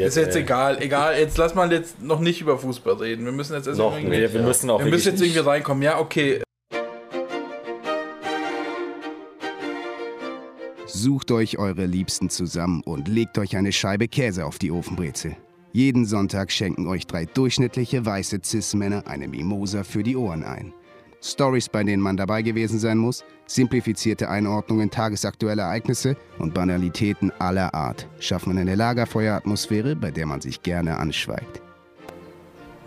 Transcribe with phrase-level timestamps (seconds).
[0.00, 0.42] Ist jetzt ey.
[0.42, 1.18] egal, egal.
[1.18, 3.24] Jetzt lass mal jetzt noch nicht über Fußball reden.
[3.24, 4.46] Wir müssen jetzt erst Noch irgendwie, Wir, wir Ja.
[4.46, 5.82] müssen auch wir müssen jetzt irgendwie reinkommen.
[5.82, 6.42] Ja, okay.
[10.86, 15.36] Sucht euch eure Liebsten zusammen und legt euch eine Scheibe Käse auf die Ofenbrezel.
[15.72, 20.74] Jeden Sonntag schenken euch drei durchschnittliche weiße Cis-Männer eine Mimosa für die Ohren ein.
[21.22, 27.72] Stories, bei denen man dabei gewesen sein muss, simplifizierte Einordnungen tagesaktueller Ereignisse und Banalitäten aller
[27.74, 31.62] Art schaffen eine Lagerfeueratmosphäre, bei der man sich gerne anschweigt.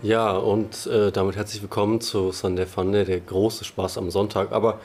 [0.02, 4.52] Ja, und äh, damit herzlich willkommen zu Sunday Funday, der große Spaß am Sonntag.
[4.52, 4.80] Aber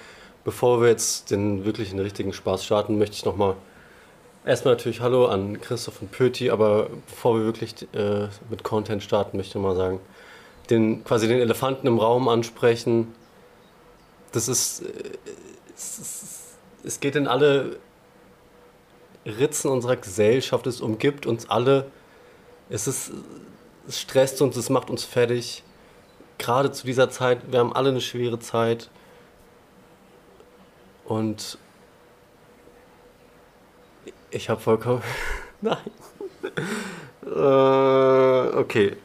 [0.45, 3.55] bevor wir jetzt den wirklichen richtigen Spaß starten, möchte ich nochmal
[4.45, 9.35] erstmal natürlich Hallo an Christoph und Pöti, aber bevor wir wirklich äh, mit Content starten,
[9.35, 9.99] möchte ich mal sagen,
[10.69, 13.07] den, quasi den Elefanten im Raum ansprechen.
[14.31, 15.17] Das ist, äh,
[15.75, 16.39] es, ist,
[16.83, 17.79] es geht in alle
[19.25, 21.91] Ritzen unserer Gesellschaft, es umgibt uns alle.
[22.69, 23.11] Es ist
[23.87, 25.63] es stresst uns, es macht uns fertig.
[26.37, 28.89] Gerade zu dieser Zeit, wir haben alle eine schwere Zeit.
[31.05, 31.57] Und
[34.29, 35.03] ich habe vollkommen.
[35.61, 35.77] Nein.
[37.25, 38.97] äh, okay.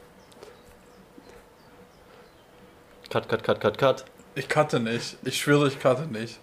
[3.10, 4.04] Cut, cut, cut, cut, cut.
[4.36, 5.16] Ich cutte nicht.
[5.24, 6.38] Ich schwöre, ich cutte nicht.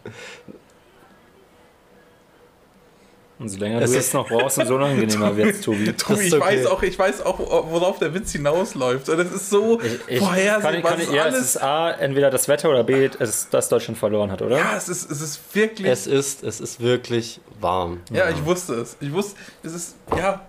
[3.40, 5.92] Umso länger Es du ist- jetzt noch brauchst, umso unangenehmer wird's, Tobi.
[5.94, 6.42] Tobi, ist ich, okay.
[6.46, 9.10] weiß auch, ich weiß auch, worauf der Witz hinausläuft.
[9.10, 10.72] Und das ist so Ich, vorhersehbar.
[10.74, 11.46] kann, kann, das ist ja, es alles.
[11.56, 14.58] ist A, entweder das Wetter oder B, es ist, dass Deutschland verloren hat, oder?
[14.58, 15.88] ja, es ist, es ist wirklich.
[15.88, 18.02] Es ist, es ist wirklich warm.
[18.12, 18.98] ja, ich wusste es.
[19.02, 20.46] Ich wusste, es ist, ja.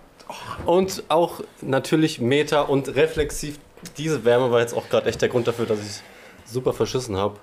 [0.65, 3.59] Und auch natürlich Meta und reflexiv.
[3.97, 6.01] Diese Wärme war jetzt auch gerade echt der Grund dafür, dass ich
[6.45, 7.35] super verschissen habe.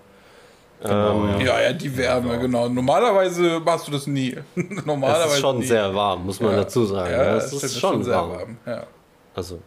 [0.83, 2.69] Genau, ähm, Ja, ja, die Wärme, genau.
[2.69, 4.36] Normalerweise machst du das nie.
[4.84, 5.64] Normalerweise Es ist schon nie.
[5.67, 6.56] sehr warm, muss man Ja.
[6.59, 7.11] dazu sagen.
[7.12, 8.31] Ja, Ja, das es ist schon, sehr warm.
[8.33, 8.56] warm.
[8.67, 8.83] Ja.
[9.34, 9.61] Also,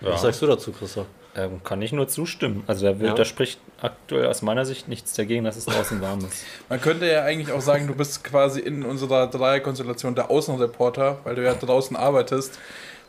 [0.00, 0.10] Ja.
[0.12, 1.06] was sagst du dazu, Christoph?
[1.34, 2.62] Ähm, kann ich nur zustimmen.
[2.66, 3.14] Also da, wird, Ja.
[3.14, 6.44] da spricht aktuell aus meiner Sicht nichts dagegen, dass es draußen warm ist.
[6.68, 11.36] Man könnte ja eigentlich auch sagen, du bist quasi in unserer Dreierkonstellation der Außenreporter, weil
[11.36, 12.58] du ja draußen arbeitest.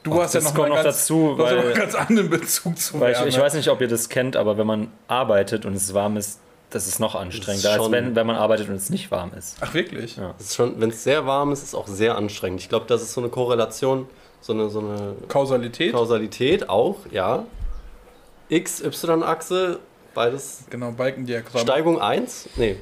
[0.03, 2.99] Du hast ja noch kommt mal noch ganz, dazu, weil- einen ganz anderen Bezug zu
[2.99, 3.29] Weil ich, Wärme.
[3.29, 6.39] ich weiß nicht, ob ihr das kennt, aber wenn man arbeitet und es warm ist,
[6.71, 9.57] das ist noch anstrengender, als schon- wenn, wenn man arbeitet und es nicht warm ist.
[9.61, 10.17] Ach, wirklich?
[10.17, 10.35] Ja.
[10.39, 12.59] Es ist schon, wenn es sehr warm ist, ist es auch sehr anstrengend.
[12.61, 14.07] Ich glaube, das ist so eine Korrelation,
[14.41, 15.93] so eine, so eine Kausalität?
[15.93, 17.45] Kausalität auch, ja.
[18.49, 19.79] X, Y-Achse,
[20.13, 20.65] beides.
[20.69, 21.61] genau, Balkendiagramm.
[21.61, 22.49] Steigung 1?
[22.57, 22.77] Nee,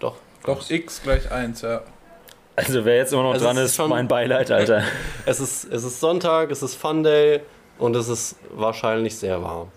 [0.00, 0.16] doch.
[0.44, 1.82] Doch, x gleich 1, ja.
[2.56, 4.82] Also wer jetzt immer noch Also dran ist, ist schon- mein Beileid, Alter.
[5.26, 7.40] Es ist, es ist Sonntag, es ist Fun Day
[7.78, 9.68] und es ist wahrscheinlich sehr warm.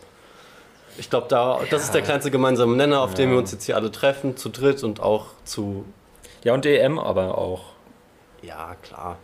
[0.97, 3.75] Ich glaube, da, das ist der kleinste gemeinsame Nenner, auf dem wir uns jetzt hier
[3.75, 5.85] alle treffen, zu dritt und auch zu.
[6.43, 7.73] Ja, und EM aber auch.
[8.41, 9.17] Ja, klar.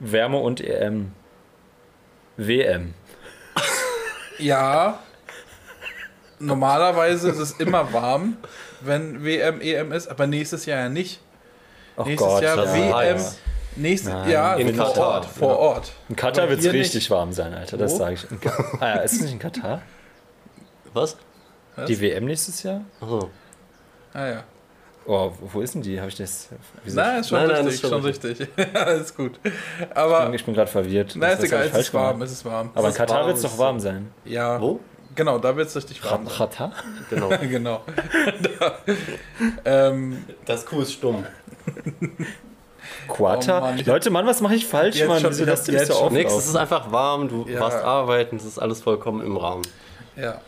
[0.00, 1.12] Wärme und EM.
[2.36, 2.94] WM.
[4.38, 4.98] Ja,
[6.38, 8.36] normalerweise ist es immer warm,
[8.82, 11.20] wenn WM, EM ist, aber nächstes Jahr ja nicht.
[11.96, 13.38] Oh Nächstes Gott, Jahr WM, heiß.
[13.76, 15.92] nächstes Nein, Jahr in vor Katar, Ort, vor Ort.
[16.08, 17.10] In Katar wird es richtig nicht.
[17.10, 17.76] warm sein, Alter.
[17.78, 18.26] Das sage ich.
[18.80, 19.80] Ah ja, ist es nicht in Katar?
[20.92, 21.16] Was?
[21.74, 21.86] Was?
[21.86, 22.82] Die WM nächstes Jahr?
[23.00, 23.30] Achso.
[24.12, 24.44] Ah ja.
[25.08, 25.98] Oh, wo- ist denn die?
[26.00, 26.48] Habe ich das?
[26.82, 26.96] Wieso?
[27.00, 28.48] Nein, ist schon Nein, nein, richtig, ist schon richtig.
[28.74, 29.38] Ja, ist gut.
[29.94, 31.12] Aber, ich bin gerade verwirrt.
[31.16, 32.26] na, ist egal, es ist warm, gemacht?
[32.26, 32.70] es ist warm.
[32.74, 34.10] Aber in Katar wird es doch warm sein.
[34.24, 34.80] Ja, Wo?
[35.16, 36.26] Genau, da wird es richtig warm.
[36.28, 36.72] Katar?
[37.10, 37.28] Genau.
[37.40, 37.82] genau.
[38.60, 38.78] Da,
[39.64, 41.24] ähm, Das Kuh ist stumm.
[43.08, 43.58] Quata?
[43.58, 45.20] Oh Mann, Leute, Mann, was mache ich falsch, Jetzt Mann?
[45.20, 47.58] schon, Wieso hab du mich so schon Nix, es ist einfach warm, du Ja.
[47.60, 49.62] warst arbeiten, es ist alles vollkommen im Rahmen.
[50.16, 50.40] ja.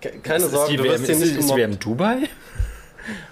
[0.00, 1.58] Ke- Keine Ist Sorge, die du WM, wirst hier ist, nicht ist gemobbt.
[1.58, 2.16] WM Dubai?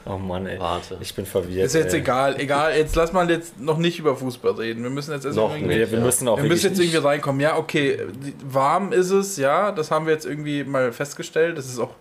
[0.04, 0.58] Oh Mann, ey.
[0.58, 0.98] Warte.
[1.00, 1.66] Ich bin verwirrt.
[1.66, 2.00] Ist jetzt ey.
[2.00, 2.76] egal, egal.
[2.76, 4.82] Jetzt lass mal jetzt noch nicht über Fußball reden.
[4.82, 5.76] Wir müssen jetzt erst Noch irgendwie.
[5.76, 6.04] Wir, wir Ja.
[6.04, 7.40] müssen auch Wir müssen jetzt wirklich irgendwie reinkommen.
[7.40, 8.00] Ja, okay,
[8.44, 11.58] warm ist es, ja, das haben wir jetzt irgendwie mal festgestellt.
[11.58, 11.94] Das ist auch,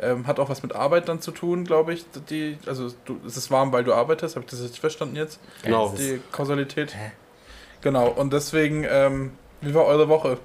[0.00, 2.04] ähm, hat auch was mit Arbeit dann zu tun, glaube ich.
[2.30, 5.40] Die, also du, es ist warm, weil du arbeitest, habe ich das richtig verstanden jetzt?
[5.62, 5.94] Genau.
[5.98, 6.94] Die Kausalität.
[7.80, 10.38] Genau, und deswegen, ähm, wie war eure Woche?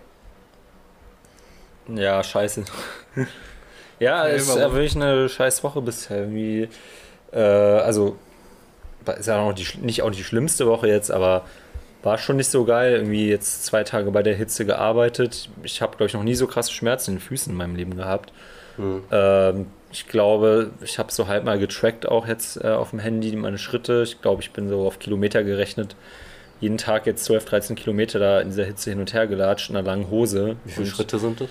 [1.87, 2.65] Ja, scheiße.
[3.99, 6.19] Ja, es ist ja wirklich eine scheiß Woche bisher.
[6.19, 6.69] Irgendwie,
[7.31, 8.17] äh, also,
[9.17, 11.43] ist ja auch die, nicht auch die schlimmste Woche jetzt, aber
[12.03, 12.93] war schon nicht so geil.
[12.93, 15.49] Irgendwie jetzt zwei Tage bei der Hitze gearbeitet.
[15.63, 17.95] Ich habe, glaube ich, noch nie so krasse Schmerzen in den Füßen in meinem Leben
[17.95, 18.31] gehabt.
[18.77, 19.03] Hm.
[19.11, 23.35] Ähm, ich glaube, ich habe so halb mal getrackt auch jetzt äh, auf dem Handy
[23.35, 24.03] meine Schritte.
[24.03, 25.95] Ich glaube, ich bin so auf Kilometer gerechnet.
[26.61, 29.77] Jeden Tag jetzt 12, 13 Kilometer da in dieser Hitze hin und her gelatscht in
[29.77, 30.57] einer langen Hose.
[30.65, 31.49] Wie viele Und Schritte sind das?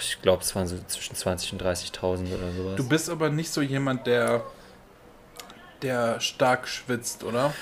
[0.00, 2.76] Ich glaube, es waren so zwischen 20 und 30.000 oder sowas.
[2.76, 4.42] Du bist aber nicht so jemand, der,
[5.82, 7.52] der stark schwitzt, oder?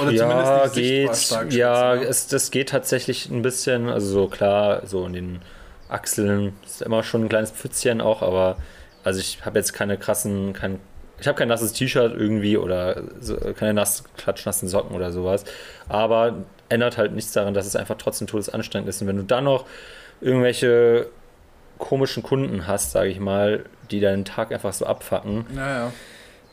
[0.00, 1.22] Oder ja, zumindest nicht sichtbar geht.
[1.22, 3.88] stark Ja, schwitzen, es, das geht tatsächlich ein bisschen.
[3.88, 5.42] Also so klar, so in den
[5.88, 8.56] Achseln ist immer schon ein kleines Pfützchen auch, aber
[9.04, 10.78] also ich habe jetzt keine krassen, kein,
[11.18, 15.44] ich habe kein nasses T-Shirt irgendwie oder so, keine nass, klatschnassen Socken oder sowas.
[15.88, 19.02] Aber ändert halt nichts daran, dass es einfach trotzdem todesanstrengend ist.
[19.02, 19.66] Und wenn du dann noch
[20.20, 21.08] irgendwelche
[21.80, 25.92] komischen Kunden hast, sage ich mal, die deinen Tag einfach so abfacken, Ja, ja.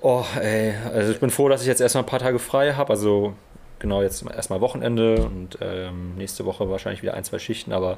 [0.02, 2.92] Oh, ey, also ich bin froh, dass ich jetzt erstmal ein paar Tage frei habe.
[2.92, 3.34] Also
[3.80, 7.74] genau jetzt erstmal Wochenende und ähm, nächste Woche wahrscheinlich wieder ein, zwei Schichten.
[7.74, 7.98] Aber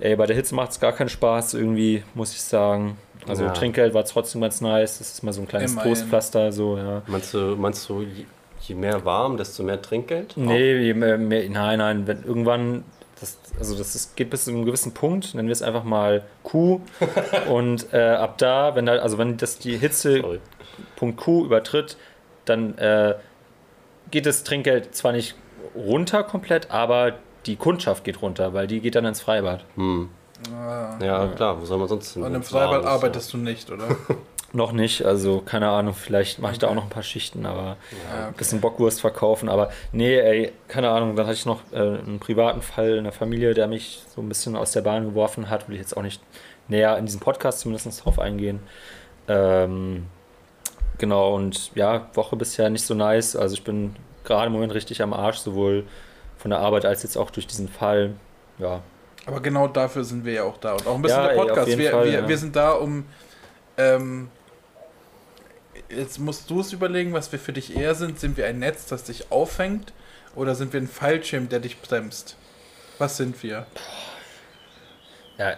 [0.00, 2.96] ey, bei der Hitze macht es gar keinen Spaß irgendwie, muss ich sagen.
[3.26, 3.50] Also Ja.
[3.50, 4.98] Trinkgeld war trotzdem ganz nice.
[4.98, 5.92] Das ist mal so ein kleines Immerhin.
[5.92, 7.02] Trostpflaster, so, ja.
[7.06, 8.24] Meinst du, meinst du je,
[8.62, 10.34] je mehr warm, desto mehr Trinkgeld?
[10.36, 12.84] Nee, je mehr, mehr, nein, nein, wenn irgendwann,
[13.20, 16.24] das, also das ist, geht bis zu einem gewissen Punkt, nennen wir es einfach mal
[16.42, 16.80] Q.
[17.48, 20.40] und äh, ab da, wenn da, also wenn das die Hitze Sorry.
[20.96, 21.96] Punkt Q übertritt,
[22.44, 23.14] dann äh,
[24.10, 25.34] geht das Trinkgeld zwar nicht
[25.74, 27.14] runter komplett, aber
[27.46, 29.64] die Kundschaft geht runter, weil die geht dann ins Freibad.
[29.76, 30.10] Hm.
[30.54, 30.96] Ah.
[31.02, 32.22] Ja, klar, wo soll man sonst hin?
[32.22, 33.88] Und im wenn's warm Freibad arbeitest du nicht, oder?
[34.54, 37.76] Noch nicht, also keine Ahnung, vielleicht mache ich da auch noch ein paar Schichten, aber
[38.10, 41.76] Ja, ein bisschen Bockwurst verkaufen, aber nee, ey, keine Ahnung, dann hatte ich noch äh,
[41.76, 45.50] einen privaten Fall in der Familie, der mich so ein bisschen aus der Bahn geworfen
[45.50, 46.22] hat, will ich jetzt auch nicht
[46.66, 48.60] näher in diesem Podcast zumindest drauf eingehen.
[49.28, 50.06] Ähm,
[50.96, 55.02] genau, und ja, Woche bisher nicht so nice, also ich bin gerade im Moment richtig
[55.02, 55.84] am Arsch, sowohl
[56.38, 58.14] von der Arbeit als jetzt auch durch diesen Fall,
[58.58, 58.80] ja.
[59.26, 60.72] Aber genau dafür sind wir ja auch da.
[60.72, 61.68] Und auch ein bisschen Ja, der ey, Podcast.
[61.68, 62.28] jeden wir, Fall, wir, ja.
[62.28, 63.04] wir sind da, um.
[63.76, 64.30] Ähm,
[65.90, 68.18] jetzt musst du es überlegen, was wir für dich eher sind.
[68.20, 69.92] Sind wir ein Netz, das dich auffängt?
[70.34, 72.36] Oder sind wir ein Fallschirm, der dich bremst?
[72.98, 73.66] Was sind wir?
[75.38, 75.56] Ja,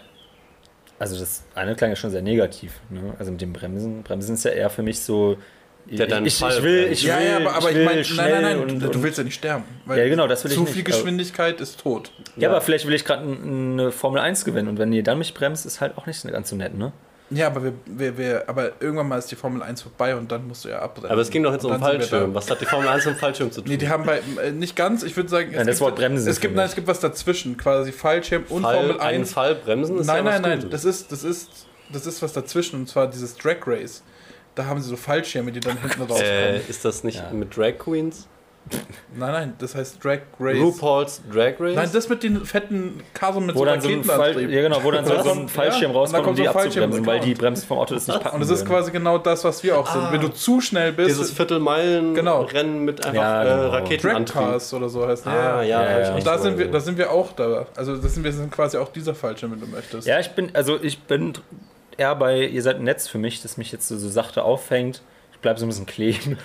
[0.99, 2.75] also das eine klang ja schon sehr negativ.
[2.91, 3.15] Ne?
[3.19, 4.03] Also mit dem Bremsen.
[4.03, 5.39] Bremsen ist ja eher für mich so.
[5.87, 8.05] Der dann ich, ich will, ich ja, will, ja, aber, aber ich ich, meine, nein,
[8.05, 9.65] schnell nein, nein, und, du, und, du willst ja nicht sterben.
[9.87, 12.13] weil Ja, genau, das will ich Zu nicht, viel aber- Geschwindigkeit ist tot.
[12.37, 15.33] Ja, aber vielleicht will ich gerade eine Formel 1 gewinnen und wenn ihr dann mich
[15.33, 16.93] bremst, ist halt auch nicht ganz so nett, ne?
[17.33, 20.49] Ja, aber, wir, wir, wir, aber irgendwann mal ist die Formel 1 vorbei und dann
[20.49, 21.11] musst du ja abbremsen.
[21.13, 22.35] Aber es ging doch jetzt Und um Fallschirm.
[22.35, 23.71] Was hat die Formel 1 mit dem Fallschirm zu tun?
[23.71, 26.29] Nee, die haben bei äh, nicht ganz, ich würde sagen, Ja, das gibt, Wort Bremsen
[26.29, 29.33] es gibt nein, es gibt was dazwischen, quasi Fallschirm und Fall, Formel einen 1.
[29.33, 30.71] Fall bremsen ist Nein, ja nein, was nein, Gutes.
[30.83, 31.51] das ist, das ist,
[31.93, 34.03] das ist was dazwischen und zwar dieses Drag Race.
[34.57, 36.25] Da haben sie so Fallschirme, die dann hinten rauskommen.
[36.25, 37.31] Äh, ist das nicht Ja.
[37.33, 38.27] mit Drag Queens?
[39.17, 40.59] Nein, nein, das heißt Drag Race.
[40.61, 41.75] RuPaul's Drag Race?
[41.75, 44.51] Nein, das mit den fetten Karren mit Wo so dann so ein Fall, Raketenantrieb.
[44.55, 46.43] ja genau, wo dann so, Da so ein kommt- Fallschirm ja, rauskommt, um kommt so
[46.43, 47.35] die ein Fallschirm abzubremsen, weil die.
[47.35, 48.69] Bremsen vom Auto das nicht packen und das ist würden.
[48.69, 50.03] quasi genau das, was wir auch sind.
[50.03, 50.13] Ah.
[50.13, 52.47] Wenn du zu schnell bist, Dieses Viertelmeilen-Rennen Genau.
[52.85, 53.63] mit einfach Ja, äh, genau.
[53.71, 54.35] Drag Raketenantrieb.
[54.43, 56.15] Cars oder so heißt Ah, ja, Ja, ja.
[56.15, 57.67] Und da sind, wir, da sind wir auch da.
[57.77, 60.07] Also das sind wir sind quasi auch dieser Fallschirm, wenn du möchtest.
[60.07, 61.33] Ja, ich bin, also ich bin
[61.97, 65.03] eher bei, ihr seid ein Netz für mich, das mich jetzt so, so sachte auffängt.
[65.33, 66.39] Ich bleibe so ein bisschen kleben.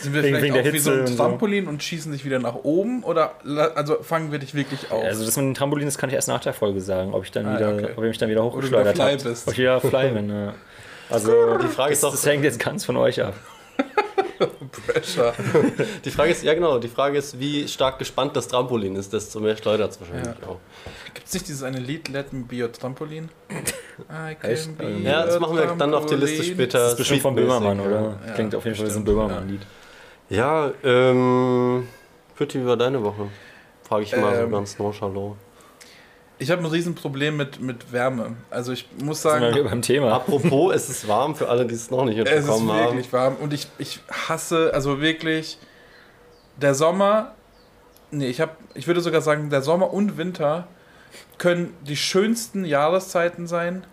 [0.00, 1.16] Sind wir Wegen- vielleicht wegen der auch wie so ein und so.
[1.16, 3.02] Trampolin und schießen dich wieder nach oben?
[3.02, 3.34] Oder
[3.74, 5.02] also fangen wir dich wirklich auf?
[5.04, 7.30] Also das mit dem Trampolin, das kann ich erst nach der Folge sagen, ob ich
[7.32, 7.88] dann Ah, wieder, okay.
[7.96, 9.46] ob ihr mich dann wieder hochgeschleudert bist.
[9.48, 10.54] Ob ich wieder fly bin, ja.
[11.10, 13.34] Also Die Frage ist doch, das hängt jetzt ganz von euch ab.
[14.86, 15.32] Pressure.
[16.04, 19.40] die Frage ist, ja genau, die Frage ist, wie stark gespannt das Trampolin ist, desto
[19.40, 20.48] mehr schleudert es wahrscheinlich Ja.
[20.48, 20.58] auch.
[21.12, 23.30] Gibt es nicht dieses eine Lied, Let me be your Trampolin?
[23.50, 24.78] I can Echt?
[24.78, 26.54] be Ja, das machen wir dann auf die Liste Trampolin.
[26.54, 26.78] später.
[26.78, 28.18] Das ist bestimmt von Böhmermann, oder?
[28.26, 29.60] Ja, Klingt auf jeden Fall wie so ein Böhmermann-Lied.
[29.60, 29.66] Ja,
[30.84, 31.88] ähm,
[32.36, 33.28] Pütti, wie war deine Woche?
[33.82, 35.36] Frage ich mal so Ähm, ganz nonchalant.
[36.40, 38.36] Ich habe ein Riesenproblem mit, mit Wärme.
[38.50, 40.12] Also ich muss Sind wir wieder sagen, beim Thema.
[40.12, 42.84] Apropos, es ist warm für alle, die es noch nicht es ist mitbekommen haben.
[42.84, 43.36] wirklich warm.
[43.36, 45.58] Und ich, ich hasse, also wirklich,
[46.56, 47.34] der Sommer,
[48.10, 50.68] nee, ich, hab, ich würde sogar sagen, der Sommer und Winter
[51.38, 53.84] können die schönsten Jahreszeiten sein,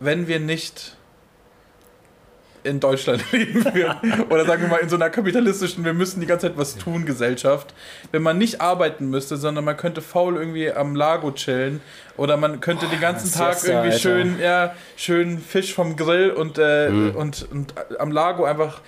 [0.00, 0.96] wenn wir nicht
[2.64, 4.22] in Deutschland leben würden.
[4.30, 7.04] Oder sagen wir mal in so einer kapitalistischen, wir müssen die ganze Zeit was tun,
[7.06, 7.72] Gesellschaft.
[8.10, 11.80] Wenn man nicht arbeiten müsste, sondern man könnte faul irgendwie am Lago chillen
[12.16, 13.98] oder man könnte den ganzen Tag Siesta, irgendwie Alter.
[13.98, 17.10] schön, ja, schön Fisch vom Grill und, äh, Mhm.
[17.16, 18.80] und, und am Lago einfach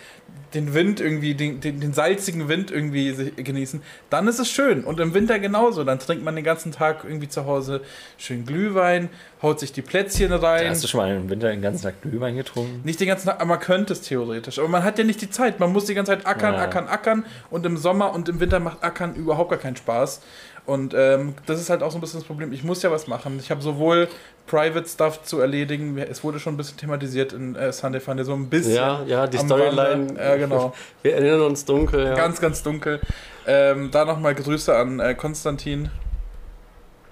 [0.57, 4.83] den Wind irgendwie, den, den, den salzigen Wind irgendwie genießen, dann ist es schön.
[4.85, 5.85] Und im Winter genauso.
[5.85, 7.83] Dann trinkt man den ganzen Tag irgendwie zu Hause
[8.19, 9.11] schön Glühwein,
[9.43, 10.71] haut sich die Plätzchen rein.
[10.71, 12.81] Hast du schon mal im Winter den ganzen Tag Glühwein getrunken?
[12.85, 14.59] Nicht den ganzen Tag, aber man könnte es theoretisch.
[14.59, 15.61] Aber man hat ja nicht die Zeit.
[15.61, 16.61] Man muss die ganze Zeit ackern, Ja.
[16.63, 17.25] ackern, ackern.
[17.51, 20.23] Und im Sommer und im Winter macht Ackern überhaupt gar keinen Spaß.
[20.67, 22.53] Und ähm, das ist halt auch so ein bisschen das Problem.
[22.53, 23.39] Ich muss ja was machen.
[23.39, 24.09] Ich habe sowohl
[24.49, 25.97] Private Stuff zu erledigen.
[25.97, 28.75] Es wurde schon ein bisschen thematisiert in äh, Sunday Funday, so ein bisschen.
[28.75, 30.15] Ja, ja, die Storyline.
[30.19, 30.75] Ja, genau.
[31.03, 32.15] Wir erinnern uns dunkel, ja.
[32.15, 33.01] Ganz, ganz dunkel.
[33.47, 35.89] Ähm, da nochmal Grüße an äh, Konstantin.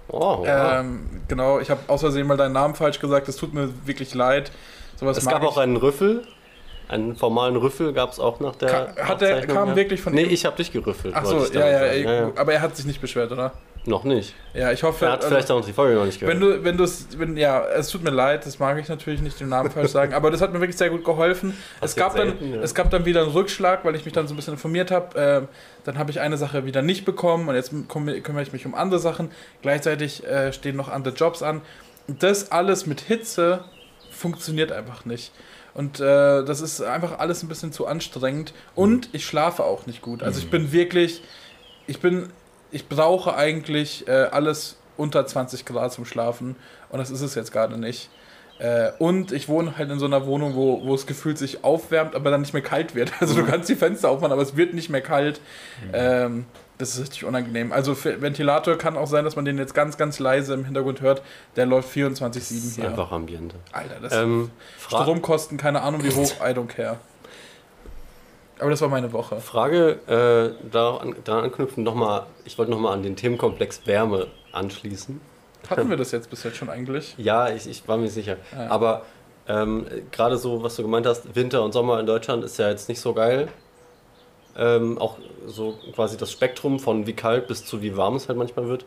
[0.08, 0.80] oh, ja.
[0.80, 3.28] Ähm, genau, ich habe aus Versehen mal deinen Namen falsch gesagt.
[3.28, 4.50] Das tut mir wirklich leid.
[4.96, 5.48] Sowas es gab ich.
[5.48, 6.22] auch einen Rüffel.
[6.88, 8.68] Einen formalen Rüffel gab es auch nach der.
[8.68, 9.76] Ka hat der kam ja?
[9.76, 11.14] wirklich von Nee, ich habe dich gerüffelt.
[11.16, 12.32] Ach wollte so, ja, ja, ja, ja.
[12.36, 13.52] aber er hat sich nicht beschwert, oder?
[13.86, 14.34] Noch nicht.
[14.54, 15.04] Ja, ich hoffe.
[15.04, 16.34] Er hat also- vielleicht auch die Folge noch nicht gehört.
[16.34, 19.20] Wenn du, wenn du es, wenn, ja, es tut mir leid, das mag ich natürlich
[19.20, 21.54] nicht den Namen falsch sagen, aber das hat mir wirklich sehr gut geholfen.
[21.82, 22.60] Es gab, dann, selten, ja.
[22.62, 25.18] es gab dann wieder einen Rückschlag, weil ich mich dann so ein bisschen informiert habe.
[25.18, 25.48] Ähm,
[25.84, 29.00] dann habe ich eine Sache wieder nicht bekommen und jetzt kümmere ich mich um andere
[29.00, 29.30] Sachen.
[29.60, 31.60] Gleichzeitig äh, stehen noch andere Jobs an.
[32.06, 33.64] Das alles mit Hitze
[34.10, 35.30] funktioniert einfach nicht.
[35.74, 38.54] Und äh, das ist einfach alles ein bisschen zu anstrengend.
[38.74, 40.22] Und ich schlafe auch nicht gut.
[40.22, 41.22] Also ich bin wirklich,
[41.86, 42.28] ich bin,
[42.70, 46.56] ich brauche eigentlich äh, alles unter 20 Grad zum Schlafen.
[46.90, 48.08] Und das ist es jetzt gerade nicht.
[48.58, 52.14] Äh, und ich wohne halt in so einer Wohnung, wo, wo es gefühlt sich aufwärmt,
[52.14, 53.12] aber dann nicht mehr kalt wird.
[53.20, 55.40] Also du kannst die Fenster aufmachen, aber es wird nicht mehr kalt.
[55.92, 56.46] Ähm,
[56.78, 57.72] das ist richtig unangenehm.
[57.72, 61.22] Also Ventilator kann auch sein, dass man den jetzt ganz, ganz leise im Hintergrund hört.
[61.56, 62.88] Der läuft 24-7 Das ist hier.
[62.88, 63.56] einfach Ambiente.
[63.72, 64.50] Alter, das Ähm,
[64.80, 66.98] Stromkosten, keine Ahnung wie hoch, I don't care.
[68.58, 69.40] Aber das war meine Woche.
[69.40, 75.20] Frage, äh, daran, daran anknüpfen, nochmal, ich wollte nochmal an den Themenkomplex Wärme anschließen.
[75.68, 77.14] Hatten wir das jetzt bis jetzt schon eigentlich?
[77.18, 78.36] Ja, ich, ich war mir sicher.
[78.52, 78.68] Ja.
[78.70, 79.02] Aber
[79.48, 82.88] ähm, gerade so, was du gemeint hast, Winter und Sommer in Deutschland ist ja jetzt
[82.88, 83.48] nicht so geil.
[84.56, 88.38] Ähm, auch so quasi das Spektrum von wie kalt bis zu wie warm es halt
[88.38, 88.84] manchmal wird.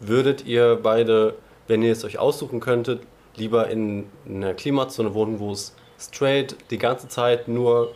[0.00, 1.34] Würdet ihr beide,
[1.66, 3.02] wenn ihr es euch aussuchen könntet,
[3.36, 7.92] lieber in einer Klimazone wohnen, wo es straight die ganze Zeit nur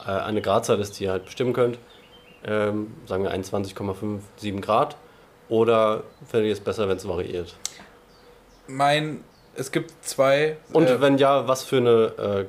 [0.00, 1.78] äh, eine Gradzahl ist, die ihr halt bestimmen könnt,
[2.44, 4.96] ähm, sagen wir 21,57 Grad,
[5.48, 7.54] oder fändet ihr es besser, wenn es variiert?
[8.66, 9.24] Mein,
[9.54, 10.56] es gibt zwei.
[10.72, 12.44] Und äh, wenn ja, was für eine, äh,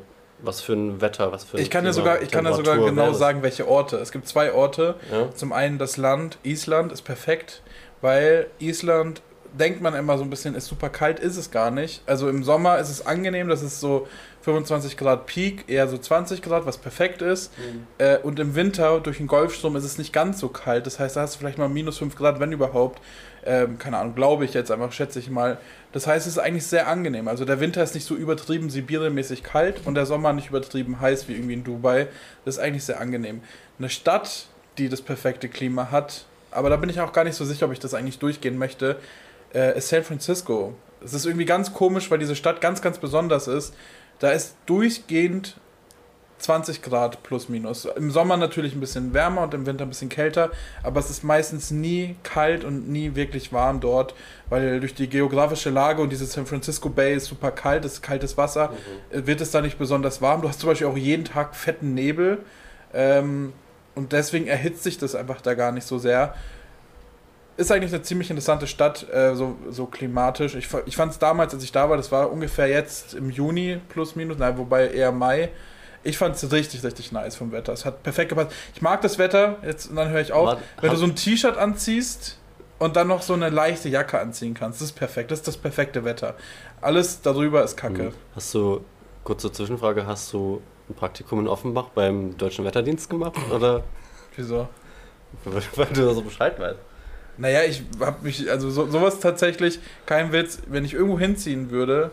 [0.46, 2.78] was für ein Wetter, was für ich kann ja Klima- sogar, ich kann ja sogar
[2.78, 3.98] genau sagen, welche Orte.
[3.98, 4.96] Es gibt zwei Orte.
[5.12, 5.30] Ja?
[5.34, 7.62] Zum einen das Land Island ist perfekt,
[8.02, 9.22] weil Island
[9.54, 12.02] denkt man immer so ein bisschen, ist super kalt, ist es gar nicht.
[12.06, 14.06] Also im Sommer ist es angenehm, das ist so
[14.42, 17.52] 25 Grad Peak, eher so 20 Grad, was perfekt ist.
[17.98, 20.86] Äh, und im Winter durch den Golfstrom ist es nicht ganz so kalt.
[20.86, 23.02] Das heißt, da hast du vielleicht mal minus 5 Grad, wenn überhaupt.
[23.46, 25.60] Ähm, keine Ahnung, glaube ich jetzt einfach, schätze ich mal.
[25.92, 27.28] Das heißt, es ist eigentlich sehr angenehm.
[27.28, 31.28] Also der Winter ist nicht so übertrieben Sibirienmäßig kalt und der Sommer nicht übertrieben heiß
[31.28, 32.08] wie irgendwie in Dubai.
[32.44, 33.42] Das ist eigentlich sehr angenehm.
[33.78, 34.48] Eine Stadt,
[34.78, 37.74] die das perfekte Klima hat, aber da bin ich auch gar nicht so sicher, ob
[37.74, 38.98] ich das eigentlich durchgehen möchte,
[39.54, 40.74] äh, ist San Francisco.
[41.04, 43.76] Es ist irgendwie ganz komisch, weil diese Stadt ganz, ganz besonders ist.
[44.20, 45.58] Da ist durchgehend
[46.38, 47.86] 20 Grad plus minus.
[47.86, 50.52] Im Sommer natürlich ein bisschen wärmer und im Winter ein bisschen kälter,
[50.84, 54.14] aber es ist meistens nie kalt und nie wirklich warm dort,
[54.50, 58.38] weil durch die geografische Lage und diese San Francisco Bay ist super kalt, ist kaltes
[58.38, 58.74] Wasser,
[59.12, 60.42] äh, wird es da nicht besonders warm.
[60.42, 62.40] Du hast zum Beispiel auch jeden Tag fetten Nebel
[62.94, 63.54] ähm,
[63.96, 66.36] und deswegen erhitzt sich das einfach da gar nicht so sehr.
[67.58, 70.56] Ist eigentlich eine ziemlich interessante Stadt, äh, so, so klimatisch.
[70.56, 73.80] Ich, ich fand es damals, als ich da war, das war ungefähr jetzt im Juni
[73.88, 75.50] plus minus, nein, wobei eher Mai.
[76.06, 77.74] Ich fand es richtig, richtig nice vom Wetter.
[77.74, 78.52] Es hat perfekt gepasst.
[78.74, 80.48] Ich mag das Wetter, jetzt und dann höre ich auf.
[80.48, 82.38] Warte, wenn du so ein T-Shirt anziehst
[82.80, 85.32] und dann noch so eine leichte Jacke anziehen kannst, das ist perfekt.
[85.32, 86.36] Das ist das perfekte Wetter.
[86.80, 88.14] Alles darüber ist Kacke.
[88.36, 88.86] Hast du,
[89.24, 93.36] kurze Zwischenfrage, hast du ein Praktikum in Offenbach beim Deutschen Wetterdienst gemacht?
[93.52, 93.84] Oder
[94.36, 94.68] Wieso?
[95.44, 96.80] weil du da so Bescheid weißt?
[97.38, 102.12] Naja, ich hab mich, also so, sowas tatsächlich, kein Witz, wenn ich irgendwo hinziehen würde,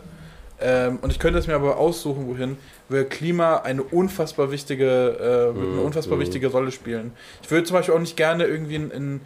[0.59, 2.57] ähm, und ich könnte es mir aber aussuchen, wohin,
[2.93, 7.11] würde Klima eine unfassbar wichtige, äh, eine unfassbar wichtige Rolle spielen.
[7.41, 9.21] Ich würde zum Beispiel auch nicht gerne irgendwie in, in,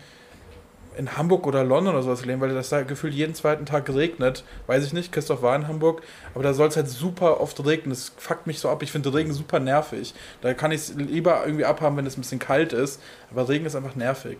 [0.97, 4.43] in Hamburg oder London oder sowas leben, weil das da gefühlt jeden zweiten Tag regnet.
[4.65, 6.01] Weiß ich nicht, Christoph war in Hamburg,
[6.33, 7.91] aber da soll es halt super oft regnen.
[7.91, 8.81] Das fuckt mich so ab.
[8.81, 10.15] Ich finde Regen super nervig.
[10.41, 12.99] Da kann ich es lieber irgendwie abhaben, wenn es ein bisschen kalt ist,
[13.31, 14.39] aber Regen ist einfach nervig.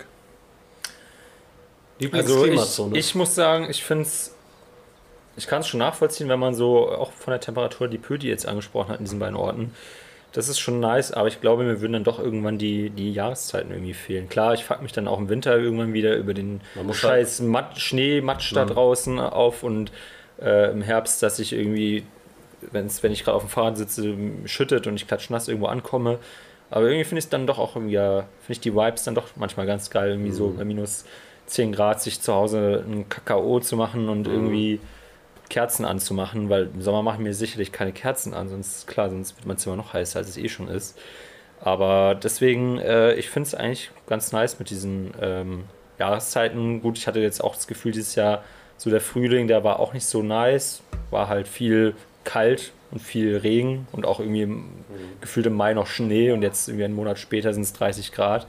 [1.99, 2.97] Also ich, Lieblingsklimazone.
[2.97, 4.31] ich muss sagen, ich finde es,
[5.37, 8.47] ich kann es schon nachvollziehen, wenn man so auch von der Temperatur die Pöti jetzt
[8.47, 9.73] angesprochen hat in diesen beiden Orten.
[10.33, 13.71] Das ist schon nice, aber ich glaube, mir würden dann doch irgendwann die, die Jahreszeiten
[13.71, 14.29] irgendwie fehlen.
[14.29, 17.79] Klar, ich fuck mich dann auch im Winter irgendwann wieder über den muss scheiß Matt,
[17.79, 18.69] Schnee, Matsch da Mhm.
[18.69, 19.91] draußen auf und
[20.41, 22.03] äh, im Herbst, dass ich irgendwie,
[22.71, 24.15] wenn's, wenn ich gerade auf dem Fahrrad sitze,
[24.45, 26.19] schüttet und ich klatschnass irgendwo ankomme.
[26.69, 29.15] Aber irgendwie finde ich es dann doch auch irgendwie, ja, finde ich die Vibes dann
[29.15, 31.05] doch manchmal ganz geil, irgendwie so bei minus
[31.45, 34.81] 10 Grad sich zu Hause einen Kakao zu machen und irgendwie
[35.49, 39.37] Kerzen anzumachen, weil im Sommer mache ich mir sicherlich keine Kerzen an, sonst klar, sonst
[39.37, 40.97] wird mein Zimmer noch heißer, als es eh schon ist.
[41.59, 45.63] Aber deswegen, äh, ich finde es eigentlich ganz nice mit diesen ähm,
[45.97, 46.81] Jahreszeiten.
[46.81, 48.43] Gut, ich hatte jetzt auch das Gefühl, dieses Jahr,
[48.77, 53.37] so der Frühling, der war auch nicht so nice, war halt viel kalt und viel
[53.37, 54.65] Regen und auch irgendwie im,
[55.19, 58.47] gefühlt im Mai noch Schnee und jetzt irgendwie einen Monat später sind es 30 Grad.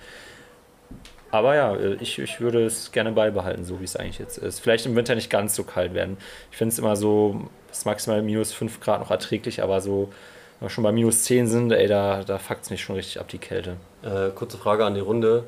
[1.30, 4.61] Aber ja, äh, ich, ich würde es gerne beibehalten, so wie es eigentlich jetzt ist.
[4.61, 6.16] Vielleicht im Winter nicht ganz so kalt werden.
[6.50, 10.11] Ich finde es immer so, bis maximal minus 5 Grad noch erträglich, aber so
[10.58, 13.20] wenn wir schon bei minus 10 sind, ey, da, da fuckt es mich schon richtig
[13.20, 13.76] ab, die Kälte.
[14.02, 15.44] Äh, kurze Frage an die Runde.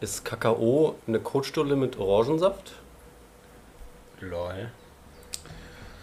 [0.00, 2.74] Ist Kakao eine Kotstulle mit Orangensaft?
[4.20, 4.70] Lol.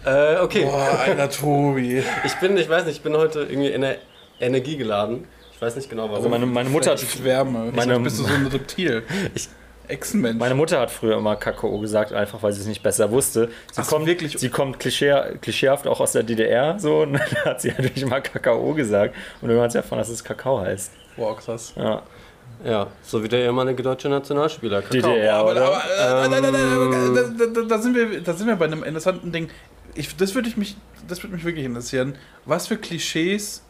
[0.06, 0.66] Äh, okay.
[0.66, 2.04] Boah, alter Tobi.
[2.26, 3.98] Ich bin, ich weiß nicht, ich bin heute irgendwie in der
[4.42, 5.26] Energie geladen.
[5.43, 6.16] Ich weiß nicht genau warum.
[6.18, 7.72] Also meine, meine Mutter hat Vielleicht Wärme.
[7.74, 9.04] Meine- bist du so ein Reptil.
[9.36, 9.50] Ich-
[9.88, 10.40] Echsenmensch.
[10.40, 13.50] Meine Mutter hat früher immer Kakao gesagt, einfach weil sie es nicht besser wusste.
[13.72, 14.38] Sie Ach kommt, wirklich?
[14.38, 18.22] Sie kommt klischee, klischeehaft auch aus der DDR, so, und dann hat sie natürlich immer
[18.22, 19.14] Kakao gesagt.
[19.42, 20.92] Und irgendwann hat sie erfahren, dass es Kakao heißt.
[21.18, 21.74] Boah, krass.
[21.76, 22.02] Ja,
[22.64, 24.82] ja, so wie der ehemalige deutsche Nationalspieler.
[24.82, 25.02] Kakao.
[25.12, 25.66] DDR, aber, oder?
[25.66, 28.66] aber, äh, nein, nein, nein, nein, da, da, da, sind wir, da sind wir bei
[28.66, 29.50] einem interessanten Ding.
[29.96, 30.78] Ich, das würde ich mich,
[31.10, 32.16] das würde mich wirklich interessieren.
[32.46, 33.64] Was für Klischees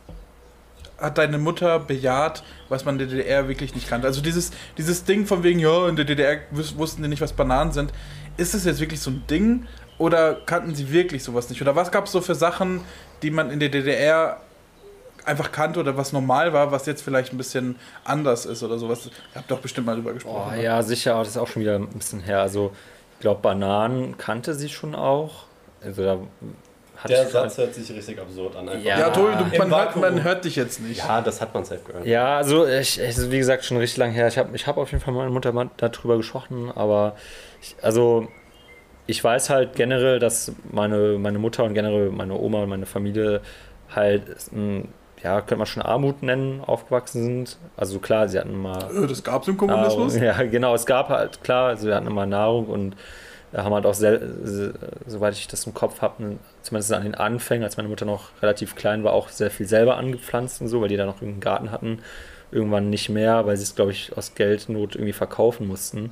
[1.04, 4.08] hat deine Mutter bejaht, was man in der DDR wirklich nicht kannte?
[4.08, 7.34] Also dieses, dieses Ding von wegen, ja, in der DDR wus- wussten die nicht, was
[7.34, 7.92] Bananen sind.
[8.38, 9.68] Ist das jetzt wirklich so ein Ding
[9.98, 11.62] oder kannten sie wirklich sowas nicht?
[11.62, 12.82] Oder was gab es so für Sachen,
[13.22, 14.38] die man in der DDR
[15.26, 19.06] einfach kannte oder was normal war, was jetzt vielleicht ein bisschen anders ist oder sowas?
[19.06, 20.52] Ihr habt doch bestimmt mal drüber gesprochen.
[20.54, 20.64] Oh, ne?
[20.64, 22.42] ja, sicher, aber das ist auch schon wieder ein bisschen her.
[22.42, 22.72] Also,
[23.16, 25.46] ich glaube, Bananen kannte sie schon auch.
[25.84, 26.18] Also, da
[27.10, 28.70] Der ich Satz hört sich richtig absurd an.
[28.70, 28.84] einfach.
[28.84, 29.00] Ja.
[29.00, 31.00] Ja, Tobi, du, man, hört, man hört dich jetzt nicht.
[31.00, 32.06] Ja, das hat man safe gehört.
[32.06, 34.28] Ja, also ich, ist wie gesagt schon richtig lang her.
[34.28, 37.16] Ich habe ich hab auf jeden Fall mit meiner Mutter darüber gesprochen, aber
[37.62, 38.28] ich, also
[39.08, 43.42] ich weiß halt generell, dass meine, meine Mutter und generell meine Oma und meine Familie
[43.94, 44.88] halt, ähm,
[45.22, 47.58] ja, könnte man schon Armut nennen, aufgewachsen sind.
[47.78, 50.16] Also klar, sie hatten mal Äh, Das gab es im Kommunismus.
[50.16, 50.28] Nahrung.
[50.40, 52.96] Ja, genau, es gab halt, klar, also wir hatten immer Nahrung und
[53.56, 54.74] haben halt auch, sel se-
[55.06, 58.76] soweit ich das im Kopf habe, zumindest an den Anfängen, als meine Mutter noch relativ
[58.76, 61.72] klein war, auch sehr viel selber angepflanzt und so, weil die da noch einen Garten
[61.72, 62.00] hatten.
[62.52, 66.12] Irgendwann nicht mehr, weil sie es, glaube ich, aus Geldnot irgendwie verkaufen mussten.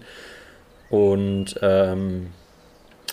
[0.90, 2.32] Und ähm,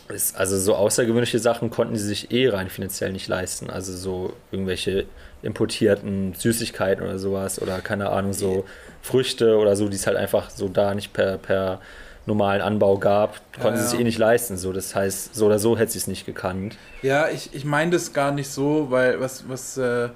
[0.09, 3.71] es, also so außergewöhnliche Sachen konnten sie sich eh rein finanziell nicht leisten.
[3.71, 5.07] Also so irgendwelche
[5.43, 8.65] importierten Süßigkeiten oder sowas oder keine Ahnung, so
[9.03, 11.81] Früchte oder so, die es halt einfach so da nicht per, per
[12.29, 14.01] normalen Anbau gab, konnten Ja, sie sich ja.
[14.01, 14.57] eh nicht leisten.
[14.57, 16.79] So, das heißt, so oder so hätte sie es nicht gekannt.
[17.03, 20.11] Ja, ich, ich meine das gar nicht so, weil was, was, äh,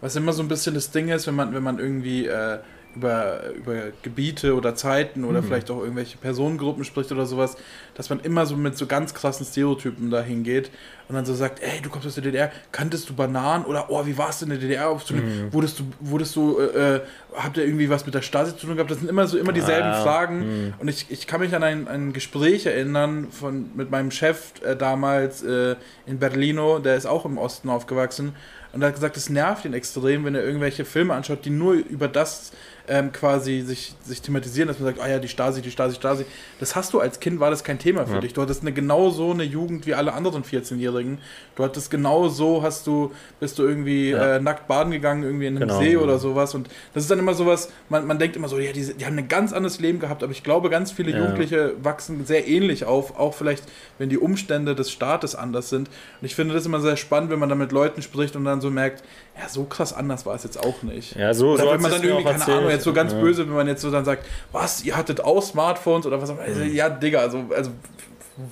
[0.00, 2.60] was immer so ein bisschen das Ding ist, wenn man, wenn man irgendwie äh,
[2.94, 7.56] über, über Gebiete oder Zeiten oder vielleicht auch irgendwelche Personengruppen spricht oder sowas,
[7.94, 10.70] dass man immer so mit so ganz krassen Stereotypen dahin geht
[11.08, 14.06] und dann so sagt, ey, du kommst aus der DDR, kanntest du Bananen oder oh,
[14.06, 14.90] wie warst du in der DDR?
[14.90, 15.14] Ob du,
[15.52, 17.00] Wurdest du, wurdest du, äh, äh,
[17.34, 18.90] habt ihr irgendwie was mit der Stasi zu tun gehabt?
[18.90, 20.74] Das sind immer so immer dieselben Ah, Fragen.
[20.78, 24.76] Und ich, ich kann mich an ein, ein Gespräch erinnern von, mit meinem Chef äh,
[24.76, 25.76] damals äh,
[26.06, 28.34] in Berlino, der ist auch im Osten aufgewachsen.
[28.72, 31.74] Und er hat gesagt, es nervt ihn extrem, wenn er irgendwelche Filme anschaut, die nur
[31.74, 32.52] über das
[32.86, 36.26] ähm, quasi sich, sich thematisieren, dass man sagt, ah ja, die Stasi, die Stasi, Stasi.
[36.60, 38.20] Das hast du als Kind, war das kein Thema für Ja.
[38.20, 38.34] dich.
[38.34, 41.18] Du hattest eine genau so eine Jugend wie alle anderen 14-Jährigen.
[41.56, 44.36] Du hattest genau so, hast du, bist du irgendwie Ja.
[44.36, 45.80] äh, nackt baden gegangen, irgendwie in einem Genau.
[45.80, 46.54] See oder sowas.
[46.54, 49.16] Und das ist dann immer sowas, man, man denkt immer so, ja, die, die haben
[49.18, 51.12] ein ganz anderes Leben gehabt, aber ich glaube, ganz viele.
[51.16, 53.64] Jugendliche wachsen sehr ähnlich auf, auch vielleicht,
[53.98, 55.88] wenn die Umstände des Staates anders sind.
[56.20, 58.60] Und ich finde das immer sehr spannend, wenn man dann mit Leuten spricht und dann
[58.60, 59.02] so merkt,
[59.40, 61.16] ja, so krass anders war es jetzt auch nicht.
[61.16, 62.58] Ja, so, Oder so wenn man dann irgendwie, keine erzählt.
[62.58, 63.20] Ahnung, jetzt so ganz Ja.
[63.20, 66.34] böse, wenn man jetzt so dann sagt, was, ihr hattet auch Smartphones oder was auch
[66.34, 66.42] immer.
[66.44, 66.62] Also.
[66.62, 67.70] Ja, Digga, also, also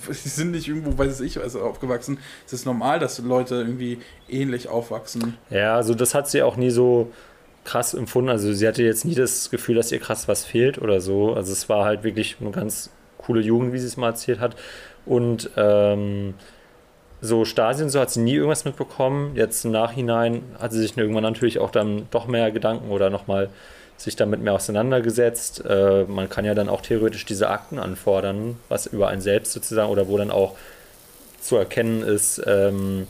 [0.09, 2.17] sie sind nicht irgendwo, weiß ich, also aufgewachsen.
[2.45, 5.37] Es ist normal, dass Leute irgendwie ähnlich aufwachsen.
[5.49, 7.11] Ja, also das hat sie auch nie so
[7.65, 8.29] krass empfunden.
[8.29, 11.33] Also sie hatte jetzt nie das Gefühl, dass ihr krass was fehlt oder so.
[11.33, 14.55] Also es war halt wirklich eine ganz coole Jugend, wie sie es mal erzählt hat.
[15.05, 16.33] Und ähm,
[17.21, 19.35] so Stasi und so hat sie nie irgendwas mitbekommen.
[19.35, 23.49] Jetzt im Nachhinein hat sie sich irgendwann natürlich auch dann doch mehr Gedanken oder nochmal
[24.03, 25.63] sich damit mehr auseinandergesetzt.
[25.67, 29.89] Äh, man kann ja dann auch theoretisch diese Akten anfordern, was über einen selbst sozusagen
[29.89, 30.55] oder wo dann auch
[31.41, 33.07] zu erkennen ist, ähm,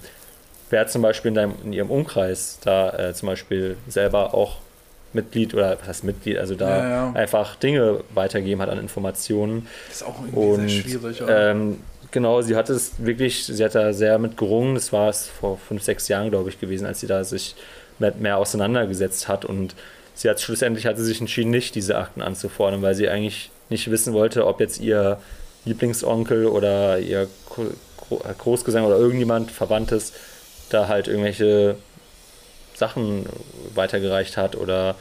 [0.69, 4.57] wer zum Beispiel in, deinem, in ihrem Umkreis da äh, zum Beispiel selber auch
[5.13, 7.11] Mitglied oder was heißt Mitglied, also da Ja, ja.
[7.13, 9.67] einfach Dinge weitergeben hat an Informationen.
[9.87, 11.21] Das ist auch irgendwie Und sehr schwierig.
[11.27, 11.79] ähm,
[12.09, 14.73] genau, sie hat es wirklich, sie hat da sehr mit gerungen.
[14.73, 17.55] Das war es vor fünf, sechs Jahren, glaube ich, gewesen, als sie da sich
[17.99, 19.45] mit mehr auseinandergesetzt hat.
[19.45, 19.75] Und
[20.13, 23.89] sie hat schlussendlich hat sie sich entschieden, nicht diese Akten anzufordern, weil sie eigentlich nicht
[23.91, 25.19] wissen wollte, ob jetzt ihr
[25.65, 27.71] Lieblingsonkel oder ihr Gro-
[28.37, 30.13] Großgesang oder irgendjemand Verwandtes
[30.69, 31.77] da halt irgendwelche
[32.73, 33.25] Sachen
[33.73, 34.95] weitergereicht hat oder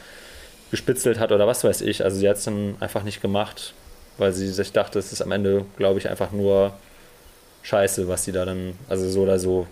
[0.71, 2.03] gespitzelt hat oder was weiß ich.
[2.03, 3.73] Also sie hat es dann einfach nicht gemacht,
[4.17, 6.73] weil sie sich dachte, es ist am Ende, glaube ich, einfach nur
[7.63, 9.67] Scheiße, was sie da dann, also so oder so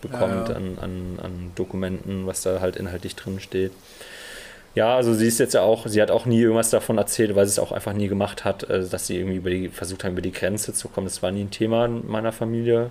[0.00, 0.56] bekommt Ja, ja.
[0.56, 3.72] An, an, an Dokumenten, was da halt inhaltlich drin steht.
[4.74, 7.46] Ja, also sie ist jetzt ja auch, sie hat auch nie irgendwas davon erzählt, weil
[7.46, 10.12] sie es auch einfach nie gemacht hat, äh, dass sie irgendwie über die, versucht haben,
[10.12, 11.06] über die Grenze zu kommen.
[11.06, 12.90] Das war nie ein Thema in meiner Familie.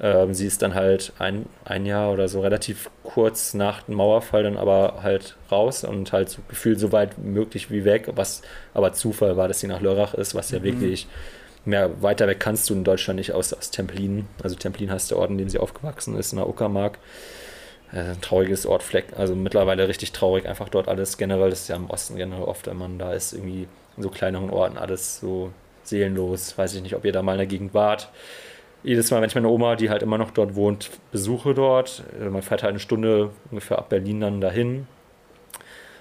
[0.00, 4.44] Ähm, sie ist dann halt ein, ein Jahr oder so relativ kurz nach dem Mauerfall
[4.44, 8.42] dann aber halt raus und halt so gefühlt so weit möglich wie weg, was
[8.74, 10.64] aber Zufall war, dass sie nach Lörrach ist, was ja Mhm.
[10.64, 11.06] wirklich
[11.64, 14.26] mehr weiter weg kannst du in Deutschland nicht aus, aus Templin.
[14.42, 16.98] Also Templin heißt der Ort, in dem sie aufgewachsen ist, in der Uckermark.
[17.92, 21.76] Äh, trauriges Ort, Fleck, also mittlerweile richtig traurig, einfach dort alles generell, das ist ja
[21.76, 25.52] im Osten generell oft, wenn man da ist, irgendwie in so kleineren Orten alles so
[25.84, 26.56] seelenlos.
[26.58, 28.10] Weiß ich nicht, ob ihr da mal in der Gegend wart.
[28.82, 32.28] Jedes Mal, wenn ich meine Oma, die halt immer noch dort wohnt, besuche dort, äh,
[32.28, 34.86] man fährt halt eine Stunde ungefähr ab Berlin dann dahin.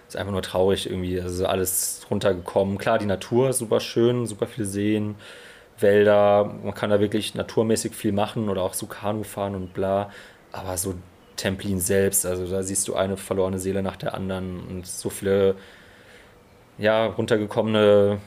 [0.08, 2.78] Ist einfach nur traurig irgendwie, also alles runtergekommen.
[2.78, 5.16] Klar, die Natur ist super schön, super viele Seen,
[5.80, 10.12] Wälder, man kann da wirklich naturmäßig viel machen oder auch so Kanu fahren und bla.
[10.52, 10.96] Aber so
[11.38, 15.56] Templin selbst, also da siehst du eine verlorene Seele nach der anderen und so viele
[16.78, 18.20] ja, runtergekommene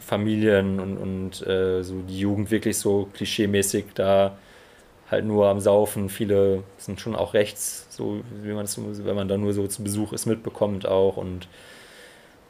[0.00, 4.38] Familien und, und äh, so die Jugend wirklich so klischeemäßig da
[5.10, 6.08] halt nur am Saufen.
[6.10, 9.84] Viele sind schon auch rechts, so wie man es, wenn man da nur so zu
[9.84, 11.16] Besuch ist, mitbekommt auch.
[11.18, 11.48] Und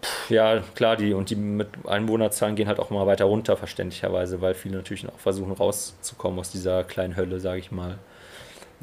[0.03, 4.40] pff, ja, klar, die und die mit Einwohnerzahlen gehen halt auch mal weiter runter, verständlicherweise,
[4.40, 7.98] weil viele natürlich auch versuchen rauszukommen aus dieser kleinen Hölle, sage ich mal.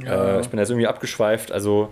[0.04, 1.52] Äh, ich bin jetzt irgendwie abgeschweift.
[1.52, 1.90] Also,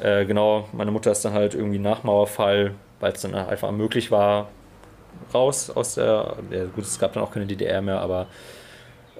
[0.00, 4.10] äh, genau, meine Mutter ist dann halt irgendwie nach Mauerfall, weil es dann einfach möglich
[4.10, 4.48] war,
[5.32, 6.36] raus aus der.
[6.50, 8.26] Ja, gut, es gab dann auch keine DDR mehr, aber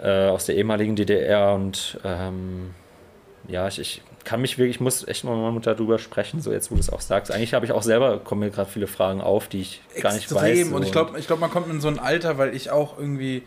[0.03, 2.75] äh, aus der ehemaligen DDR und ähm,
[3.49, 6.41] ja, ich, ich kann mich wirklich, ich muss echt mal mit meiner Mutter drüber sprechen,
[6.41, 7.31] so jetzt, wo du es auch sagst.
[7.31, 10.31] Eigentlich habe ich auch selber, kommen mir gerade viele Fragen auf, die ich gar nicht
[10.35, 10.43] weiß.
[10.43, 10.71] Extrem.
[10.71, 10.77] so.
[10.77, 13.45] Und ich glaube, ich glaub, man kommt in so ein Alter, weil ich auch irgendwie,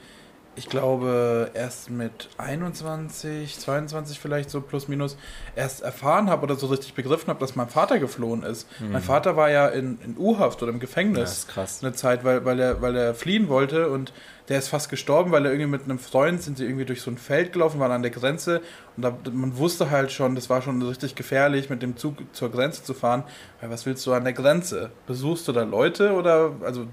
[0.60, 5.18] ich glaube, erst mit 21, 22 vielleicht so plus minus,
[5.56, 8.68] erst erfahren habe oder so richtig begriffen habe, dass mein Vater geflohen ist.
[8.80, 11.22] Mein Vater war ja in, in U-Haft oder im ja, Gefängnis.
[11.22, 11.80] das ist krass.
[11.82, 14.12] eine Zeit, weil, weil, er, weil er fliehen wollte und
[14.50, 17.12] der ist fast gestorben, weil er irgendwie mit einem Freund sind sie irgendwie durch so
[17.12, 18.62] ein Feld gelaufen, waren an der Grenze
[18.98, 22.52] und da, man wusste halt schon, das war schon richtig gefährlich, mit dem Zug zur
[22.52, 23.24] Grenze zu fahren,
[23.62, 24.90] weil was willst du an der Grenze?
[25.08, 26.88] Besuchst du da Leute oder, also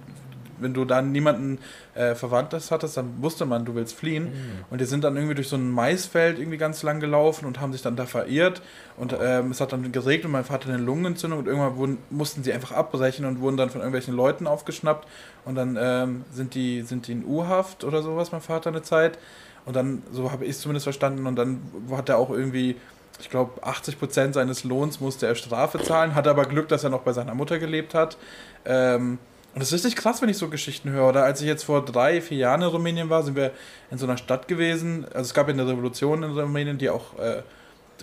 [0.59, 1.59] wenn du da niemanden
[1.95, 4.33] äh, Verwandtes hattest, dann wusste man, du willst fliehen.
[4.71, 7.73] Und die sind dann irgendwie durch so ein Maisfeld irgendwie ganz lang gelaufen und haben
[7.73, 8.63] sich dann da verirrt.
[8.97, 12.43] Und ähm, es hat dann geregnet und mein Vater eine Lungenentzündung und irgendwann wurden, mussten
[12.43, 15.07] sie einfach abbrechen und wurden dann von irgendwelchen Leuten aufgeschnappt.
[15.45, 19.19] Und dann ähm, sind, die, sind die in U-Haft oder sowas, mein Vater eine Zeit.
[19.67, 22.77] Und dann, so habe ich es zumindest verstanden, und dann hat er auch irgendwie,
[23.21, 26.91] ich glaube, 80 Prozent seines Lohns musste er Strafe zahlen, hatte aber Glück, dass er
[26.91, 28.17] noch bei seiner Mutter gelebt hat.
[28.65, 29.19] Ähm,
[29.57, 31.09] und das ist richtig krass, wenn ich so Geschichten höre.
[31.09, 33.53] Oder als ich jetzt vor drei, vier Jahren in Rumänien war, sind wir
[33.91, 35.07] in so einer Stadt gewesen.
[35.07, 37.43] Also es gab ja eine Revolution in Rumänien, die auch, äh,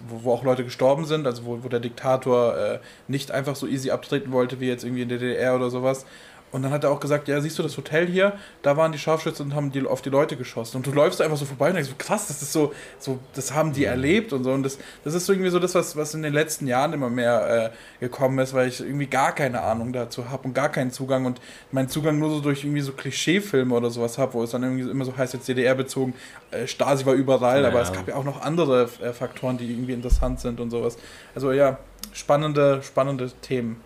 [0.08, 3.68] wo, wo auch Leute gestorben sind, also wo, wo der Diktator äh, nicht einfach so
[3.68, 6.08] easy abtreten wollte, wie jetzt irgendwie in der DDR oder sowas.
[6.54, 8.34] Und dann hat er auch gesagt, ja, siehst du das Hotel hier?
[8.62, 10.78] Da waren die Scharfschützen und haben die, auf die Leute geschossen.
[10.78, 13.56] Und du läufst einfach so vorbei und denkst so, krass, das ist so, so das
[13.56, 14.52] haben die erlebt und so.
[14.52, 17.10] Und das, das ist so irgendwie so das, was, was in den letzten Jahren immer
[17.10, 20.92] mehr äh, gekommen ist, weil ich irgendwie gar keine Ahnung dazu habe und gar keinen
[20.92, 24.52] Zugang und meinen Zugang nur so durch irgendwie so Klischeefilme oder sowas habe, wo es
[24.52, 26.13] dann irgendwie immer so heißt, jetzt DDR bezogen,
[26.52, 29.72] äh, Stasi war überall, Ja, aber es gab ja auch noch andere äh, Faktoren, die
[29.72, 31.00] irgendwie interessant sind und sowas.
[31.34, 31.80] Also ja,
[32.13, 33.82] spannende, spannende Themen.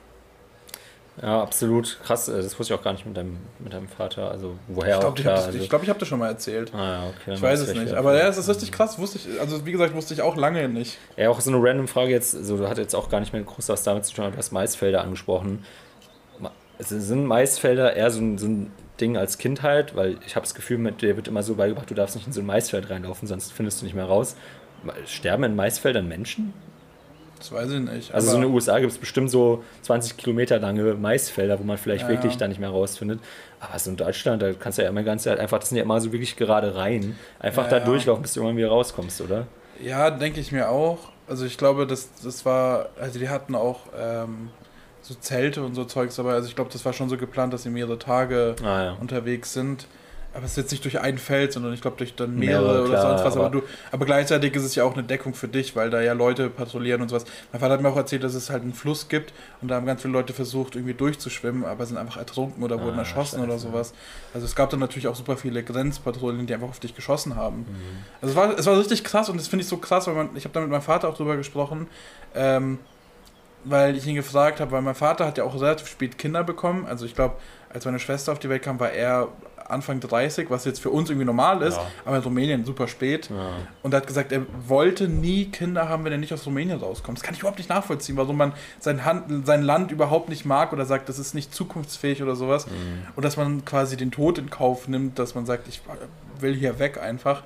[1.21, 1.97] Ja, absolut.
[2.03, 4.29] Krass, äh, das wusste ich auch gar nicht mit deinem, mit deinem Vater.
[4.29, 5.35] Also, woher Ich auch glaube, ich klar.
[5.35, 6.71] habe das, also, ich glaub, ich hab das schon mal erzählt.
[6.73, 7.93] ah, ja, okay, Ich weiß es nicht.
[7.93, 10.69] Aber ja, es ist richtig krass, wusste ich, also wie gesagt, wusste ich auch lange
[10.69, 10.97] nicht.
[11.15, 13.69] Ja, auch so eine random Frage jetzt, also hat jetzt auch gar nicht mehr groß
[13.69, 15.65] was damit zu tun, aber du hast Maisfelder angesprochen.
[16.79, 19.95] Also Sind Maisfelder eher so ein, so ein Ding als Kindheit?
[19.95, 22.33] Weil ich habe das Gefühl, mit dir wird immer so beigebracht, du darfst nicht in
[22.33, 24.35] so ein Maisfeld reinlaufen, sonst findest du nicht mehr raus.
[25.07, 26.53] Sterben in Maisfeldern Menschen?
[27.39, 28.13] Das weiß ich nicht.
[28.13, 31.77] Also so in den USA gibt es bestimmt so 20 Kilometer lange Maisfelder, wo man
[31.77, 32.39] vielleicht Ja, wirklich ja.
[32.39, 33.19] da nicht mehr rausfindet.
[33.59, 35.99] Aber so in Deutschland, da kannst du ja immer ganz einfach, das sind ja immer
[36.01, 39.47] so wirklich gerade rein, einfach Ja, da durchlaufen, bis du irgendwann wieder rauskommst, oder?
[39.81, 40.97] Ja, denke ich mir auch.
[41.27, 44.49] Also ich glaube, das, das war, also die hatten auch ähm,
[45.01, 46.33] so Zelte und so Zeugs dabei.
[46.33, 49.87] Also ich glaube, das war schon so geplant, dass sie mehrere Tage Ah unterwegs sind.
[50.37, 52.89] Aber es ist jetzt nicht durch ein Feld, sondern ich glaube durch dann mehrere, oder
[52.91, 53.35] klar, sonst was.
[53.35, 55.99] Aber, aber- du, aber gleichzeitig ist es ja auch eine Deckung für dich, weil da
[55.99, 57.25] ja Leute patrouillieren und sowas.
[57.51, 59.87] Mein Vater hat mir auch erzählt, dass es halt einen Fluss gibt und da haben
[59.87, 63.53] ganz viele Leute versucht, irgendwie durchzuschwimmen, aber sind einfach ertrunken oder wurden Ah, erschossen oder
[63.53, 63.67] scheiße.
[63.67, 63.93] sowas.
[64.35, 67.61] Also es gab dann natürlich auch super viele Grenzpatrouillen, die einfach auf dich geschossen haben.
[67.61, 67.65] Mhm.
[68.21, 70.29] Also es war, es war richtig krass und das finde ich so krass, weil man,
[70.35, 71.87] ich habe da mit meinem Vater auch drüber gesprochen,
[72.35, 72.77] ähm,
[73.63, 76.85] weil ich ihn gefragt habe, weil mein Vater hat ja auch relativ spät Kinder bekommen.
[76.85, 77.35] Also ich glaube,
[77.73, 79.27] als meine Schwester auf die Welt kam, war er
[79.69, 81.85] Anfang 30, was jetzt für uns irgendwie normal ist, Ja.
[82.05, 83.29] aber in Rumänien super spät.
[83.29, 83.35] Ja.
[83.83, 87.17] Und er hat gesagt, er wollte nie Kinder haben, wenn er nicht aus Rumänien rauskommt.
[87.17, 90.73] Das kann ich überhaupt nicht nachvollziehen, warum man sein, Hand, sein Land überhaupt nicht mag
[90.73, 92.67] oder sagt, das ist nicht zukunftsfähig oder sowas.
[93.15, 95.81] Und dass man quasi den Tod in Kauf nimmt, dass man sagt, ich
[96.39, 97.43] will hier weg einfach.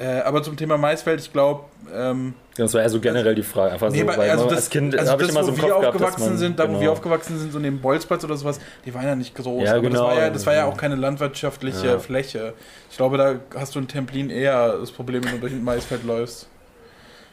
[0.00, 3.74] Äh, aber zum Thema Maisfeld, ich glaube, ähm, Das war eher so generell die Frage.
[3.74, 5.62] Einfach nee, so, weil also das, als Kind also habe ich immer so wo im
[5.62, 6.80] wir Kopf gehabt, dass man, sind, da wo genau.
[6.80, 9.62] wir aufgewachsen sind, so neben Bolzplatz oder sowas, die waren ja nicht groß.
[9.62, 10.06] Ja, aber genau.
[10.06, 11.98] das, war ja, das war ja auch keine landwirtschaftliche Ja.
[11.98, 12.54] Fläche.
[12.90, 16.04] Ich glaube, da hast du in Templin eher das Problem, wenn du durch ein Maisfeld
[16.04, 16.48] läufst.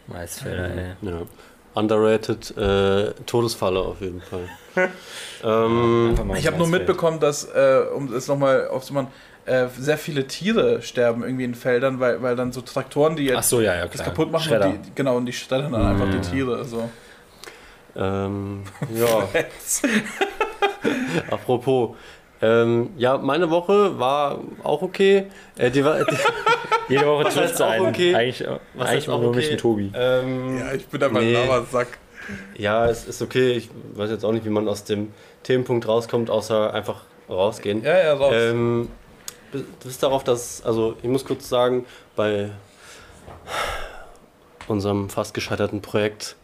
[0.07, 0.95] Maisfelder, ey.
[1.03, 1.21] Ja.
[1.73, 4.49] Underrated äh, Todesfalle auf jeden Fall.
[5.43, 9.07] ähm, Ich habe nur mitbekommen, dass, äh, um es nochmal aufzumachen,
[9.47, 13.37] äh, sehr viele Tiere sterben irgendwie in Feldern, weil, weil dann so Traktoren, die Ach
[13.37, 14.67] jetzt so, ja, ja, das kaputt machen, Schredder.
[14.67, 16.63] und die, genau, und die schreddern dann einfach die Tiere.
[16.65, 16.89] So.
[17.95, 19.27] ähm, ja,
[21.31, 21.95] apropos.
[22.39, 25.25] Ähm, ja, meine Woche war auch okay.
[25.57, 26.15] Äh, die war, die,
[26.89, 27.87] Jede Woche trifft auch einen.
[27.87, 28.13] okay?
[28.13, 29.37] Eigentlich, was eigentlich auch nur okay.
[29.37, 29.91] mich und Tobi.
[29.95, 31.35] Ähm, Ja, ich bin einfach Nee.
[31.35, 31.87] ein Lavasack.
[32.55, 33.53] Ja, es ist okay.
[33.53, 35.11] Ich weiß jetzt auch nicht, wie man aus dem
[35.43, 37.83] Themenpunkt rauskommt, außer einfach rausgehen.
[37.83, 38.33] Ja, ja, raus.
[38.35, 38.89] Ähm,
[39.83, 42.49] bis darauf, dass, also ich muss kurz sagen, bei
[44.67, 46.35] unserem fast gescheiterten Projekt,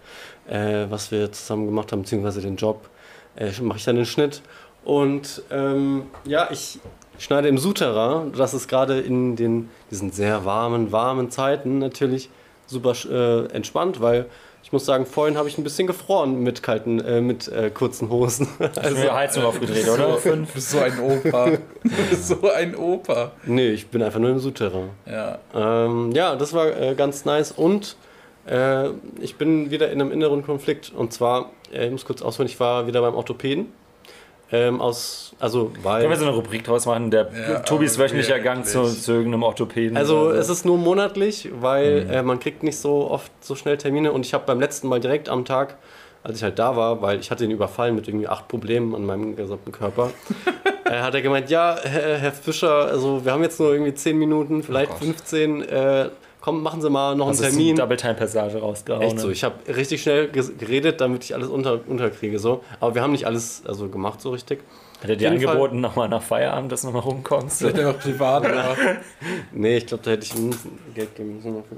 [0.47, 2.89] äh, was wir zusammen gemacht haben, beziehungsweise den Job,
[3.35, 4.41] äh, mache ich dann den Schnitt.
[4.83, 6.79] Und ähm, ja, ich
[7.17, 8.33] schneide im Souterrain.
[8.33, 12.29] Das ist gerade in den, diesen sehr warmen, warmen Zeiten natürlich
[12.67, 14.25] super äh, entspannt, weil
[14.73, 18.47] muss sagen, vorhin habe ich ein bisschen gefroren mit kalten, äh, mit äh, kurzen Hosen.
[18.75, 20.17] Also die Heizung aufgedreht, oder?
[20.21, 21.51] Du bist so ein Opa.
[21.83, 23.31] Du bist so ein Opa.
[23.45, 24.89] nee, ich bin einfach nur im Souterrain.
[25.05, 25.39] Ja.
[25.55, 27.95] Ähm, ja, das war äh, ganz nice und
[28.47, 28.89] äh,
[29.21, 32.59] ich bin wieder in einem inneren Konflikt und zwar, äh, ich muss kurz ausholen, ich
[32.59, 33.67] war wieder beim Orthopäden.
[34.53, 36.01] Ähm, aus, also, weil.
[36.01, 37.09] Können wir so eine Rubrik draus machen?
[37.09, 39.01] Der Ja, Tobis wöchentlicher Gang zu, wirklich.
[39.01, 39.97] zu irgendeinem Orthopäden.
[39.97, 44.11] Also es ist nur monatlich, weil äh, man kriegt nicht so oft so schnell Termine
[44.11, 45.77] und ich habe beim letzten Mal direkt am Tag,
[46.21, 49.05] als ich halt da war, weil ich hatte ihn überfallen mit irgendwie acht Problemen an
[49.07, 50.11] meinem gesamten Körper,
[50.85, 54.19] äh, hat er gemeint, ja, Herr, Herr Fischer, also wir haben jetzt nur irgendwie zehn
[54.19, 54.99] Minuten, vielleicht Gott.
[54.99, 56.09] 15, äh,
[56.43, 57.75] komm, machen Sie mal noch einen Also ist Termin.
[57.75, 59.01] die Double-Time-Passage rausgehauen.
[59.01, 62.37] Echt so, ich habe richtig schnell geredet, damit ich alles unter, unterkriege.
[62.37, 62.65] So.
[62.81, 64.61] Aber wir haben nicht alles also gemacht so richtig.
[65.01, 67.59] Hat er dir angeboten, nochmal nach Feierabend, dass du nochmal rumkommst?
[67.59, 68.45] Vielleicht einfach privat.
[68.45, 68.75] aber
[69.53, 70.49] Nee, ich glaube, da hätte ich ihm
[70.93, 71.77] Geld geben müssen dafür.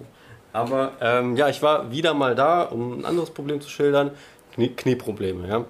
[0.52, 4.12] Aber ähm, ja, ich war wieder mal da, um ein anderes Problem zu schildern.
[4.56, 5.66] Knie Knieprobleme, ja.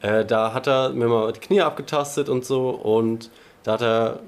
[0.00, 3.30] Äh, da hat er mir mal die Knie abgetastet und so und
[3.64, 4.20] da hat er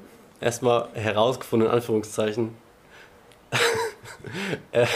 [0.43, 2.55] erstmal herausgefunden, in Anführungszeichen.
[4.73, 4.87] Äh,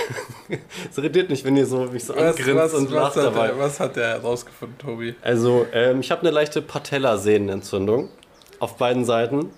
[0.90, 3.24] es irritiert mich, wenn ihr so, mich so was, angrinst was, und was, lacht hat
[3.24, 3.46] dabei.
[3.48, 5.14] der, was hat der herausgefunden, Tobi?
[5.22, 8.08] Also, ähm, ich habe eine leichte Patellasehnenentzündung
[8.60, 9.50] auf beiden Seiten.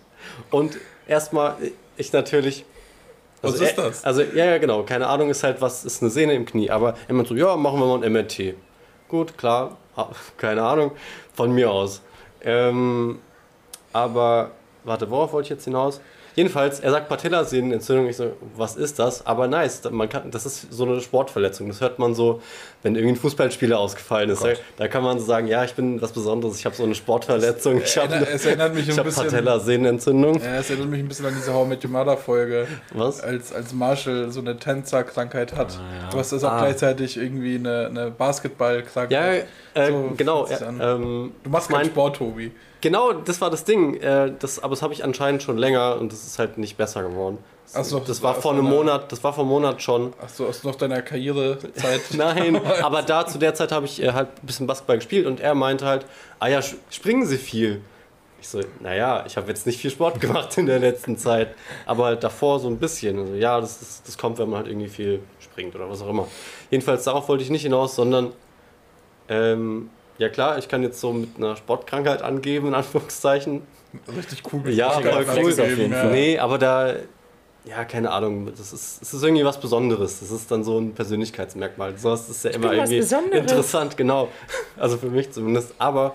[0.50, 1.56] Und erstmal,
[1.96, 2.64] ich natürlich.
[3.42, 4.04] Was also, ist er- das?
[4.04, 4.82] Also, ja, ja, genau.
[4.82, 6.70] Keine Ahnung, ist halt, was ist eine Sehne im Knie.
[6.70, 8.54] Aber er meint so, ja, machen wir mal ein MRT.
[9.08, 9.76] Gut, klar,
[10.36, 10.92] keine Ahnung,
[11.34, 12.02] von mir aus.
[12.42, 13.18] Ähm,
[13.92, 14.50] aber,
[14.84, 16.00] warte, worauf wollte ich jetzt hinaus?
[16.36, 18.08] Jedenfalls, er sagt Patellasehnenentzündung.
[18.08, 19.26] Ich so, was ist das?
[19.26, 21.66] Aber nice, man kann, das ist so eine Sportverletzung.
[21.68, 22.42] Das hört man so,
[22.82, 24.44] wenn irgendwie ein Fußballspieler ausgefallen ist.
[24.44, 26.94] Da, da kann man so sagen, ja, ich bin was Besonderes, ich habe so eine
[26.94, 27.80] Sportverletzung.
[27.82, 30.40] Ich habe hab bisschen- Patellasehnenentzündung.
[30.42, 32.68] Ja, es erinnert mich ein bisschen an diese How Met Your Mother Folge.
[32.92, 33.20] Was?
[33.22, 35.72] Als, als Marshall so eine Tänzerkrankheit hat.
[35.72, 36.10] ja.
[36.10, 36.58] Du hast das auch Ah.
[36.60, 39.10] gleichzeitig irgendwie eine, eine Basketballkrankheit.
[39.38, 39.44] Ja,
[39.76, 40.44] äh, So genau.
[40.44, 40.80] an.
[40.82, 42.52] ähm, Du machst mein- keinen Sport, Tobi.
[42.80, 43.94] Genau, das war das Ding.
[44.00, 47.02] Äh, das, aber das habe ich anscheinend schon länger und das ist halt nicht besser
[47.02, 47.38] geworden.
[47.74, 50.12] Ach so, das war vor einem Monat, das war vor einem Monat schon.
[50.22, 52.00] Achso, aus noch deiner Karrierezeit.
[52.14, 55.40] Nein, aber da zu der Zeit habe ich äh, halt ein bisschen Basketball gespielt und
[55.40, 56.06] er meinte halt,
[56.38, 56.60] ah ja,
[56.90, 57.80] springen Sie viel.
[58.40, 61.54] Ich so, naja, ich habe jetzt nicht viel Sport gemacht in der letzten Zeit,
[61.86, 63.18] aber halt davor so ein bisschen.
[63.18, 66.08] Also, ja, das, das, das kommt, wenn man halt irgendwie viel springt oder was auch
[66.10, 66.28] immer.
[66.70, 68.32] Jedenfalls darauf wollte ich nicht hinaus, sondern
[69.28, 73.62] ähm, ja klar, ich kann jetzt so mit einer Sportkrankheit angeben, in Anführungszeichen.
[74.16, 74.68] Richtig cool.
[74.70, 75.52] Ja, voll cool.
[75.52, 76.00] Auf jeden ja.
[76.00, 76.12] Fall.
[76.12, 76.94] Nee, aber da,
[77.64, 80.20] ja, keine Ahnung, das ist, das ist irgendwie was Besonderes.
[80.20, 81.98] Das ist dann so ein Persönlichkeitsmerkmal.
[81.98, 83.40] Sowas ist ja immer irgendwie Besonderes.
[83.40, 84.28] interessant, genau.
[84.76, 85.74] Also für mich zumindest.
[85.78, 86.14] Aber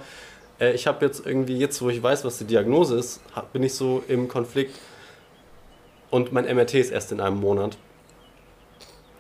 [0.60, 3.64] äh, ich habe jetzt irgendwie, jetzt wo ich weiß, was die Diagnose ist, hab, bin
[3.64, 4.80] ich so im Konflikt.
[6.10, 7.78] Und mein MRT ist erst in einem Monat.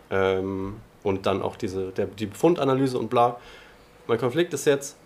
[0.09, 3.37] Ähm, und dann auch diese, der, die Befundanalyse und bla.
[4.11, 4.97] Mein Konflikt ist jetzt,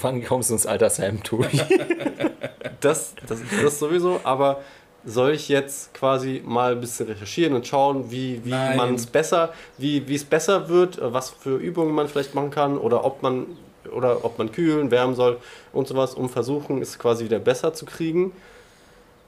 [0.00, 1.46] Wann kommst du ins Altersheim, Tobi?
[2.80, 4.60] das, das, das sowieso, aber
[5.04, 9.52] soll ich jetzt quasi mal ein bisschen recherchieren und schauen, wie, wie man es besser,
[9.78, 13.46] wie wie es besser wird, was für Übungen man vielleicht machen kann oder ob man
[13.92, 15.38] oder ob man kühlen, wärmen soll
[15.72, 18.32] und sowas, um versuchen, es quasi wieder besser zu kriegen.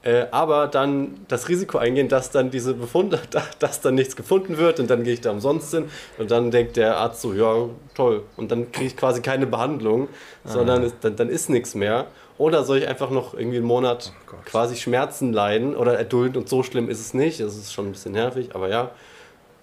[0.07, 4.57] Äh, aber dann das Risiko eingehen, dass dann diese Befunde, da- dass dann nichts gefunden
[4.57, 7.67] wird und dann gehe ich da umsonst hin und dann denkt der Arzt so, ja,
[7.93, 8.23] toll.
[8.37, 10.07] Und dann kriege ich quasi keine Behandlung,
[10.45, 12.07] sondern es, dann, dann ist nichts mehr.
[12.37, 16.47] Oder soll ich einfach noch irgendwie einen Monat Oh quasi Schmerzen leiden oder erdulden und
[16.47, 17.41] so schlimm ist es nicht.
[17.41, 18.91] Es ist schon ein bisschen nervig, aber ja.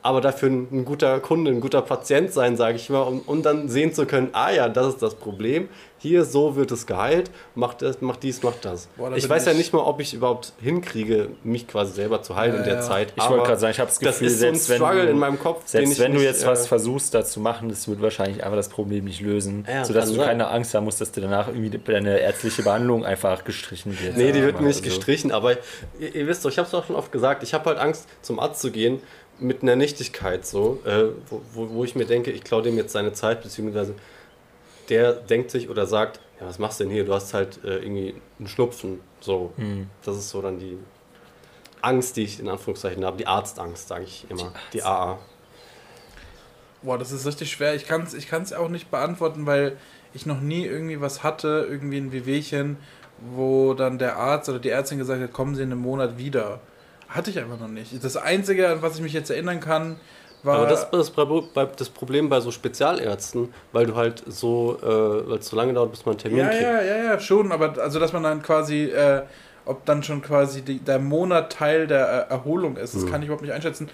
[0.06, 3.42] Aber dafür ein, ein guter Kunde, ein guter Patient sein, sage ich mal, um, um
[3.42, 5.70] dann sehen zu können, ah ja, das ist das Problem.
[5.96, 7.30] Hier, so wird es geheilt.
[7.54, 8.88] Macht das, macht dies, macht das.
[8.98, 12.20] Boah, da ich weiß ja ich- nicht mal, ob ich überhaupt hinkriege, mich quasi selber
[12.20, 12.80] zu heilen Ja, in der ja.
[12.82, 13.14] Zeit.
[13.16, 15.04] Ich wollte gerade sagen, ich habe das Gefühl, das ist so ein selbst wenn Struggle
[15.06, 15.60] du- in meinem Kopf.
[15.62, 18.02] den Selbst ich wenn du nicht, jetzt was äh, versuchst, da zu machen, das wird
[18.02, 19.64] wahrscheinlich einfach das Problem nicht lösen.
[19.66, 20.26] Ja, sodass du sein.
[20.26, 24.18] keine Angst haben musst, dass dir danach irgendwie deine ärztliche Behandlung einfach gestrichen wird.
[24.18, 25.52] Nee, die wird Also- mir nicht gestrichen, aber
[25.98, 28.06] ihr, ihr wisst doch, ich habe es auch schon oft gesagt, ich habe halt Angst,
[28.20, 29.00] zum Arzt zu gehen
[29.38, 32.92] mit einer Nichtigkeit so, äh, wo, wo, wo ich mir denke, ich klaue dem jetzt
[32.92, 33.94] seine Zeit, beziehungsweise
[34.88, 37.04] der denkt sich oder sagt, ja, was machst du denn hier?
[37.04, 39.00] Du hast halt äh, irgendwie einen Schnupfen.
[39.20, 39.88] So, Hm.
[40.04, 40.78] das ist so dann die
[41.80, 45.18] Angst, die ich in Anführungszeichen habe, die Arztangst, sage ich immer, die AA.
[46.82, 47.74] Boah, das ist richtig schwer.
[47.74, 49.78] Ich kann es ich kann's auch nicht beantworten, weil
[50.12, 52.76] ich noch nie irgendwie was hatte, irgendwie ein Wehwehchen,
[53.34, 56.60] wo dann der Arzt oder die Ärztin gesagt hat, kommen Sie in einem Monat wieder.
[57.14, 58.02] Hatte ich einfach noch nicht.
[58.02, 60.00] Das Einzige, an was ich mich jetzt erinnern kann,
[60.42, 60.56] war...
[60.58, 61.12] Aber das ist
[61.76, 65.92] das Problem bei so Spezialärzten, weil du halt so, äh, weil es so lange dauert,
[65.92, 66.62] bis man einen Termin ja, kriegt.
[66.62, 69.22] ja, ja, ja, schon, aber also, dass man dann quasi, äh,
[69.64, 73.10] ob dann schon quasi die, der Monat Teil der äh, Erholung ist, das Mhm.
[73.12, 73.88] kann ich überhaupt nicht einschätzen.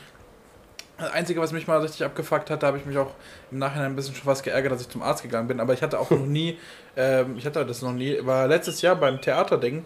[0.98, 3.12] Das Einzige, was mich mal richtig abgefuckt hat, da habe ich mich auch
[3.50, 5.82] im Nachhinein ein bisschen schon fast geärgert, dass ich zum Arzt gegangen bin, aber ich
[5.82, 6.58] hatte auch noch nie,
[6.96, 9.84] ähm, ich hatte das noch nie, war letztes Jahr beim Theaterding,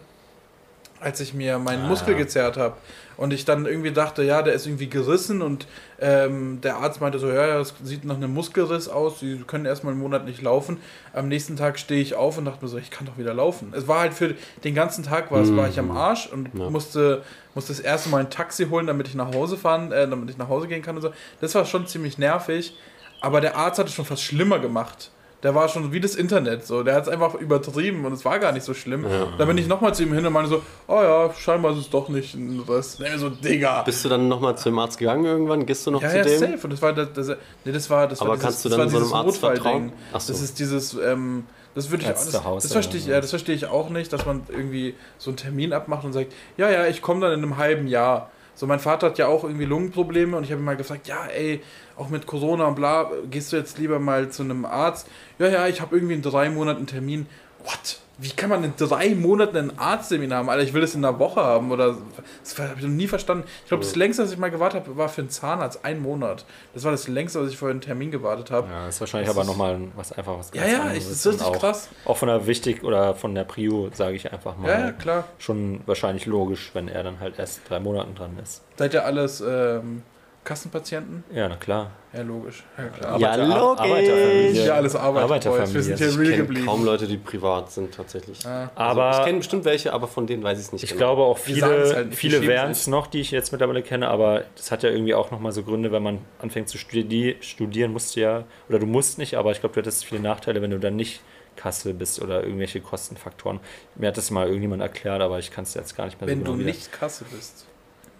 [1.01, 2.19] als ich mir meinen Ah, Muskel ja.
[2.19, 2.75] gezerrt habe
[3.17, 5.67] und ich dann irgendwie dachte, ja, der ist irgendwie gerissen und
[5.99, 9.93] ähm, der Arzt meinte so, ja, das sieht nach einem Muskelriss aus, sie können erstmal
[9.93, 10.77] einen Monat nicht laufen.
[11.13, 13.73] Am nächsten Tag stehe ich auf und dachte mir so, ich kann doch wieder laufen.
[13.75, 16.69] Es war halt für den ganzen Tag war, es, war ich am Arsch und Ja.
[16.69, 17.23] musste,
[17.53, 20.37] musste das erste Mal ein Taxi holen, damit ich nach Hause fahren, äh, damit ich
[20.37, 21.11] nach Hause gehen kann und so.
[21.41, 22.75] Das war schon ziemlich nervig,
[23.21, 25.11] aber der Arzt hat es schon fast schlimmer gemacht.
[25.45, 26.81] Der war schon wie das Internet, so.
[26.81, 29.05] Der hat es einfach übertrieben und es war gar nicht so schlimm.
[29.07, 29.27] Ja.
[29.37, 31.89] Da bin ich nochmal zu ihm hin und meinte so, oh ja, scheinbar ist es
[31.91, 32.97] doch nicht ein Riss.
[32.97, 33.83] Nee, so, Digga.
[33.83, 35.67] Bist du dann nochmal zum Arzt gegangen irgendwann?
[35.67, 36.39] Gehst du noch ja, zu ja, dem?
[36.39, 36.59] safe.
[36.63, 38.77] Und das war das, das, nee, das war das Aber war dieses, kannst du das
[38.79, 39.91] dann so einem Arzt vertrauen?
[40.13, 40.13] So.
[40.13, 41.43] Das ist dieses, ähm,
[41.75, 44.11] das würde ich das, Ärztehaus das oder verstehe ich, ja, das verstehe ich auch nicht,
[44.13, 47.43] dass man irgendwie so einen Termin abmacht und sagt, ja, ja, ich komme dann in
[47.43, 48.31] einem halben Jahr.
[48.55, 51.25] So, mein Vater hat ja auch irgendwie Lungenprobleme und ich habe ihm mal gefragt, ja,
[51.25, 51.61] ey,
[51.97, 55.07] auch mit Corona und bla, gehst du jetzt lieber mal zu einem Arzt?
[55.39, 57.27] Ja, ja, ich habe irgendwie in drei Monaten einen Termin.
[57.63, 57.99] What?
[58.17, 60.49] Wie kann man in drei Monaten einen Arzttermin haben?
[60.49, 61.97] Alter, ich will das in einer Woche haben oder
[62.43, 63.43] das habe ich noch nie verstanden.
[63.63, 66.45] Ich glaube, das längste, was ich mal gewartet habe, war für einen Zahnarzt ein Monat.
[66.73, 68.69] Das war das längste, was ich für einen Termin gewartet habe.
[68.69, 71.45] Ja, ist wahrscheinlich Das aber nochmal was einfach was Ja, ja, ich, das ist richtig
[71.47, 71.89] auch, krass.
[72.05, 74.69] Auch von der Wichtig oder von der Prio, sage ich einfach mal.
[74.69, 75.25] Ja, ja, klar.
[75.37, 78.61] Schon wahrscheinlich logisch, wenn er dann halt erst drei Monaten dran ist.
[78.77, 80.03] Seid ihr alles ähm,
[80.45, 81.23] Kassenpatienten?
[81.33, 81.91] Ja, na klar.
[82.13, 82.63] Ja, logisch.
[82.77, 83.19] Ja, klar.
[83.19, 83.55] Ja, logisch.
[83.81, 84.65] Arbeiterfamilie.
[84.65, 85.73] Ja, alles Arbeiterboys.
[85.73, 86.65] Wir sind hier Ich real kenne geblieben.
[86.67, 88.41] kaum Leute, die privat sind tatsächlich.
[88.43, 88.71] Ja.
[88.75, 90.99] Also, Aber ich kenne bestimmt welche, aber von denen weiß ich es nicht Ich genau.
[90.99, 94.71] glaube auch viele, halt viele wären es noch, die ich jetzt mittlerweile kenne, aber das
[94.71, 98.21] hat ja irgendwie auch nochmal so Gründe, wenn man anfängt zu studieren, studieren musst du
[98.21, 100.95] ja, oder du musst nicht, aber ich glaube, du hättest viele Nachteile, wenn du dann
[100.95, 101.21] nicht
[101.57, 103.59] Kasse bist oder irgendwelche Kostenfaktoren.
[103.95, 106.39] Mir hat das mal irgendjemand erklärt, aber ich kann es jetzt gar nicht mehr Wenn
[106.39, 107.65] so du genau wieder- nicht Kasse bist.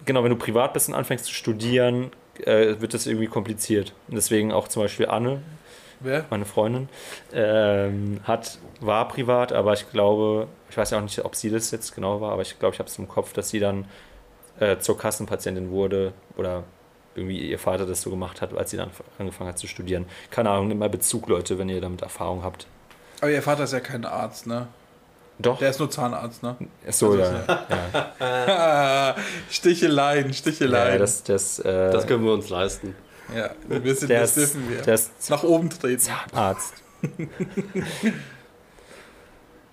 [0.06, 2.12] Genau, wenn du privat bist und anfängst zu studieren,
[2.44, 3.94] äh, wird das irgendwie kompliziert.
[4.08, 5.42] Und deswegen auch zum Beispiel Anne,
[6.00, 6.26] Wer?
[6.30, 6.90] meine Freundin,
[7.34, 11.72] ähm, hat, war privat, aber ich glaube, ich weiß ja auch nicht, ob sie das
[11.72, 13.86] jetzt genau war, aber ich glaube, ich habe es im Kopf, dass sie dann
[14.60, 16.64] äh, zur Kassenpatientin wurde oder
[17.16, 20.06] irgendwie ihr Vater das so gemacht hat, als sie dann angefangen hat zu studieren.
[20.32, 22.68] Keine Ahnung, nimmt mal Bezug, Leute, wenn ihr damit Erfahrung habt.
[23.22, 24.68] Aber ihr Vater ist ja kein Arzt, ne?
[25.40, 26.56] Doch, Der ist nur Zahnarzt, ne?
[26.88, 27.66] ist so, also ja.
[28.48, 29.16] ja.
[29.50, 30.94] Sticheleien, Sticheleien.
[30.94, 32.96] ja das, das, äh, das können wir uns leisten.
[33.36, 34.82] ja, wir sind, der das ist, dürfen wir.
[34.82, 36.10] der ist Nach oben treten.
[36.34, 36.74] Arzt.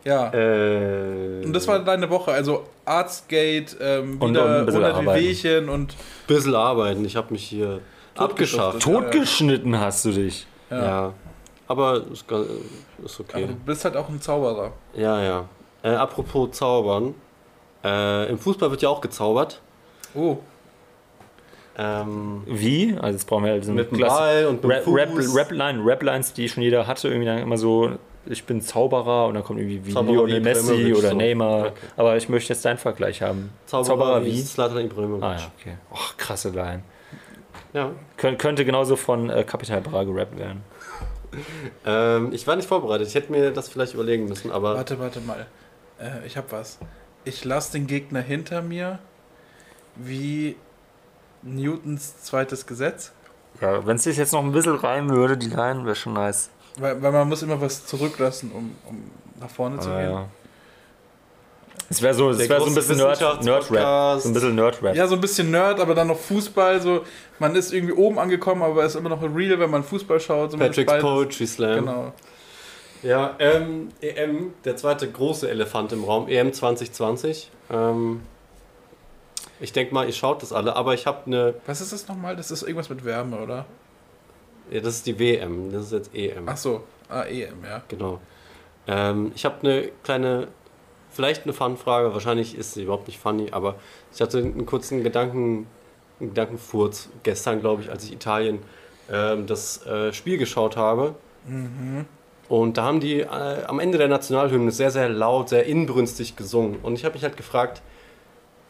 [0.05, 0.33] Ja.
[0.35, 5.07] Äh, Und das war deine Woche, also Arztgate, ähm, wieder und ein bisschen unter die
[5.09, 5.25] arbeiten.
[5.25, 5.95] Wehchen und
[6.27, 7.05] bisschen arbeiten.
[7.05, 7.81] Ich habe mich hier
[8.17, 8.81] abgeschafft.
[8.83, 10.47] Totgeschnitten hast du dich.
[10.71, 10.83] ja.
[10.85, 11.15] Ja.
[11.73, 12.45] Aber ist, ist Aber
[13.21, 13.47] okay.
[13.47, 14.73] du bist halt auch ein Zauberer.
[14.95, 15.45] Ja, ja.
[15.83, 17.15] Äh, apropos Zaubern.
[17.83, 19.61] Äh, Im Fußball wird ja auch gezaubert.
[20.15, 20.37] Oh,
[21.79, 22.95] Ähm, Wie?
[23.01, 25.35] Also jetzt brauchen wir halt so mit Ball und mit Rap, dem Rap, Fuß.
[25.35, 27.93] Rap-Line, Rap-Lines, die schon jeder hatte, irgendwie dann immer so,
[28.27, 31.17] ich bin Zauberer und dann kommt irgendwie wie Zauberer Lionel wie Messi oder so.
[31.17, 31.61] Neymar.
[31.61, 31.73] Okay.
[31.97, 33.51] Aber ich möchte jetzt deinen Vergleich haben.
[33.65, 35.25] Zauberer, wie Zlatan Ibrahimovic.
[35.25, 35.77] Ah ja, okay.
[35.91, 36.83] Och, krasse Line.
[37.73, 37.91] Ja.
[38.19, 40.61] Kön könnte genauso von äh, Capital Bra gerappt werden.
[41.85, 43.09] Ähm, ich war nicht vorbereitet.
[43.09, 45.47] Ich hätte mir das vielleicht überlegen müssen, aber warte, warte mal.
[46.01, 46.79] Äh, ich hab was.
[47.25, 48.99] Ich lasse den Gegner hinter mir
[49.97, 50.57] wie
[51.43, 53.13] Newtons zweites Gesetz.
[53.61, 56.51] Ja, wenn es sich jetzt noch ein bisschen reimen würde, die Line, wäre schon nice.
[56.79, 59.03] Weil, weil man muss immer was zurücklassen, um, um
[59.41, 60.11] nach vorne zu Ah, gehen.
[60.11, 60.29] ja.
[61.93, 64.21] Es wäre so, es wär so ein bisschen Nerd, Nerd-Rap.
[64.21, 64.97] So ein bisschen Nerd-Rap.
[64.97, 66.81] Ja, so ein bisschen Nerd, aber dann noch Fußball.
[66.81, 67.05] So,
[67.39, 70.53] man ist irgendwie oben angekommen, aber ist immer noch real, wenn man Fußball schaut.
[70.53, 71.03] zumindest Patrick's.
[71.03, 71.81] Poetry Slam.
[71.81, 72.13] Genau.
[73.03, 77.51] Ja, ähm, EM, der zweite große Elefant im Raum, EM 2020.
[77.71, 78.23] Ähm,
[79.61, 81.55] ich denke mal, ihr schaut das alle, aber ich habe eine.
[81.67, 82.37] Was ist das nochmal?
[82.37, 83.67] Das ist irgendwas mit Wärme, oder?
[84.71, 86.49] Ja, das ist die WM, das ist jetzt EM.
[86.49, 87.83] Ach so, ah, EM, ja.
[87.89, 88.21] Genau.
[88.87, 90.49] Ähm, ich habe eine kleine,
[91.13, 93.77] vielleicht eine Fun-Frage, wahrscheinlich ist sie überhaupt nicht funny, aber
[94.15, 95.67] ich hatte einen kurzen Gedanken,
[96.21, 98.61] einen Gedankenfurz gestern, glaube ich, als ich Italien
[99.11, 101.15] ähm, das äh, Spiel geschaut habe.
[102.49, 106.79] Und da haben die äh, am Ende der Nationalhymne sehr, sehr laut, sehr inbrünstig gesungen.
[106.83, 107.83] Und ich habe mich halt gefragt,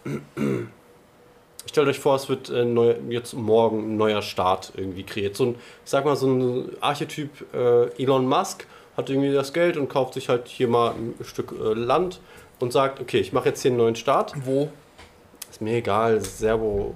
[1.67, 5.37] stellt euch vor, es wird äh, neu, jetzt morgen ein neuer Start irgendwie kreiert.
[5.37, 8.67] So ein, ich sag mal, so ein Archetyp äh, Elon Musk
[8.97, 12.21] hat irgendwie das Geld und kauft sich halt hier mal ein Stück äh, Land
[12.61, 14.35] und sagt, okay, ich mache jetzt hier einen neuen Start.
[14.45, 14.69] Wo?
[15.51, 16.95] Ist mir egal, Serbo,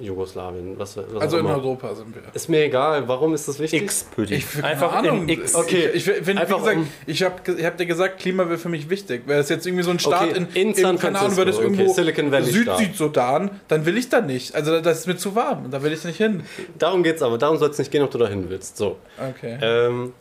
[0.00, 1.56] Jugoslawien, was, was Also auch in immer.
[1.56, 2.22] Europa sind wir.
[2.32, 3.82] Ist mir egal, warum ist das wichtig?
[3.82, 4.34] X, Pödi.
[4.36, 5.22] Ich keine Einfach Ahnung.
[5.22, 5.56] in X.
[5.56, 8.58] Okay, ich, ich, find, einfach gesagt, um- ich habe ich hab dir gesagt, Klima wäre
[8.58, 9.22] für mich wichtig.
[9.26, 11.56] Wäre es jetzt irgendwie so ein Start Okay, in, in San keine Ahnung, wäre das
[11.56, 12.78] okay, irgendwo Silicon Valley Süd Staat.
[12.78, 14.54] Südsudan, dann will ich da nicht.
[14.54, 16.44] Also das ist mir zu warm, da will ich nicht hin.
[16.78, 18.76] Darum geht's aber, darum soll es nicht gehen, ob du dahin willst.
[18.76, 18.98] So.
[19.18, 19.58] Okay.
[19.60, 20.12] Ähm,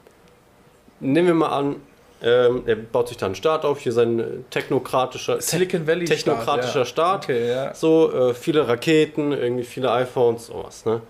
[0.99, 1.75] nehmen wir mal an,
[2.23, 6.85] ähm, er baut sich da einen Staat auf, hier sein äh, technokratischer, Silicon Valley technokratischer
[6.85, 7.25] Staat.
[7.25, 7.27] Staat.
[7.29, 7.35] Ja.
[7.35, 7.73] Okay, ja.
[7.75, 11.01] So, äh, viele Raketen, irgendwie viele iPhones, sowas, ne?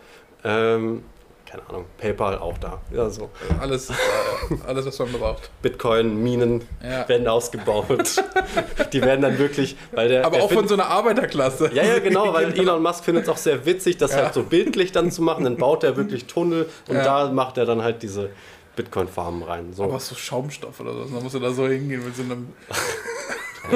[0.44, 1.04] Ähm,
[1.50, 2.82] keine Ahnung, PayPal auch da.
[2.94, 3.30] Ja, so.
[3.62, 3.94] Alles, äh,
[4.68, 5.50] alles, was man braucht.
[5.62, 7.08] Bitcoin, Minen Ja.
[7.08, 7.88] werden ausgebaut.
[8.92, 10.26] Die werden dann wirklich, weil der.
[10.26, 11.72] Aber er auch von findet- so einer Arbeiterklasse.
[11.74, 14.24] ja, ja, genau, weil Elon Musk findet es auch sehr witzig, das Ja.
[14.24, 15.46] halt so bildlich dann zu machen.
[15.46, 17.04] Dann baut er wirklich Tunnel und Ja.
[17.26, 18.30] da macht er dann halt diese
[18.78, 19.74] Bitcoin-Farmen rein.
[19.74, 19.84] So.
[19.84, 21.14] Aber so Schaumstoff oder so.
[21.14, 22.48] Dann musst du da so hingehen mit so einem.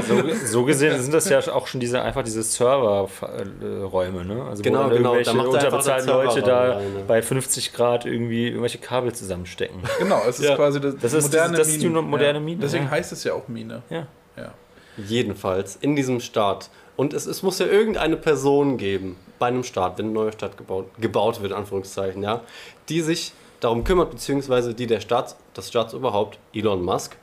[0.08, 4.44] So, so gesehen sind das ja auch schon diese einfach diese Serverräume, ne?
[4.46, 7.04] Also Genau, wo dann genau, irgendwelche da er unterbezahlten Leute da rein, ne?
[7.06, 9.82] bei 50 Grad irgendwie irgendwelche Kabel zusammenstecken.
[10.00, 10.56] Genau, es ist Ja.
[10.56, 12.02] quasi das, Das ist moderne die- das ist die Mine.
[12.04, 12.46] moderne ja.
[12.46, 12.92] Mine, Deswegen ja.
[12.92, 13.82] heißt es ja auch Mine.
[13.90, 14.08] Ja.
[14.38, 14.54] Ja.
[14.98, 16.70] Jedenfalls in diesem Staat.
[16.96, 20.58] Und es, es muss ja irgendeine Person geben bei einem Staat, wenn eine neue Stadt
[20.58, 22.42] gebaut, gebaut wird, Anführungszeichen, ja,
[22.90, 27.16] die sich darum kümmert, beziehungsweise die der Staats, das Staatsoberhaupt Elon Musk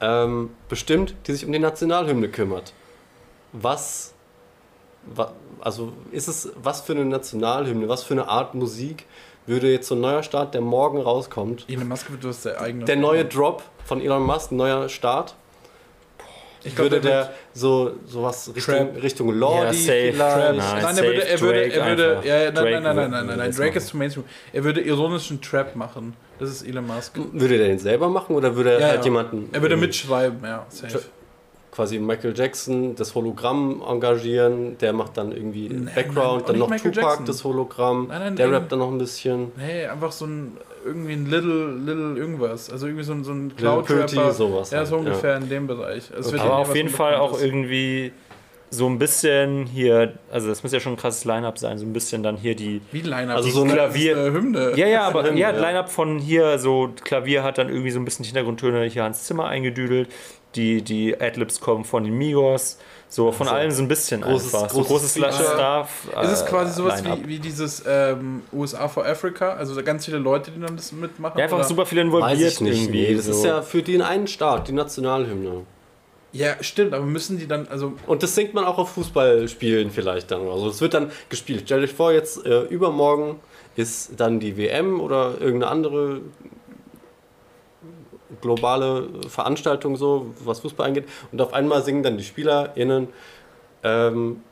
[0.00, 2.72] ähm, bestimmt, die sich um die Nationalhymne kümmert.
[3.52, 4.14] Was,
[5.06, 9.06] wa, also ist es, was für eine Nationalhymne, was für eine Art Musik
[9.46, 12.84] würde jetzt so ein neuer Staat, der morgen rauskommt, Elon Musk wird das der eigene.
[12.84, 15.34] der neue Drop von Elon Musk, ein neuer Start,
[16.64, 19.02] ich glaub, würde der der so sowas Richtung, Trap.
[19.02, 20.12] Richtung Lordi Ja, safe.
[20.12, 20.18] vielleicht?
[20.18, 23.26] Nein, Nein, er würde, er würde, Drake er würde, ja, nein, nein, nein, nein, nein,
[23.26, 23.78] nein, das Drake machen.
[23.78, 24.24] ist zu Mainstream.
[24.52, 26.14] Er würde ironischen Trap machen.
[26.38, 27.18] Das ist Elon Musk.
[27.32, 29.04] Würde der den selber machen oder würde er Ja, halt ja.
[29.04, 31.00] jemanden Er würde mitschreiben, ja, safe.
[31.72, 36.68] Quasi Michael Jackson das Hologramm engagieren, der macht dann irgendwie Nein, Background, nein, dann noch
[36.68, 37.26] Michael Tupac Jackson.
[37.26, 38.54] das Hologramm, Nein, nein, der nein.
[38.56, 39.52] rappt dann noch ein bisschen.
[39.56, 42.70] Nee, einfach so ein, irgendwie ein Little, Little irgendwas.
[42.70, 44.32] Also irgendwie so ein, so ein Cloud-Rapper.
[44.32, 46.10] sowas Ja, halt, so ungefähr in dem Bereich.
[46.16, 47.46] Es wird Aber ja auf jeden Fall auch Unbekanntes.
[47.46, 48.12] irgendwie
[48.72, 51.92] so ein bisschen hier, also das muss ja schon ein krasses Line-Up sein, so ein
[51.92, 52.80] bisschen dann hier die.
[52.92, 53.36] Wie Line-Up.
[53.38, 54.72] Also so ein Klavier- Äh, Hymne.
[54.76, 55.58] Ja, ja, aber Film, ja, ja.
[55.60, 59.24] Line-Up von hier, so Klavier hat dann irgendwie so ein bisschen die Hintergrundtöne hier Hans
[59.24, 60.08] Zimmer eingedüdelt.
[60.56, 62.76] Die, die Adlibs kommen von den Migos.
[63.08, 64.70] So von Also, allem so ein bisschen großes- einfach.
[64.70, 65.54] So großes großes La- Feature.
[65.54, 66.08] Staff.
[66.22, 67.18] Ist es äh, quasi sowas Line-Up.
[67.24, 69.52] wie, wie dieses ähm, USA for Africa?
[69.54, 71.38] Also ganz viele Leute, die dann das mitmachen?
[71.38, 71.66] Ja, einfach oder?
[71.66, 72.82] super viel Weiß involviert ich nicht.
[72.82, 73.00] irgendwie.
[73.08, 73.32] Nee, das so.
[73.32, 75.62] ist ja für den einen Staat, die Nationalhymne.
[76.32, 80.30] Ja, stimmt, aber müssen die dann, also Und das singt man auch auf Fußballspielen vielleicht
[80.30, 80.46] dann.
[80.48, 81.62] Also es wird dann gespielt.
[81.66, 83.40] Stell dich vor, jetzt äh, übermorgen
[83.74, 86.20] ist dann die WM oder irgendeine andere
[88.40, 91.08] globale Veranstaltung so, was Fußball angeht.
[91.32, 93.08] Und auf einmal singen dann die SpielerInnen
[93.82, 94.42] ähm,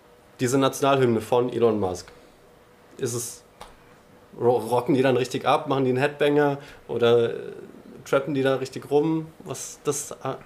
[0.41, 2.07] diese Nationalhymne von Elon Musk.
[2.99, 3.43] Ist es.
[4.41, 6.59] ro- Rocken die dann richtig ab, machen die einen Headbanger
[6.89, 7.39] oder äh,
[8.05, 9.26] trappen die da richtig rum?
[9.45, 10.12] Was das.
[10.22, 10.37] ah,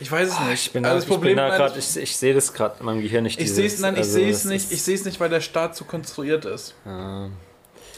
[0.00, 0.66] ich weiß es Ah, nicht.
[0.66, 3.00] Ich bin also da, das Problem, grad, ich, ich, ich sehe das gerade in meinem
[3.00, 3.40] Gehirn nicht.
[3.40, 5.40] ich sehe es, nein, ich also sehe es nicht, ich sehe es nicht, weil der
[5.40, 6.74] Staat so konstruiert ist.
[6.84, 7.28] Ah.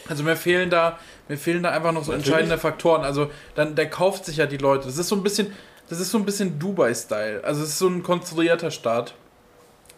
[0.08, 0.98] Also mir fehlen da,
[1.28, 2.26] mir fehlen da einfach noch so Natürlich.
[2.28, 3.02] entscheidende Faktoren.
[3.02, 4.86] Also dann, der kauft sich ja die Leute.
[4.86, 5.52] Das ist so ein bisschen,
[5.88, 7.42] das ist so ein bisschen Dubai-Style.
[7.44, 9.14] Also es ist so ein konstruierter Staat.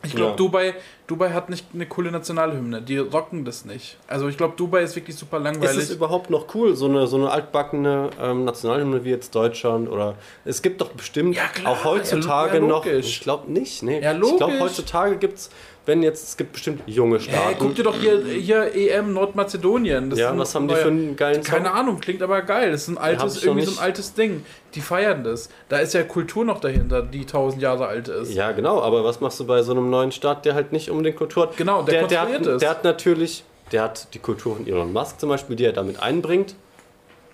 [0.05, 0.37] Ich glaube, Ja.
[0.37, 0.75] Dubai,
[1.09, 2.83] Dubai hat nicht eine coole Nationalhymne.
[2.83, 3.97] Die rocken das nicht.
[4.07, 5.77] Also ich glaube, Dubai ist wirklich super Ist langweilig.
[5.77, 9.89] es überhaupt noch cool, so eine, so eine altbackene ähm, Nationalhymne wie jetzt Deutschland?
[9.89, 10.15] Oder
[10.45, 12.87] es gibt doch bestimmt Ja, klar, auch heutzutage ja, noch.
[12.87, 13.99] Ich glaube nicht, nee.
[13.99, 15.51] Ich glaube, heutzutage gibt es
[15.89, 17.57] wenn jetzt, es gibt bestimmt junge Staaten.
[17.59, 20.11] guck dir doch hier, hier EM Nordmazedonien.
[20.11, 21.55] Das ja, ist ein was haben die für einen geilen Song?
[21.55, 22.71] Keine Ahnung, klingt aber geil.
[22.71, 24.45] Das ist ein altes, irgendwie so ein altes Ding.
[24.75, 25.49] Die feiern das.
[25.71, 28.35] Da ist ja Kultur noch dahinter, die tausend Jahre alt ist.
[28.35, 31.17] Ja, genau, aber was machst du bei so einem neuen Staat, der halt nicht unbedingt
[31.17, 31.57] Kultur hat?
[31.57, 32.61] Genau, der der, der, hat, ist.
[32.61, 36.03] der hat natürlich, der hat die Kultur von Elon Musk zum Beispiel, die er damit
[36.03, 36.55] einbringt.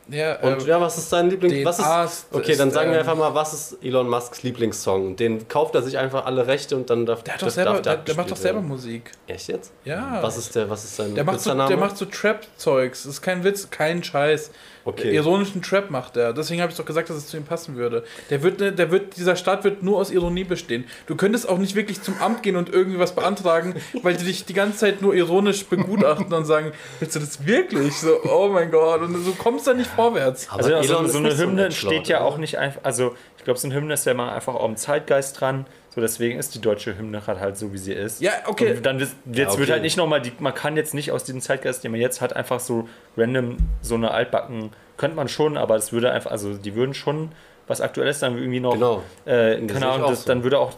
[0.09, 1.65] Ja, Und äh, ja, was ist sein Lieblings...
[1.65, 5.17] Was ist, okay, dann sagen wir ähm, einfach mal, was ist Elon Musks Lieblingssong?
[5.17, 7.83] Den kauft er sich einfach alle Rechte und dann darf der, hat doch selber, darf
[7.83, 8.69] der, der macht doch selber werden.
[8.69, 9.13] Musik.
[9.27, 9.73] Echt jetzt?
[9.85, 10.19] Ja.
[10.23, 13.05] Was ist der, was ist sein Der macht, so, der macht so Trap-Zeugs.
[13.05, 14.51] Das ist kein Witz, kein Scheiß.
[14.87, 15.15] Okay.
[15.15, 16.33] Ironischen Trap macht er.
[16.33, 18.05] Deswegen habe ich doch gesagt, dass es zu ihm passen würde.
[18.31, 20.85] Der wird, ne- der wird, dieser Staat wird nur aus Ironie bestehen.
[21.07, 24.45] Du könntest auch nicht wirklich zum Amt gehen und irgendwie was beantragen, weil die dich
[24.45, 27.95] die ganze Zeit nur ironisch begutachten und sagen, willst du das wirklich?
[27.97, 29.01] So, oh mein Gott.
[29.01, 30.49] Und du kommst da nicht vorwärts.
[30.51, 32.27] Aber Also ja, so, so eine so Hymne Edgelord, steht ja oder?
[32.27, 34.77] auch nicht einfach, also ich glaube, so eine Hymne ist ja immer einfach auch im
[34.77, 35.67] Zeitgeist dran.
[35.95, 38.21] So deswegen ist die deutsche Hymne gerade halt so, wie sie ist.
[38.21, 38.77] Ja, okay.
[38.77, 39.61] Und dann wird, jetzt okay.
[39.61, 42.35] wird halt nicht nochmal, man kann jetzt nicht aus diesem Zeitgeist, den man jetzt hat,
[42.35, 46.75] einfach so random so eine altbacken, könnte man schon, aber es würde einfach, also die
[46.75, 47.31] würden schon
[47.67, 49.03] was Aktuelles dann irgendwie noch, Genau.
[49.25, 50.27] äh, Das keine Ahnung, das, so.
[50.29, 50.73] dann würde auch,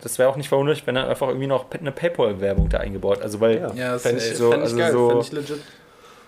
[0.00, 3.40] das wäre auch nicht verwunderlich, wenn dann einfach irgendwie noch eine Paypal-Werbung da eingebaut, also
[3.40, 4.36] weil, Ja, Ja, fänd ich.
[4.36, 5.58] So, fänd ich also geil, so- fänd ich legit.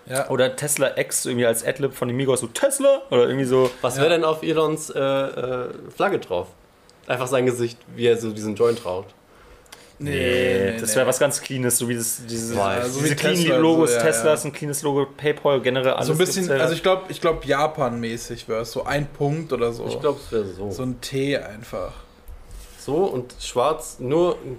[0.06, 0.28] Ja.
[0.30, 3.96] oder Tesla X irgendwie als Adlib von den Migos, so Tesla oder irgendwie so, Was
[3.96, 4.02] Ja.
[4.02, 6.48] wäre denn auf Elons äh, äh, Flagge drauf?
[7.06, 9.14] Einfach sein Gesicht, wie er so diesen Joint raucht.
[10.02, 13.34] Nee, das wäre was ganz Cleanes, so wie das, dieses, Ja, so diese wie clean
[13.34, 16.06] Tesla, Logos, so, ja, Tesla ist ein cleanes Logo, PayPal generell alles.
[16.06, 16.56] So ein bisschen, ja.
[16.56, 19.86] also ich glaube, ich glaube Japan-mäßig wäre es so ein Punkt oder so.
[19.86, 20.70] Ich glaube, es wäre so.
[20.70, 21.92] so ein T einfach.
[22.78, 24.58] So und schwarz, nur ein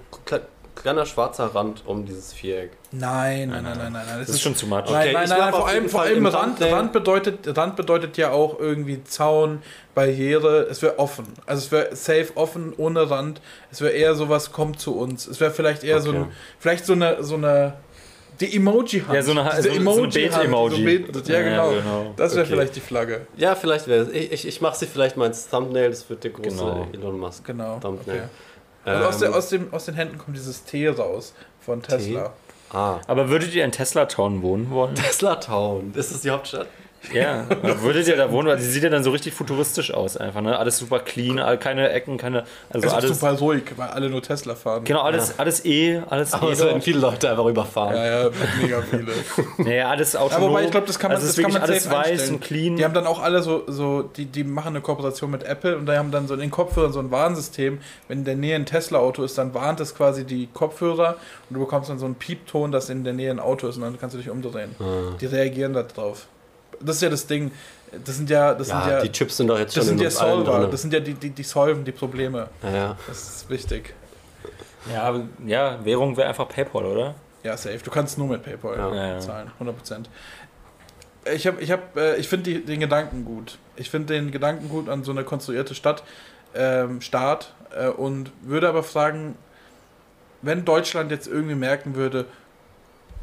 [0.76, 2.72] kleiner schwarzer Rand um dieses Viereck.
[2.92, 4.06] Nein, nein, nein, nein, nein.
[4.08, 4.20] nein.
[4.20, 4.80] das ist schon zu much.
[4.84, 8.60] Okay, Nein, nein, nein, vor allem, vor allem Rand, Rand, bedeutet, Rand bedeutet ja auch
[8.60, 9.62] irgendwie Zaun,
[9.96, 10.68] Barriere.
[10.70, 11.26] Es wäre offen.
[11.46, 13.42] Also es wäre safe offen, ohne Rand.
[13.72, 15.28] Es wäre eher sowas, kommt zu uns.
[15.28, 16.28] Es wäre vielleicht eher so,
[16.60, 17.74] vielleicht so eine, so eine,
[18.40, 19.14] die Emoji-Hand.
[19.14, 21.06] Ja, so eine- Diese so- so eine Emoji-Hand, Bet-Emoji.
[21.14, 21.20] so.
[21.32, 21.70] Ja, Ja, genau.
[21.72, 22.14] genau.
[22.18, 22.54] Das wäre Okay.
[22.56, 23.28] vielleicht die Flagge.
[23.38, 24.10] Ja, vielleicht wäre es.
[24.10, 26.88] Ich, ich, ich mache sie vielleicht mal ins Thumbnail, das wird der große Genau.
[26.94, 27.46] Elon Musk.
[27.46, 27.78] Genau.
[27.80, 28.18] Thumbnail.
[28.18, 28.28] Okay.
[28.86, 32.34] Und aus, der, Ähm, aus, dem, aus den Händen kommt dieses T raus von Tesla.
[32.72, 33.00] ah.
[33.08, 34.96] Aber würdet ihr in Tesla Town wohnen wollen?
[34.96, 36.68] Tesla Town, ist das die Hauptstadt?
[37.14, 37.46] Ja.
[37.82, 38.48] Würdet ihr da wohnen?
[38.48, 40.58] Weil die sieht ja dann so richtig futuristisch aus einfach, ne?
[40.58, 42.44] Alles super clean, keine Ecken, keine.
[42.70, 43.20] Also ist auch alles.
[43.20, 44.84] super ruhig, weil alle nur Tesla fahren.
[44.84, 46.54] Genau, alles, alles eh, alles Aber eh.
[46.54, 47.96] es werden viele Leute einfach überfahren.
[47.96, 48.30] Ja, ja,
[48.62, 49.12] mega viele.
[49.58, 50.44] Naja, alles autonom.
[50.44, 51.96] Ja, wobei ich glaube, das kann man, also es das ist kann man alles safe
[51.96, 52.34] weiß einstellen.
[52.36, 52.76] und clean.
[52.78, 55.88] Die haben dann auch alle so, so die, die machen eine Kooperation mit Apple und
[55.88, 57.80] die haben dann so in den Kopfhörern so ein Warnsystem.
[58.08, 61.16] Wenn in der Nähe ein Tesla-Auto ist, dann warnt es quasi die Kopfhörer
[61.50, 63.84] und du bekommst dann so einen Piepton, dass in der Nähe ein Auto ist und
[63.84, 64.76] dann kannst du dich umdrehen.
[64.80, 65.16] Ah.
[65.20, 66.28] Die reagieren da drauf.
[66.84, 67.52] Das ist ja das Ding.
[68.06, 69.98] Das sind ja, das Ja, sind ja, die Chips sind doch jetzt das schon sind
[69.98, 70.60] in ja Solver.
[70.60, 70.72] drin.
[70.72, 72.48] Das sind ja die, die, die solven die Probleme.
[72.64, 72.98] ja, ja.
[73.08, 73.94] Das ist wichtig.
[74.92, 77.16] ja, aber- ja, Währung wäre einfach PayPal, oder?
[77.44, 77.80] Ja, safe.
[77.84, 79.20] Du kannst nur mit PayPal Ja.
[79.20, 80.06] Zahlen, 100%.
[81.34, 83.58] Ich, hab, ich, hab, äh, ich finde den Gedanken gut.
[83.76, 86.04] Ich finde den Gedanken gut an so eine konstruierte Stadt,
[86.56, 89.36] ähm, Staat äh, und würde aber fragen,
[90.42, 92.26] wenn Deutschland jetzt irgendwie merken würde,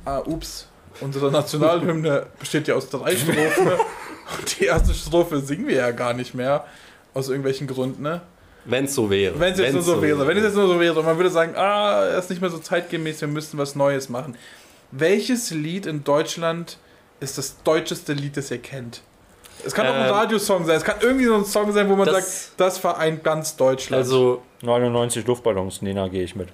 [0.05, 0.69] ah, ups,
[1.01, 3.68] unsere Nationalhymne besteht ja aus drei Strophen
[4.38, 6.64] und die erste Strophe singen wir ja gar nicht mehr,
[7.14, 8.22] aus irgendwelchen Gründen, ne?
[8.64, 9.38] Wenn es so wäre.
[9.40, 10.26] Wenn es jetzt nur Wenn's so wäre.
[10.26, 12.51] Wenn es jetzt nur so wäre und man würde sagen, ah, er ist nicht mehr
[12.51, 14.36] so zeitgemäß, wir müssten was Neues machen.
[14.90, 16.76] Welches Lied in Deutschland
[17.20, 19.03] ist das deutscheste Lied, das ihr kennt?
[19.64, 21.96] Es kann auch ein Ähm, Radiosong sein, es kann irgendwie so ein Song sein, wo
[21.96, 24.03] man das- sagt, das vereint ganz Deutschland.
[24.03, 26.49] Also, 99 Luftballons, nee, da gehe ich mit.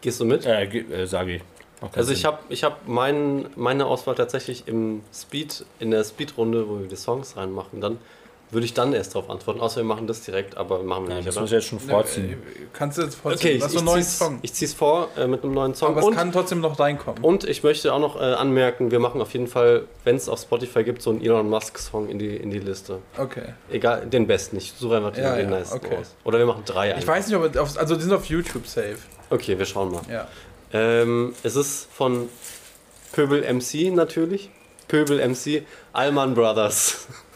[0.00, 0.46] gehst du mit?
[0.46, 1.42] Äh, äh sage ich.
[1.88, 6.68] Keinen Also ich habe ich hab mein, meine Auswahl tatsächlich im Speed, in der Speedrunde,
[6.68, 7.98] wo wir die Songs reinmachen, dann
[8.52, 9.60] würde ich dann erst darauf antworten.
[9.60, 11.78] Außer wir machen das direkt, aber machen wir Ja, nicht, das muss ich jetzt schon
[11.78, 12.32] vorziehen.
[12.32, 12.36] äh,
[12.72, 13.56] Kannst du jetzt Okay, vorziehen?
[13.58, 14.38] ich, Was ich, einen neuen Song.
[14.42, 15.90] ich zieh's vor äh, mit einem neuen Song.
[15.90, 17.22] Aber es Und, kann trotzdem noch reinkommen.
[17.22, 20.40] und ich möchte auch noch äh, anmerken, wir machen auf jeden Fall, wenn es auf
[20.40, 22.98] Spotify gibt, so einen Elon Musk-Song in die, in die Liste.
[23.16, 23.54] Okay.
[23.70, 24.56] Egal, den besten.
[24.56, 25.96] Ich suche einfach den, Ja, den ja, nicesten okay.
[26.00, 26.16] aus.
[26.24, 27.06] Oder wir machen drei Ich einfach.
[27.14, 28.96] weiß nicht, ob auf, also die sind auf YouTube safe.
[29.30, 30.02] Okay, wir schauen mal.
[30.10, 30.26] Ja.
[30.72, 32.28] Ähm, es ist von
[33.12, 34.50] Pöbel MC natürlich.
[34.88, 37.06] Pöbel MC, Allman Brothers.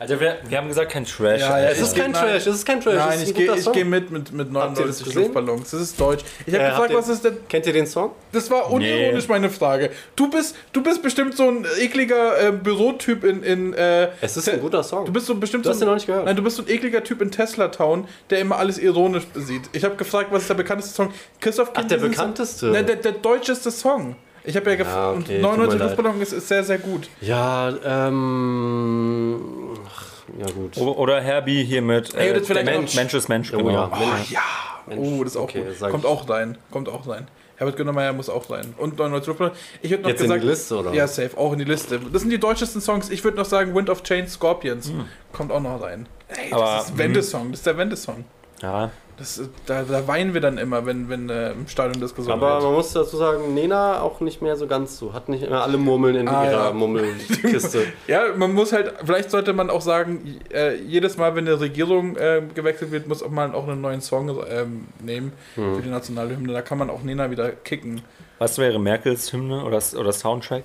[0.00, 1.40] Also wir, wir haben gesagt, kein Trash.
[1.40, 2.12] Ja, ja, Es ist ich- kein.
[2.12, 2.94] Trash, es ist kein Trash.
[2.94, 5.22] Nein, ich gehe geh mit, mit, mit Habt ihr das 99 gesehen?
[5.22, 5.70] Luftballons.
[5.70, 6.24] Das ist deutsch.
[6.46, 8.12] Ich habe Äh, gefragt, was ist denn Kennt ihr den Song?
[8.30, 9.90] Das war unironisch meine Frage.
[10.14, 13.42] Du bist, du bist bestimmt so ein ekliger äh, Bürotyp in.
[13.42, 15.04] in äh, Es ist ein guter Song.
[15.06, 16.26] du bist so bestimmt Du hast so den ein, noch nicht gehört.
[16.26, 19.62] Nein, du bist so ein ekliger Typ in Tesla Town, der immer alles ironisch sieht.
[19.72, 21.12] Ich habe gefragt, was ist der bekannteste Song?
[21.40, 22.58] Christoph Ach, kennt der bekannteste.
[22.66, 22.72] Song?
[22.72, 24.14] Nein, der, der deutscheste Song.
[24.48, 24.96] Ich habe ja gefragt.
[24.96, 25.88] Ja, okay, und tut mir 99 leid.
[25.90, 27.08] Luftballons ist, ist sehr, sehr gut.
[27.20, 29.40] Ja, ähm.
[29.86, 30.04] Ach,
[30.38, 30.76] ja, gut.
[30.78, 32.94] O- Oder Herbie hier mit äh, das vielleicht der Mensch.
[32.94, 33.70] Mensch ist Mensch, Oh genau.
[33.70, 34.40] ja, Oh ja.
[34.86, 35.00] Mensch.
[35.00, 35.90] Oh, das ist auch Okay, gut.
[35.90, 36.56] Kommt auch rein.
[36.70, 37.28] Kommt auch rein.
[37.56, 38.72] Herbert Grönemeyer muss auch rein.
[38.78, 39.52] Und 99 Luftballon.
[39.82, 40.42] Ich hätte noch Jetzt in gesagt.
[40.44, 40.92] die Liste, oder?
[40.94, 41.98] Ja, safe, auch in die Liste.
[42.12, 43.10] Das sind die deutschesten Songs.
[43.10, 44.92] Ich würde noch sagen, Wind of Change Scorpions.
[45.32, 46.06] Kommt auch noch rein.
[46.28, 47.50] Ey, Aber, das ist Wendesong.
[47.50, 48.24] Das ist der Wendesong.
[48.62, 52.14] Ja, Das, ist- da, da weinen wir dann immer, wenn, wenn äh, im Stadion das
[52.14, 52.62] gesungen Aber wird.
[52.62, 55.12] man muss dazu sagen, Nena auch nicht mehr so ganz so.
[55.12, 56.72] Hat nicht immer alle Murmeln in Ah, ihrer ja.
[56.72, 57.82] Murmelkiste.
[58.06, 62.16] Ja, man muss halt, vielleicht sollte man auch sagen, äh, jedes Mal, wenn eine Regierung
[62.16, 65.76] äh, gewechselt wird, muss auch man auch einen neuen Song ähm, nehmen Hm.
[65.76, 66.52] für die Nationalhymne.
[66.52, 68.02] Da kann man auch Nena wieder kicken.
[68.38, 70.62] was wäre Merkels Hymne oder, oder Soundtrack?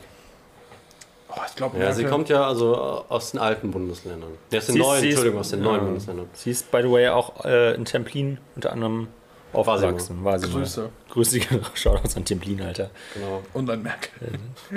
[1.36, 2.76] Oh, ich glaube, Ja, sie kommt ja also
[3.10, 4.32] aus den alten Bundesländern.
[4.52, 5.66] Ja, aus den Sie ist- neuen, ist- Entschuldigung, aus den ja.
[5.66, 6.30] neuen Bundesländern.
[6.34, 9.08] Sie ist, by the way, auch äh, in Templin unter anderem
[9.52, 10.24] aufgewachsen.
[10.24, 10.60] War sie mal.
[10.62, 10.90] Grüße.
[11.12, 11.40] Grüße,
[11.76, 12.90] Shoutouts an Templin, Alter.
[13.14, 13.44] Genau.
[13.54, 14.10] Und dann Merkel.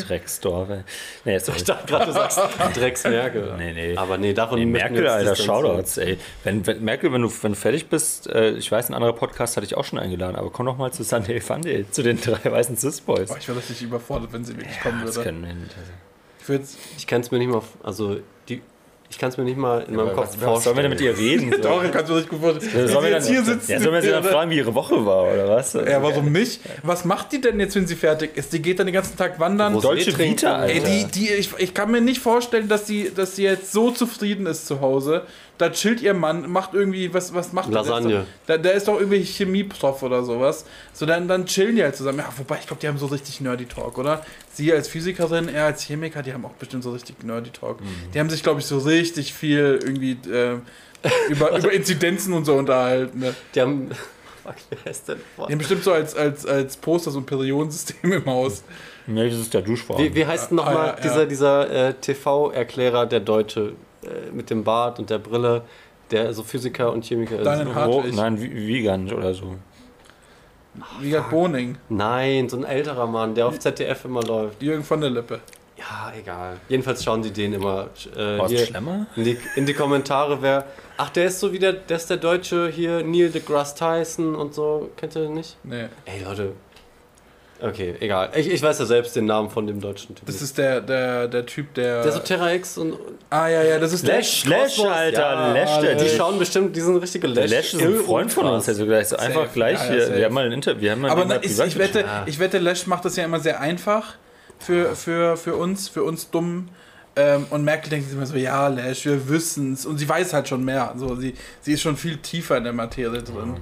[0.07, 0.69] Drecksdorf.
[0.69, 0.81] ey.
[1.25, 1.57] Nee, sorry.
[1.59, 2.39] Ich dachte gerade, du sagst
[2.75, 3.55] Drecks Merkel.
[3.59, 3.97] Nee, nee.
[3.97, 5.37] Aber nee, davon Nee, Merkel, jetzt Alter.
[5.37, 6.19] Shoutouts, ey.
[6.45, 9.57] Wenn, wenn, Merkel, wenn du, wenn du fertig bist, äh, ich weiß, ein anderer Podcast
[9.57, 12.51] hatte ich auch schon eingeladen, aber komm doch mal zu Sunday Funday, zu den drei
[12.53, 13.31] weißen Cis-Boys.
[13.31, 15.31] Oh, ich wäre richtig überfordert, wenn sie wirklich kommen das würde.
[15.31, 15.75] können wir nicht.
[15.77, 15.91] Also.
[16.49, 18.17] Ich Ich kann es mir nicht mal, also
[18.49, 18.63] die,
[19.09, 20.61] ich kann es mir nicht mal in meinem Kopf Was, vorstellen.
[20.61, 21.53] sollen wir denn mit ihr reden?
[21.53, 21.59] So?
[21.63, 22.87] Doch, ich kann es mir richtig gut vorstellen.
[22.87, 23.69] Ja, sollen wir dann, hier sitzt.
[23.69, 25.75] ja, sollen wir sie dann fragen, wie ihre Woche war, oder was?
[25.75, 26.61] Ja, warum nicht?
[26.83, 28.53] Was macht die denn jetzt, wenn sie fertig ist?
[28.53, 29.75] Die geht dann den ganzen Tag wandern.
[29.77, 30.19] Rosé Deutsche.
[30.19, 30.75] Vita, Alter.
[30.75, 33.91] Ey, die, die, ich, ich kann mir nicht vorstellen, dass sie, dass sie jetzt so
[33.91, 35.23] zufrieden ist zu Hause.
[35.59, 37.77] Da chillt ihr Mann, macht irgendwie, was, was macht der?
[37.77, 38.27] Lasagne.
[38.47, 40.67] Da, der ist doch irgendwie Chemieprof oder sowas.
[40.93, 42.19] So, dann, dann chillen die halt zusammen.
[42.19, 44.25] Ja, wobei, ich glaube, die haben so richtig Nerdy Talk, oder?
[44.53, 47.81] Sie als Physikerin, er als Chemiker, die haben auch bestimmt so richtig Nerdy Talk.
[47.81, 47.87] Mhm.
[48.13, 50.59] Die haben sich, glaube ich, so richtig viel irgendwie äh,
[51.31, 53.19] über, über Inzidenzen und so unterhalten.
[53.21, 53.35] Ne?
[53.55, 53.91] Die haben.
[54.45, 54.55] Fuck,
[54.85, 55.19] wer ist denn?
[55.39, 58.63] Die haben bestimmt so als, als, als Poster so ein Periodensystem im Haus.
[59.09, 60.05] Nee, das ist der Duschvorhang.
[60.05, 61.01] Wie, wie heißt denn Ah, nochmal ja, ja.
[61.01, 63.73] dieser, dieser äh, TV-Erklärer, der Deutsche
[64.07, 65.63] äh, mit dem Bart und der Brille,
[66.11, 67.45] der so Physiker und Chemiker ist?
[67.47, 68.15] Deinen Ro- Hartwig.
[68.15, 69.55] Nein, Wi- Wiegand oder so.
[71.01, 74.63] Wiegald Boning, Nein, so ein älterer Mann, der auf ZDF immer läuft.
[74.63, 75.41] Jürgen von der Lippe.
[75.79, 76.57] Ja, egal.
[76.69, 79.07] Jedenfalls schauen sie den immer äh, Horst hier Schlemmer?
[79.17, 80.67] in die, in die Kommentare, wer.
[80.99, 84.55] Ach, der ist so wie der, der ist der Deutsche hier, Neil deGrasse Tyson und
[84.55, 84.91] so.
[84.97, 85.57] Kennt ihr den nicht?
[85.65, 85.87] Nee.
[86.07, 86.53] Ey, Leute.
[87.61, 88.31] Okay, egal.
[88.35, 90.27] Ich, ich weiß ja selbst den Namen von dem deutschen Typen.
[90.27, 92.03] Das ist der, der, der Typ, der.
[92.03, 92.99] der so Terra X und.
[93.31, 96.17] ah, ja, ja, das ist Lash, Lash, Kosmos, Alter, ja, Lash, der Die Typ.
[96.17, 97.73] schauen bestimmt, die sind richtige Der Lash.
[97.73, 99.79] Lash ist ein Freund von uns, also gleich so einfach gleich.
[99.89, 101.67] Ja, ja, wir, wir haben mal ein Interview, wir haben mal Aber na, ich, privat
[101.69, 104.17] ich, wette, ich wette, Lash macht das ja immer sehr einfach
[104.59, 106.69] für, für, für uns, für uns Dummen.
[107.19, 109.87] Ähm, und Merkel denkt sich immer so, ja, Lash, wir wissen's.
[109.87, 110.93] Und sie weiß halt schon mehr.
[110.99, 111.33] So, sie,
[111.63, 113.57] sie ist schon viel tiefer in der Materie drin.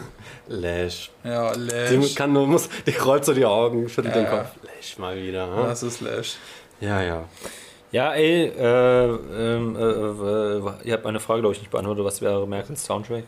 [0.48, 1.10] Lash.
[1.24, 1.60] Ja, Die
[1.96, 2.14] Lash.
[2.14, 4.30] kann nur, muss, die rollt so die Augen, schüttelt Ja, den.
[4.30, 4.48] Kopf.
[4.62, 5.46] Lash mal wieder.
[5.56, 5.64] hm?
[5.64, 6.36] Das ist Lash.
[6.80, 7.24] Ja, ja.
[7.92, 12.04] Ja, ey, äh, ähm, äh, äh, ihr habt meine Frage, glaube ich, nicht beantwortet.
[12.04, 13.24] Was wäre Merkels Soundtrack?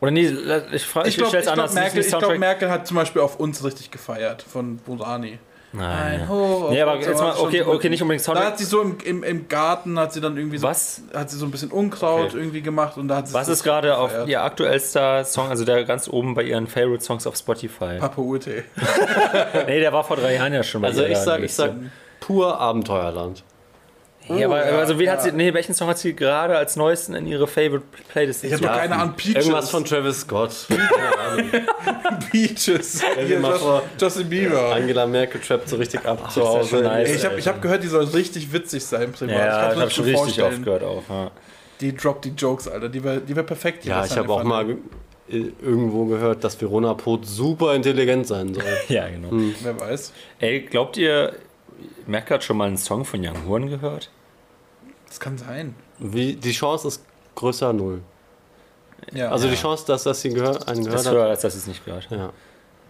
[0.00, 0.26] Oder nee,
[0.72, 1.74] ich frage, Ich ich, glaube, stell's glaub, anders.
[1.74, 2.40] Merkel, ich glaub, Soundtrack.
[2.40, 5.38] Merkel hat zum Beispiel auf uns richtig gefeiert von Burani.
[5.72, 6.20] Nein.
[6.20, 6.28] ja.
[6.28, 8.46] Ho, Nee, aber jetzt mal, schon okay, okay, nicht unbedingt Da Soundtrack.
[8.46, 11.00] hat sie so im, im, im Garten, hat sie dann irgendwie so, Was?
[11.14, 12.36] hat sie so ein bisschen Unkraut Okay.
[12.38, 15.84] irgendwie gemacht und da hat sie Was ist gerade auf ihr aktuellster Song, also der
[15.84, 17.98] ganz oben bei ihren Favorite Songs auf Spotify?
[17.98, 18.64] Papa Ute.
[19.66, 21.72] Nee, der war vor drei Jahren ja schon bei Also ich da sag, ich sag
[22.20, 23.42] pur Abenteuerland.
[24.28, 25.24] Ja, aber ja, also wen hat ja.
[25.24, 28.44] sie, nee, welchen Song hat sie gerade als neuesten in ihre Favorite Playlist?
[28.44, 29.46] Ich habe doch keine Ahnung, Peaches.
[29.46, 30.50] Irgendwas von Travis Scott.
[32.30, 33.02] Peaches.
[33.28, 33.82] Just, vor.
[34.00, 34.74] Justin Bieber.
[34.74, 36.82] Angela Merkel trappt so richtig ab zu ist ja Hause.
[36.82, 37.14] nice.
[37.16, 39.36] Ich habe ich hab gehört, die soll richtig witzig sein privat.
[39.36, 40.54] Ja, ich mir habe schon richtig vorstellen.
[40.54, 41.02] oft gehört auch.
[41.08, 41.30] Ja.
[41.80, 42.88] Die droppt die Jokes, Alter.
[42.88, 43.84] Die wäre die wär perfekt.
[43.84, 44.76] Ja, ich habe auch mal
[45.28, 48.64] irgendwo gehört, dass Verona Pot super intelligent sein soll.
[48.88, 49.30] ja, genau.
[49.62, 50.12] Wer weiß.
[50.38, 51.34] Ey, glaubt ihr,
[52.06, 54.10] Merkel hat schon mal einen Song von Young Horn gehört?
[55.08, 55.74] Das kann sein.
[55.98, 58.02] Wie, die Chance ist größer null.
[59.12, 59.30] Ja.
[59.30, 59.56] Also die.
[59.56, 61.12] Chance, dass das sie gehört, einen Das gehört hat.
[61.14, 62.18] höher, als dass sie es nicht gehört hat.
[62.18, 62.32] Ja.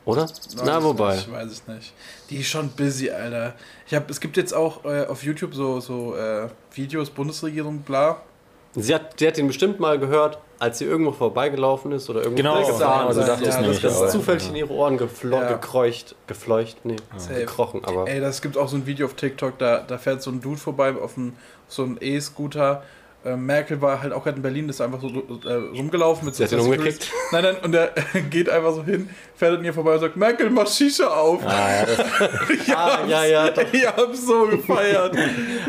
[0.04, 0.22] Oder?
[0.22, 1.14] Weiß Na, ich wobei.
[1.16, 1.94] Nicht, weiß ich nicht.
[2.30, 3.54] Die ist schon busy, Alter.
[3.86, 8.20] Ich hab, es gibt jetzt auch äh, auf YouTube so, so äh, Videos, Bundesregierung, bla.
[8.74, 12.36] Sie hat, die hat ihn bestimmt mal gehört, als sie irgendwo vorbeigelaufen ist oder irgendwo
[12.36, 13.28] Genau, weggefahren genau, so ist.
[13.28, 14.04] dachte das, nämlich das auch.
[14.04, 15.48] ist zufällig in ihre Ohren geflo Ja.
[15.48, 17.40] gekreucht, gefleucht, nee, Safe.
[17.40, 20.30] gekrochen, aber Ey, das gibt auch so ein Video auf TikTok, da, da fährt so
[20.30, 21.32] ein Dude vorbei auf einem,
[21.66, 22.84] so einem E-Scooter.
[23.24, 26.46] Äh, Merkel war halt auch gerade in Berlin, ist einfach so äh, rumgelaufen mit ihn
[26.48, 26.70] Security.
[26.78, 27.08] umgekickt.
[27.30, 27.92] Nein, nein, und er
[28.30, 31.40] geht einfach so hin, fährt an ihr vorbei und sagt, Merkel, mach Shisha auf.
[31.44, 31.98] Ah, ja, das,
[32.50, 33.62] ich Ah, hab's, ja, ja, doch.
[33.72, 35.16] ich hab's so gefeiert.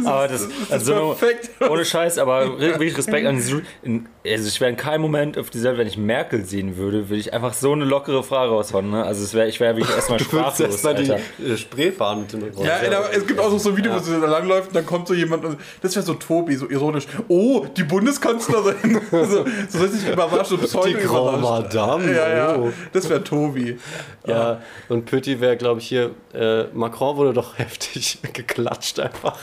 [0.06, 1.50] aber das, Das ist also, perfekt.
[1.70, 5.50] ohne Scheiß, aber wirklich Respekt an diese, in, Also ich wäre in keinem Moment auf
[5.50, 8.90] dieser Welt, wenn ich Merkel sehen würde, würde ich einfach so eine lockere Frage raushauen.
[8.90, 9.04] Ne?
[9.04, 12.22] Also es wär, ich wäre wirklich erstmal Du würdest sprachlos, erstmal die äh, Spree fahren
[12.22, 14.76] mit dem Ja, aber es gibt auch so, ein Video, wo sie da langläuft und
[14.76, 17.06] dann kommt so jemand und das wäre so Tobi, so ironisch.
[17.28, 19.02] Oh, die Bundeskanzlerin.
[19.12, 21.42] so, so richtig überrascht und pseudo Die Grand.
[21.42, 22.16] Madame.
[22.16, 22.72] Ja, ja, oh.
[22.94, 23.78] das wäre Tobi.
[24.26, 26.12] Ja, und Pötti wäre, glaube ich, hier.
[26.34, 29.38] Äh, Macron wurde doch heftig geklatscht einfach.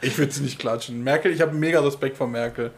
[0.00, 1.04] Ich würde sie nicht klatschen.
[1.04, 2.72] Merkel, ich habe mega Respekt vor Merkel.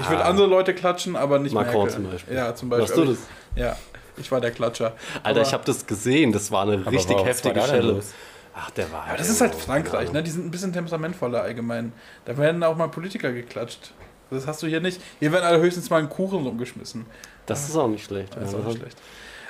[0.00, 1.94] Ich würde andere Leute klatschen, aber nicht Macron Merkel.
[1.94, 2.34] zum Beispiel.
[2.34, 2.88] Ja, zum Beispiel.
[2.88, 3.18] Warst du Aber das?
[3.56, 3.76] Ja,
[4.16, 4.94] ich war der Klatscher.
[5.22, 6.32] Alter, aber, ich habe das gesehen.
[6.32, 7.16] Das war eine richtig?
[7.16, 8.12] Was heftige los?
[8.58, 9.04] Ach, der war.
[9.08, 10.22] aber das ist halt Frankreich, ne?
[10.22, 11.92] Die sind ein bisschen temperamentvoller allgemein.
[12.24, 13.92] Da werden auch mal Politiker geklatscht.
[14.30, 15.00] Das hast du hier nicht.
[15.20, 17.06] Hier werden alle höchstens mal einen Kuchen umgeschmissen.
[17.44, 18.34] Das ist auch nicht schlecht.
[18.34, 18.96] Das ist auch nicht schlecht.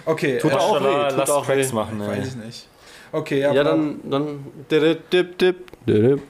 [0.05, 1.75] Okay, Tut äh, auch weh, tut lass auch Cracks weh.
[1.75, 2.09] machen, ey.
[2.09, 2.69] weiß ich nicht.
[3.13, 4.01] Okay, ja, Ja, dann.
[4.11, 6.23] dann dip, dip, dip, dip.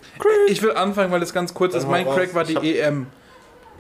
[0.49, 1.89] Ich will anfangen, weil es ganz kurz ist.
[1.89, 2.07] Mein.
[2.07, 3.07] Crack war die EM.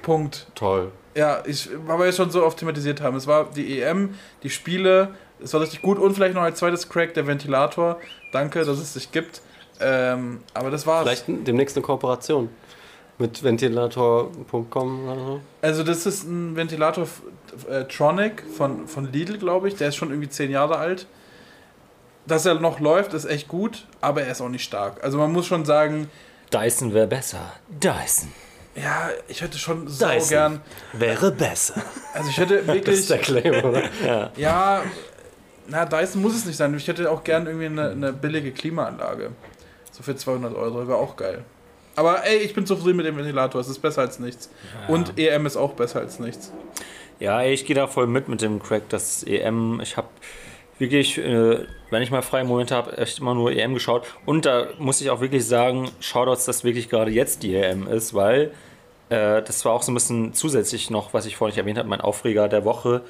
[0.06, 0.46] Punkt.
[0.54, 0.92] Toll.
[1.16, 3.16] Ja, ich, weil wir es schon so oft thematisiert haben.
[3.16, 5.08] Es war die EM, die Spiele,
[5.42, 7.98] es war richtig gut und vielleicht noch als zweites Crack der Ventilator.
[8.30, 9.42] Danke, dass es dich gibt.
[9.80, 11.02] Ähm, aber das war's.
[11.02, 12.50] Vielleicht demnächst eine Kooperation
[13.18, 15.40] mit ventilator.com oder so.
[15.60, 17.08] Also das ist ein Ventilator
[17.68, 19.74] äh, Tronic von, von Lidl, glaube ich.
[19.74, 21.08] Der ist schon irgendwie zehn Jahre alt.
[22.28, 25.02] Dass er noch läuft, ist echt gut, aber er ist auch nicht stark.
[25.02, 26.08] Also man muss schon sagen,
[26.52, 27.40] Dyson wäre besser.
[27.68, 28.32] Dyson.
[28.76, 30.28] Ja, ich hätte schon so Dyson.
[30.28, 30.60] gern.
[30.92, 31.82] Wäre besser.
[32.14, 33.42] Also ich hätte Das ist der wirklich.
[33.42, 34.30] Claim, oder?
[34.36, 34.82] Ja,
[35.68, 36.74] na, Dyson muss es nicht sein.
[36.76, 39.30] Ich hätte auch gern irgendwie eine, eine billige Klimaanlage.
[39.92, 41.44] So für 200 Euro wäre auch geil.
[41.96, 43.60] Aber ey, ich bin zufrieden mit dem Ventilator.
[43.60, 44.50] Es ist besser als nichts.
[44.86, 46.52] Und EM ist auch besser als nichts.
[47.18, 49.80] Ja, ey, ich gehe da voll mit mit dem Crack, das EM.
[49.82, 50.08] Ich habe
[50.78, 51.60] wirklich, äh,
[51.90, 54.06] wenn ich mal freie Momente habe, echt immer nur EM geschaut.
[54.26, 58.12] Und da muss ich auch wirklich sagen, Shoutouts, dass wirklich gerade jetzt die EM ist,
[58.12, 58.52] weil
[59.08, 61.88] äh, das war auch so ein bisschen zusätzlich noch, was ich vorhin nicht erwähnt habe,
[61.88, 63.02] mein Aufreger der Woche.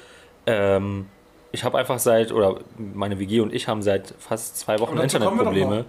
[0.45, 1.07] Ähm,
[1.51, 5.85] ich habe einfach seit, oder meine WG und ich haben seit fast zwei Wochen Internetprobleme.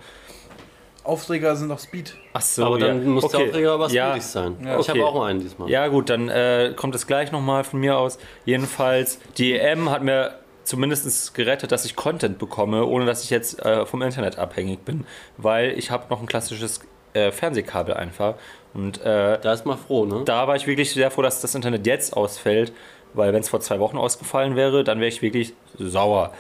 [1.05, 2.15] Aufreger sind auch Speed.
[2.35, 3.09] Ach so, Aber dann ja.
[3.09, 3.39] muss okay.
[3.39, 4.11] der Aufreger aber ja.
[4.11, 4.57] speedig sein.
[4.63, 4.79] Ja.
[4.79, 5.09] Ich habe Okay.
[5.09, 5.71] auch einen diesmal.
[5.71, 8.19] Ja, gut, dann äh, kommt es gleich nochmal von mir aus.
[8.45, 13.65] Jedenfalls, die EM hat mir zumindest gerettet, dass ich Content bekomme, ohne dass ich jetzt
[13.65, 15.07] äh, vom Internet abhängig bin,
[15.39, 16.81] weil ich habe noch ein klassisches
[17.15, 18.35] äh, Fernsehkabel einfach.
[18.79, 20.23] Und äh, Da ist mal froh, ne?
[20.25, 22.73] da war ich wirklich sehr froh, dass das Internet jetzt ausfällt,
[23.13, 26.33] weil wenn es vor zwei Wochen ausgefallen wäre, dann wäre ich wirklich sauer.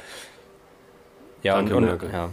[1.42, 2.30] Ja, Danke, und, und ja.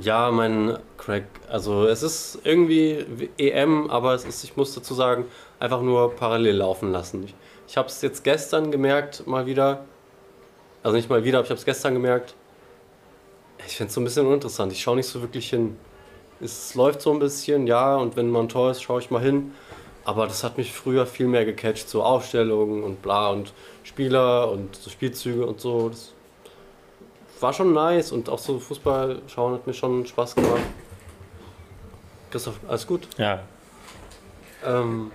[0.00, 5.26] Ja, mein Crack, also es ist irgendwie EM, aber es ist, ich muss dazu sagen,
[5.60, 7.22] einfach nur parallel laufen lassen.
[7.22, 7.34] Ich,
[7.68, 9.84] ich habe es jetzt gestern gemerkt, mal wieder.
[10.82, 12.34] Also nicht mal wieder, aber ich habe es gestern gemerkt.
[13.64, 14.72] Ich finde es so ein bisschen uninteressant.
[14.72, 15.76] Ich schaue nicht so wirklich hin.
[16.42, 19.52] Es läuft so ein bisschen, ja, und wenn man Tor ist, schaue ich mal hin.
[20.04, 23.52] Aber das hat mich früher viel mehr gecatcht, so Aufstellungen und bla und
[23.84, 25.90] Spieler und so Spielzüge und so.
[25.90, 26.12] Das
[27.40, 30.62] war schon nice und auch so Fußball schauen hat mir schon Spaß gemacht.
[32.30, 33.06] Christoph, alles gut?
[33.18, 33.40] ja.
[34.64, 35.10] Ähm,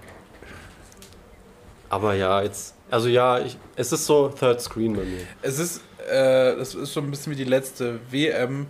[1.90, 5.22] aber ja, jetzt, also ja, ich, es ist so Third Screen bei mir.
[5.42, 8.68] Es ist, äh, das ist so ein bisschen wie die letzte WM,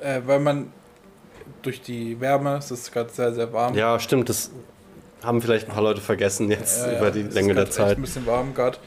[0.00, 0.72] äh, weil man
[1.62, 3.74] durch die Wärme, es ist gerade sehr, sehr warm.
[3.74, 4.50] Ja, stimmt, das
[5.22, 7.68] haben vielleicht ein paar Leute vergessen jetzt Ja, über die es ist Länge der grad
[7.68, 7.96] echt Zeit.
[7.98, 8.78] ein bisschen warm gerade.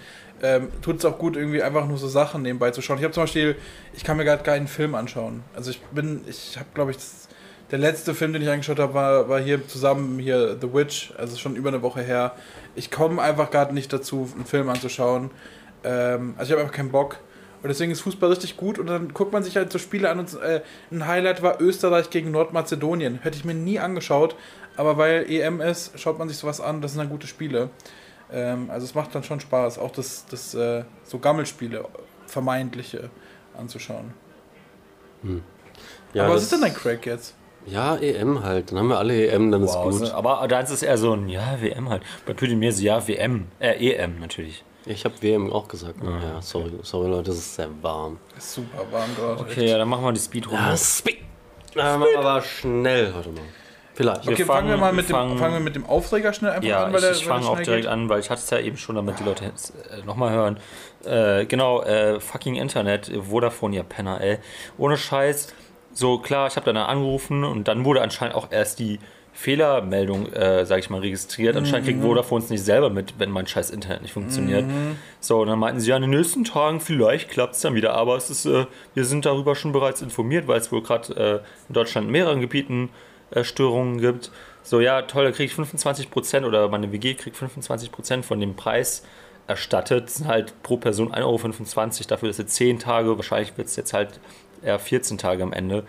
[0.44, 2.98] Ähm, Tut es auch gut, irgendwie einfach nur so Sachen nebenbei zu schauen.
[2.98, 3.56] Ich habe zum Beispiel,
[3.94, 5.44] ich kann mir gerade keinen Film anschauen.
[5.56, 7.30] Also ich bin, ich habe glaube ich, das,
[7.72, 11.38] der letzte Film, den ich angeschaut habe, war, war hier zusammen hier The Witch, also
[11.38, 12.34] schon über eine Woche her.
[12.76, 15.32] Ich komme einfach gerade nicht dazu, einen Film anzuschauen.
[15.86, 17.18] Ähm, also ich habe einfach keinen Bock.
[17.66, 20.20] Und deswegen ist Fußball richtig gut und dann guckt man sich halt so Spiele an
[20.20, 20.62] und äh,
[20.92, 23.18] ein Highlight war Österreich gegen Nordmazedonien.
[23.24, 24.36] Hätte ich mir nie angeschaut,
[24.78, 27.72] aber weil EM ist, schaut man sich sowas an, das sind dann gute Spiele.
[28.32, 31.86] Ähm, also es macht dann schon Spaß, auch das, das äh, so Gammelspiele,
[32.28, 33.10] vermeintliche,
[33.58, 34.14] anzuschauen.
[36.14, 37.34] Ja, aber was ist denn dein Crack jetzt?
[37.66, 38.72] Ja, EM halt.
[38.72, 40.08] Dann haben wir alle EM, dann Wow, ist gut.
[40.10, 42.04] so- aber da ist es eher so ein, ja, WM halt.
[42.28, 44.64] Bei Pütti mir so, ja, WM, äh, EM natürlich.
[44.86, 45.96] Ich habe WM auch gesagt.
[46.04, 48.18] ja, sorry, sorry Leute, es ist sehr warm.
[48.38, 49.42] Ist super warm dort.
[49.42, 50.78] Okay, ja, dann machen wir die Speedrunde.
[50.78, 51.18] Speed.
[51.76, 53.42] Ähm, aber schnell heute mal.
[53.96, 54.26] Vielleicht.
[54.28, 56.34] Wir Okay, fangen, wir fangen- mal wir mit dem, fangen- fangen wir mit dem Aufreger
[56.34, 57.88] schnell einfach Ja, an, weil ich, ich fange auch direkt geht.
[57.92, 60.60] an, weil ich hatte es ja eben schon, damit die Leute jetzt äh, nochmal hören.
[61.06, 64.40] Äh, genau, äh, fucking Internet, Vodafone, ihr Penner, ey.
[64.78, 65.54] Ohne Scheiß.
[65.94, 69.00] So, klar, ich habe dann angerufen und dann wurde anscheinend auch erst die
[69.36, 71.58] Fehlermeldung, äh, sag ich mal, registriert.
[71.58, 74.64] Anscheinend kriegt Vodafone es nicht selber mit, wenn mein scheiß Internet nicht funktioniert.
[75.20, 77.94] So, und dann meinten sie, ja, in den nächsten Tagen vielleicht klappt es dann wieder,
[77.94, 81.68] aber es ist, äh, wir sind darüber schon bereits informiert, weil es wohl gerade äh,
[81.68, 82.90] in Deutschland in mehreren Gebieten
[83.32, 84.32] äh, Störungen gibt.
[84.64, 89.04] So, ja, toll, da kriege ich 25% oder meine WG kriegt 25% von dem Preis
[89.48, 90.06] erstattet.
[90.06, 93.76] Das sind halt pro Person 1,25 Euro dafür, dass sie 10 Tage, wahrscheinlich wird es
[93.76, 94.20] jetzt halt
[94.64, 95.84] eher 14 Tage am Ende,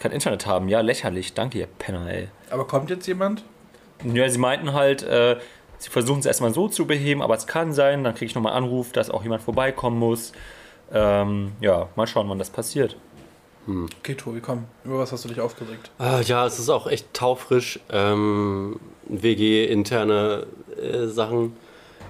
[0.00, 0.68] kein Internet haben.
[0.68, 1.34] Ja, lächerlich.
[1.34, 2.28] Danke, ihr Penner, ey.
[2.50, 3.44] Aber kommt jetzt jemand?
[4.02, 5.36] Ja, sie meinten halt, äh,
[5.78, 8.54] sie versuchen es erstmal so zu beheben, aber es kann sein, dann kriege ich nochmal
[8.54, 10.32] Anruf, dass auch jemand vorbeikommen muss.
[10.92, 12.96] Ähm, ja, mal schauen, wann das passiert.
[13.98, 14.64] Okay, Tobi, komm.
[14.84, 15.90] Über was hast du dich aufgeregt?
[15.98, 17.78] Ah, ja, es ist auch echt taufrisch.
[17.90, 20.46] Ähm, WG-interne
[20.80, 21.56] äh, Sachen.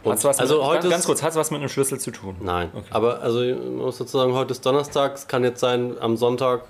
[0.02, 2.36] Und also mit, heute ganz, ganz kurz, hat es was mit einem Schlüssel zu tun?
[2.40, 2.86] Nein, Okay.
[2.90, 6.62] aber also man muss sozusagen heute ist Donnerstag, es kann jetzt sein, am Sonntag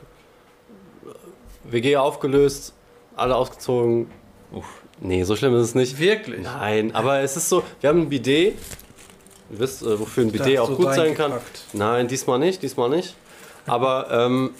[1.65, 2.75] WG aufgelöst,
[3.17, 4.11] alle ausgezogen.
[4.53, 4.67] Uff.
[5.01, 5.99] Nee, so schlimm ist es nicht.
[5.99, 6.43] Wirklich?
[6.43, 8.55] Nein, aber es ist so, wir haben ein Bidet.
[9.51, 11.33] Ihr wisst, äh, wofür ein Bidet auch so gut sein kann.
[11.33, 11.65] reingepackt.
[11.73, 13.15] Nein, diesmal nicht, diesmal nicht.
[13.67, 14.51] Aber ähm,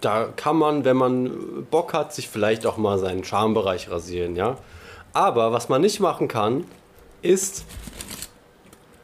[0.00, 4.58] da kann man, wenn man Bock hat, sich vielleicht auch mal seinen Schambereich rasieren, ja.
[5.12, 6.64] Aber was man nicht machen kann,
[7.22, 7.64] ist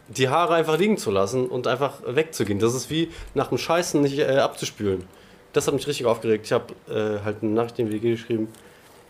[0.08, 2.58] die Haare einfach liegen zu lassen und einfach wegzugehen.
[2.58, 5.04] Das ist wie nach dem Scheißen nicht äh, abzuspülen.
[5.52, 6.46] Das hat mich richtig aufgeregt.
[6.46, 8.48] Ich habe äh, halt eine Nachricht in die WG geschrieben,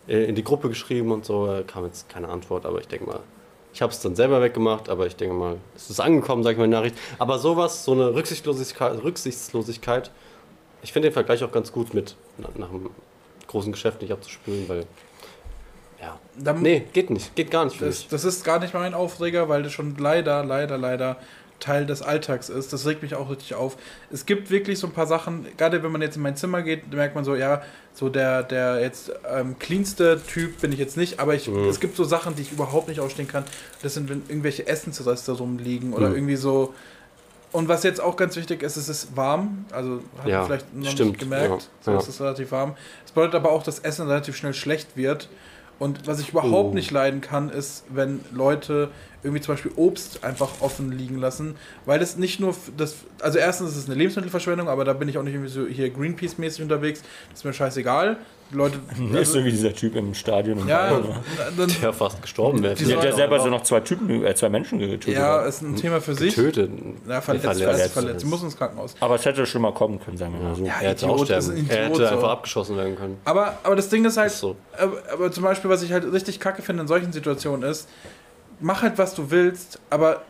[0.09, 1.53] äh, in die Gruppe geschrieben und so.
[1.53, 3.21] Äh, kam jetzt keine Antwort, aber ich denke mal,
[3.73, 6.59] ich habe es dann selber weggemacht, aber ich denke mal, es ist angekommen, sage ich
[6.59, 6.97] mal der Nachricht.
[7.19, 10.11] Aber sowas, so eine Rücksichtslosigkeit, Rücksichtslosigkeit
[10.83, 12.89] ich finde den Vergleich auch ganz gut mit nach, nach einem
[13.49, 14.87] großen Geschäft nicht abzuspülen, weil.
[16.01, 16.19] Ja.
[16.39, 17.35] Dann- Nee, geht nicht.
[17.37, 18.09] Geht gar nicht für Das, mich.
[18.09, 21.19] das ist gar nicht mein Aufreger, weil das schon leider, leider, leider
[21.61, 22.73] Teil des Alltags ist.
[22.73, 23.77] Das regt mich auch richtig auf.
[24.11, 26.93] Es gibt wirklich so ein paar Sachen, gerade wenn man jetzt in mein Zimmer geht,
[26.93, 27.63] merkt man so, ja,
[27.95, 31.69] so der, der jetzt ähm, cleanste Typ bin ich jetzt nicht, aber ich, Mhm.
[31.69, 33.45] es gibt so Sachen, die ich überhaupt nicht ausstehen kann.
[33.83, 36.15] Das sind, wenn irgendwelche Essensreste rumliegen oder Mhm.
[36.17, 36.75] irgendwie so.
[37.53, 39.65] Und was jetzt auch ganz wichtig ist, es ist warm.
[39.73, 41.63] Also hat Ja, man vielleicht noch stimmt, nicht gemerkt.
[41.63, 41.99] ja, So ja.
[41.99, 42.77] ist es relativ warm.
[43.03, 45.29] Das bedeutet aber auch, dass Essen relativ schnell schlecht wird.
[45.81, 46.75] Und was ich überhaupt Oh.
[46.75, 48.91] nicht leiden kann, ist, wenn Leute
[49.25, 51.57] irgendwie zum Beispiel Obst einfach offen liegen lassen,
[51.87, 55.19] weil das nicht nur das, also erstens ist es eine Lebensmittelverschwendung, aber da bin ich
[55.19, 58.19] auch nicht irgendwie so hier Greenpeace-mäßig unterwegs, das ist mir scheißegal.
[58.53, 58.79] Leute,
[59.15, 60.59] also, so wie dieser Typ im Stadion.
[60.59, 61.23] in ja, Bayern, oder?
[61.57, 62.75] dann, Der fast gestorben wäre.
[62.75, 66.01] Der, der selber so noch zwei Typen, äh, zwei Menschen getötet ja, ist ein Thema
[66.01, 66.35] für sich.
[66.35, 66.71] Getötet.
[67.09, 67.93] Ja, verletzt, verletzt, verletzt.
[67.93, 68.95] verletzt, Sie muss ins Krankenhaus.
[69.01, 70.65] Aber es hätte schon mal kommen können, sagen wir mal so.
[70.65, 71.67] Ja, Er hätte Idiot, auch ist sterben.
[71.69, 72.05] Er hätte so.
[72.07, 73.19] einfach abgeschossen werden können.
[73.25, 74.57] Aber, aber das Ding ist halt, Ist so.
[75.13, 77.89] aber zum Beispiel, was ich halt richtig kacke finde in solchen Situationen ist,
[78.61, 80.23] mach halt, was du willst, aber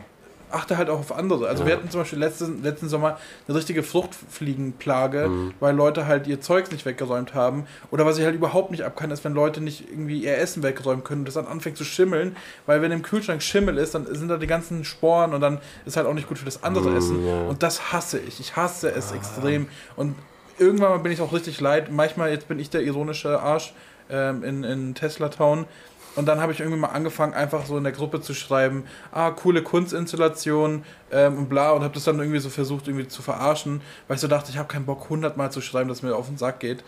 [0.51, 1.49] achte halt auch auf andere.
[1.49, 1.69] Also Ja.
[1.69, 5.55] wir hatten zum Beispiel letzten, letzten Sommer eine richtige Fruchtfliegenplage, Mhm.
[5.61, 7.67] weil Leute halt ihr Zeugs nicht weggeräumt haben.
[7.91, 10.63] Oder was ich halt überhaupt nicht ab kann, ist, wenn Leute nicht irgendwie ihr Essen
[10.63, 12.37] wegräumen können und das dann anfängt zu schimmeln,
[12.67, 15.97] weil wenn im Kühlschrank Schimmel ist, dann sind da die ganzen Sporen und dann ist
[15.97, 17.27] halt auch nicht gut für das andere Mm, Essen.
[17.27, 17.43] ja.
[17.43, 18.41] Und das hasse ich.
[18.41, 19.69] Ich hasse es extrem.
[19.97, 20.17] Und
[20.59, 21.91] irgendwann mal bin ich auch richtig leid.
[21.93, 23.75] Manchmal, jetzt bin ich der ironische Arsch
[24.13, 25.67] ähm, in, in Tesla Town.
[26.21, 29.31] Und dann habe ich irgendwie mal angefangen, einfach so in der Gruppe zu schreiben, ah,
[29.31, 33.81] coole Kunstinstallation ähm, und bla, und habe das dann irgendwie so versucht, irgendwie zu verarschen,
[34.07, 36.37] weil ich so dachte, ich habe keinen Bock, hundertmal zu schreiben, dass mir auf den
[36.37, 36.85] Sack geht.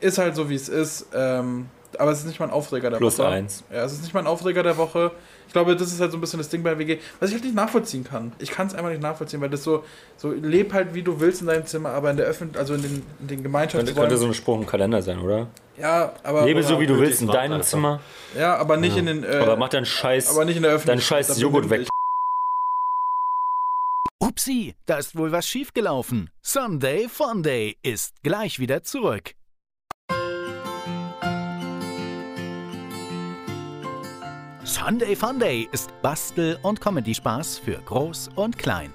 [0.00, 1.06] Ist halt so, wie es ist.
[1.14, 3.28] Ähm, aber es ist nicht mein Aufreger der Plus Woche.
[3.28, 3.64] eins.
[3.72, 5.12] Ja, es ist nicht mein Aufreger der Woche.
[5.46, 7.44] Ich glaube, das ist halt so ein bisschen das Ding bei WG, was ich halt
[7.44, 8.32] nicht nachvollziehen kann.
[8.38, 9.84] Ich kann es einfach nicht nachvollziehen, weil das so,
[10.16, 12.82] so leb halt wie du willst in deinem Zimmer, aber in der Öffentlich also in
[12.82, 13.94] den, in den Könnte, Gemeinschaftsräumen.
[13.94, 15.48] könnte so ein Spruch im Kalender sein, oder?
[15.78, 17.66] Ja, aber Lebe so, wie du willst in deinem einfach.
[17.66, 18.00] Zimmer,
[18.36, 20.76] ja, aber nicht in den äh, aber mach deinen Scheiß, aber nicht in der deinen
[20.78, 21.18] Öffentlichkeit.
[21.18, 21.88] Scheiß Dafür Joghurt weg.
[24.20, 26.30] Upsi, da ist wohl was schiefgelaufen.
[26.42, 29.34] Sunday Funday ist gleich wieder zurück.
[34.64, 38.92] Sunday Funday ist Bastel- und Comedy-Spaß für Groß und Klein.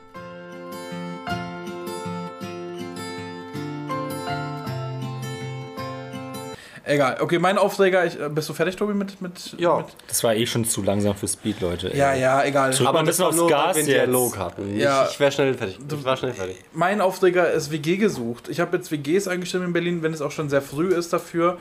[6.87, 7.17] Egal.
[7.19, 9.77] Okay, mein Aufreger, ich, äh, bist du fertig, Tobi, mit, mit, Ja.
[9.77, 11.91] mit Das war eh schon zu langsam für Speed, Leute.
[11.91, 11.97] ey.
[11.99, 12.71] Ja, ja, egal.
[12.73, 14.11] Zurück Aber das bisschen war aufs nur, Gas weil wir einen.
[14.11, 14.77] Dialog hatten.
[14.79, 15.03] Ja.
[15.05, 15.77] Ich, ich wäre schnell fertig.
[15.89, 16.55] Ich war schnell fertig.
[16.73, 18.47] Mein Aufreger ist WG gesucht.
[18.49, 21.57] Ich habe jetzt WGs eingestellt in Berlin, wenn es auch schon sehr früh ist dafür.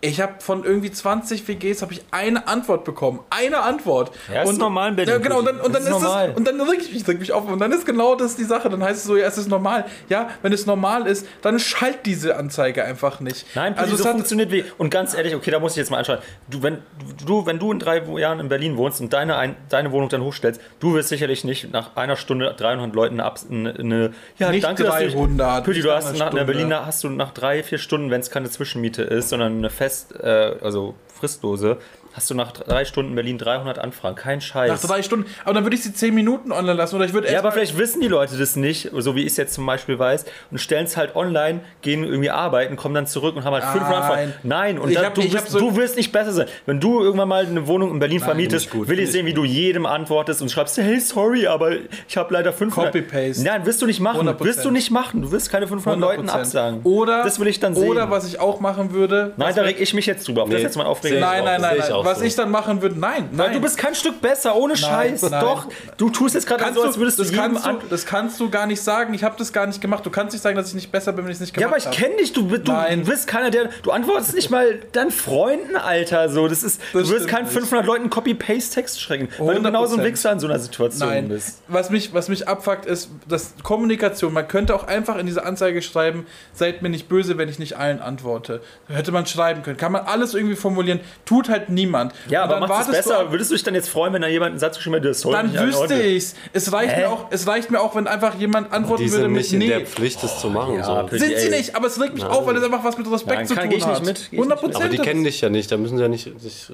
[0.00, 3.20] Ich habe von irgendwie 20 WGs habe ich eine Antwort bekommen.
[3.30, 4.12] Eine Antwort.
[4.32, 5.40] Ja, ist normal in Berlin, Ja, genau.
[5.40, 7.48] Und dann, und dann ist ist es, und dann reg ich mich, reg mich auf.
[7.48, 8.68] Und dann ist genau das die Sache.
[8.68, 9.84] Dann heißt es so, ja, es ist normal.
[10.08, 13.46] Ja, wenn es normal ist, dann schalt diese Anzeige einfach nicht.
[13.54, 14.64] Nein, also so funktioniert wie.
[14.78, 16.18] Und ganz ehrlich, okay, da muss ich jetzt mal anschauen.
[16.48, 16.78] Du, wenn
[17.26, 20.22] du, wenn du in drei Jahren in Berlin wohnst und deine, ein, deine Wohnung dann
[20.22, 24.64] hochstellst, du wirst sicherlich nicht nach einer Stunde 300 Leuten ab, eine, eine ja, Nicht
[24.64, 26.44] danke, dass 300, du, Pütti, nicht du hast nach Stunde.
[26.44, 30.14] Berliner hast du nach drei, vier Stunden, wenn es keine Zwischenmiete ist, sondern eine fest,
[30.20, 31.78] äh, also fristlose,
[32.12, 34.16] hast du nach drei Stunden Berlin 300 Anfragen.
[34.16, 34.70] Kein Scheiß.
[34.70, 35.26] Nach drei Stunden.
[35.44, 36.96] Aber dann würde ich sie zehn Minuten online lassen.
[36.96, 39.36] Oder ich würde ja, aber vielleicht wissen die Leute das nicht, so wie ich es
[39.36, 43.36] jetzt zum Beispiel weiß, und stellen es halt online, gehen irgendwie arbeiten, kommen dann zurück
[43.36, 44.34] und haben halt 500 Anfragen.
[44.42, 46.46] Nein, und da, hab- du, wirst, so- du wirst nicht besser sein.
[46.66, 49.34] Wenn du irgendwann mal eine Wohnung in Berlin vermietest, nicht gut, will ich sehen, wie
[49.34, 51.72] du jedem antwortest und schreibst, hey, sorry, aber
[52.08, 52.92] ich habe leider 500.
[52.92, 53.44] Copy-paste.
[53.44, 54.28] Nein, wirst du nicht machen.
[54.28, 54.44] 100%.
[54.44, 55.22] Wirst du nicht machen.
[55.22, 56.32] Du wirst keine 500 Leuten 100%.
[56.32, 56.80] absagen.
[56.84, 57.88] Oder, das will ich dann sehen.
[57.88, 59.32] Oder was ich auch machen würde.
[59.36, 60.48] Nein, da reg ich mich jetzt drüber auf.
[60.48, 61.92] Das ist Nee, jetzt mein ich Nein, nein, nein, nein.
[62.08, 62.24] Was so.
[62.24, 63.52] ich dann machen würde, nein, nein.
[63.52, 65.22] Du bist kein Stück besser, ohne Scheiß.
[65.22, 65.40] nein.
[65.40, 68.06] Doch, du tust jetzt gerade so, als du, würdest du das, kannst an du, das
[68.06, 69.14] kannst du gar nicht sagen.
[69.14, 70.04] Ich habe das gar nicht gemacht.
[70.04, 71.72] Du kannst nicht sagen, dass ich nicht besser bin, wenn ich es nicht Ja, gemacht
[71.72, 71.96] aber ich habe.
[71.96, 73.04] kenne dich, du, du Nein.
[73.04, 73.68] bist keiner, der.
[73.82, 76.28] Du antwortest nicht mal deinen Freunden, Alter.
[76.28, 77.54] So, das ist, du wirst keinen nicht.
[77.54, 79.64] 500 Leuten Copy-Paste-Text schrecken, weil du 100%.
[79.64, 81.62] genauso ein Wichser in so einer Situation Nein, bist.
[81.68, 85.82] was mich, was mich abfuckt, ist, dass Kommunikation, man könnte auch einfach in diese Anzeige
[85.82, 88.60] schreiben, seid mir nicht böse, wenn ich nicht allen antworte.
[88.88, 89.76] Hätte man schreiben können.
[89.76, 91.87] Kann man alles irgendwie formulieren, tut halt niemand.
[92.28, 93.18] Ja, Und aber macht es du besser.
[93.20, 95.20] ab- Würdest du dich dann jetzt freuen, wenn da jemand einen Satz geschrieben hätte, das
[95.20, 96.34] soll Dann wüsste ich's.
[96.52, 97.00] Es reicht, Hä?
[97.02, 99.52] mir auch, es reicht mir auch, wenn einfach jemand antworten Die würde sind mit nicht
[99.52, 99.84] in der Nee.
[99.86, 100.76] Pflicht, das zu machen.
[100.76, 101.16] Ja, so.
[101.16, 103.46] Sind sie nicht, aber es regt mich auf, weil das einfach was mit Respekt Nein,
[103.46, 104.04] zu kann- tun geh ich nicht hat.
[104.04, 104.72] mit, geh ich nicht 100 mit.
[104.72, 104.84] Prozent.
[104.84, 106.70] Aber die kennen dich ja nicht, da müssen sie ja nicht, sich,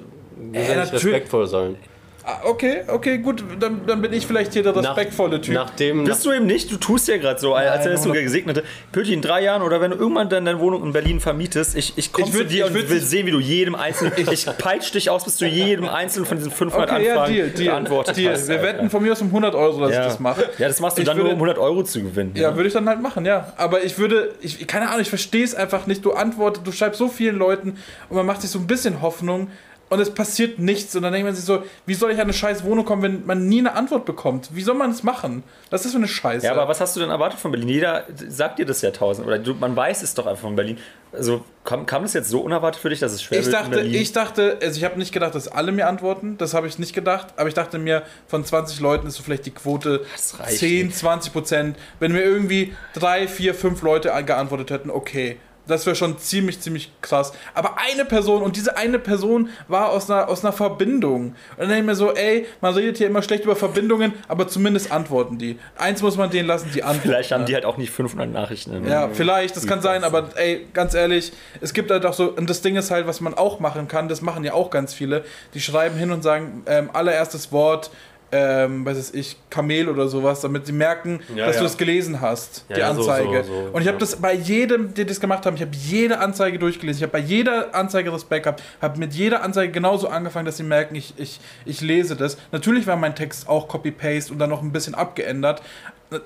[0.53, 1.75] Äh, ja nicht respektvoll sein.
[2.27, 5.53] Ah, Okay, okay, gut, dann, dann bin ich vielleicht hier der respektvolle Typ.
[5.53, 8.23] Nachdem, Bist du eben nicht, du tust ja gerade so, als wärst du der 100%.
[8.23, 8.63] Gesegnete.
[8.91, 11.93] Pötti, in drei Jahren oder wenn du irgendwann dann deine Wohnung in Berlin vermietest, ich,
[11.97, 15.09] ich komme zu dir ich und will sehen, wie du jedem einzelnen, ich peitsch dich
[15.11, 18.33] aus, bis du jedem einzelnen von diesen 500 Okay, ja, Anfragen Deal, Deal, beantwortet Deal.
[18.33, 18.47] hast.
[18.47, 18.67] Wir Alter.
[18.67, 20.01] wetten von mir aus um 100 Euro, dass ja.
[20.01, 20.49] ich das mache.
[20.57, 22.31] Ja, das machst du Ich dann nur, würde- um 100 Euro zu gewinnen.
[22.35, 22.55] Ja, ne?
[22.57, 23.53] würde ich dann halt machen, ja.
[23.57, 26.03] Aber ich würde, ich, keine Ahnung, ich verstehe es einfach nicht.
[26.03, 27.77] Du antwortest, du schreibst so vielen Leuten
[28.09, 29.49] und man macht sich so ein bisschen Hoffnung
[29.89, 30.95] und es passiert nichts.
[30.95, 33.25] Und dann denkt man sich so, wie soll ich an eine scheiß Wohnung kommen, wenn
[33.25, 34.49] man nie eine Antwort bekommt?
[34.53, 35.43] Wie soll man es machen?
[35.69, 36.45] Was ist das für eine Scheiße?
[36.45, 37.69] Ja, aber was hast du denn erwartet von Berlin?
[37.69, 39.27] Jeder sagt dir das ja tausend.
[39.27, 40.77] Oder du, man weiß es doch einfach von Berlin.
[41.11, 43.61] Also kam, kam das jetzt so unerwartet für dich, dass es schwer ich wird in
[43.61, 44.01] dachte, Berlin?
[44.01, 46.37] ich dachte, also ich habe nicht gedacht, dass alle mir antworten.
[46.37, 47.27] Das habe ich nicht gedacht.
[47.37, 50.87] Aber ich dachte mir, von 20 Leuten ist so vielleicht die Quote Das reicht 10,
[50.87, 50.97] nicht.
[50.97, 51.77] 20 Prozent.
[51.99, 55.37] Wenn mir irgendwie drei, vier, fünf Leute geantwortet hätten, okay.
[55.67, 57.33] Das wäre schon ziemlich, ziemlich krass.
[57.53, 61.27] Aber eine Person, und diese eine Person war aus einer, aus einer Verbindung.
[61.27, 64.47] Und dann denke ich mir so, ey, man redet hier immer schlecht über Verbindungen, aber
[64.47, 65.59] zumindest antworten die.
[65.77, 67.09] Eins muss man denen lassen, die antworten.
[67.09, 68.87] Vielleicht haben die halt auch nicht 500 Nachrichten.
[68.87, 72.49] Ja, vielleicht, das kann sein, aber ey, ganz ehrlich, es gibt halt auch so, und
[72.49, 75.23] das Ding ist halt, was man auch machen kann, das machen ja auch ganz viele,
[75.53, 77.91] die schreiben hin und sagen, ähm, allererstes Wort,
[78.31, 81.61] ähm, weiß ich, Kamel oder sowas, damit sie merken, Ja, dass ja.
[81.61, 83.43] du es gelesen hast, Ja, die ja, so, Anzeige.
[83.43, 86.19] so, so, und ich habe das bei jedem, die das gemacht haben, ich habe jede
[86.19, 90.45] Anzeige durchgelesen, ich habe bei jeder Anzeige Respekt gehabt, habe mit jeder Anzeige genauso angefangen,
[90.45, 92.37] dass sie merken, ich, ich, ich lese das.
[92.51, 95.61] Natürlich war mein Text auch Copy-Paste und dann noch ein bisschen abgeändert,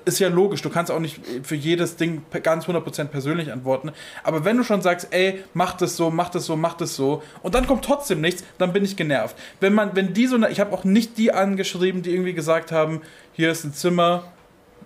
[0.04, 3.92] ist ja logisch, du kannst auch nicht für jedes Ding ganz 100% persönlich antworten.
[4.22, 7.22] Aber wenn du schon sagst, ey, mach das so, mach das so, mach das so,
[7.42, 9.36] und dann kommt trotzdem nichts, dann bin ich genervt.
[9.60, 13.00] Wenn man, wenn die so, ich habe auch nicht die angeschrieben, die irgendwie gesagt haben,
[13.32, 14.24] hier ist ein Zimmer,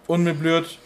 [0.06, 0.78] unmöbliert,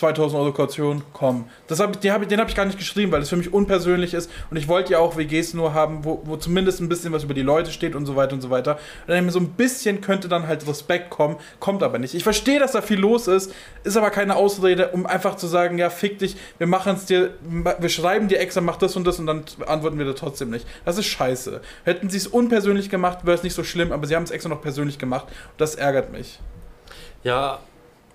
[0.00, 1.44] 2000 Euro Kaution, komm.
[1.66, 3.36] Das hab ich, die hab ich, den habe ich gar nicht geschrieben, weil es für
[3.36, 6.88] mich unpersönlich ist und ich wollte ja auch WGs nur haben, wo, wo zumindest ein
[6.88, 8.78] bisschen was über die Leute steht und so weiter und so weiter.
[9.06, 12.14] Und dann so ein bisschen könnte dann halt Respekt kommen, kommt aber nicht.
[12.14, 13.52] Ich verstehe, dass da viel los ist,
[13.84, 17.34] ist aber keine Ausrede, um einfach zu sagen, ja, fick dich, wir machen es dir,
[17.42, 20.66] wir schreiben dir extra, mach das und das und dann antworten wir da trotzdem nicht.
[20.84, 21.60] Das ist scheiße.
[21.84, 24.48] Hätten sie es unpersönlich gemacht, wäre es nicht so schlimm, aber sie haben es extra
[24.48, 26.40] noch persönlich gemacht und das ärgert mich.
[27.22, 27.58] Ja,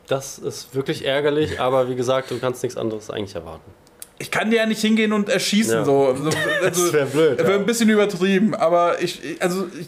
[0.08, 3.72] das ist wirklich ärgerlich, aber wie gesagt, du kannst nichts anderes eigentlich erwarten.
[4.20, 5.80] ich kann dir ja nicht hingehen und erschießen.
[5.80, 5.86] Ja.
[5.86, 6.16] So.
[6.16, 6.30] So,
[6.64, 7.58] Also, Das wär blöd, Wäre ja.
[7.58, 9.88] ein bisschen übertrieben, aber ich, also ich,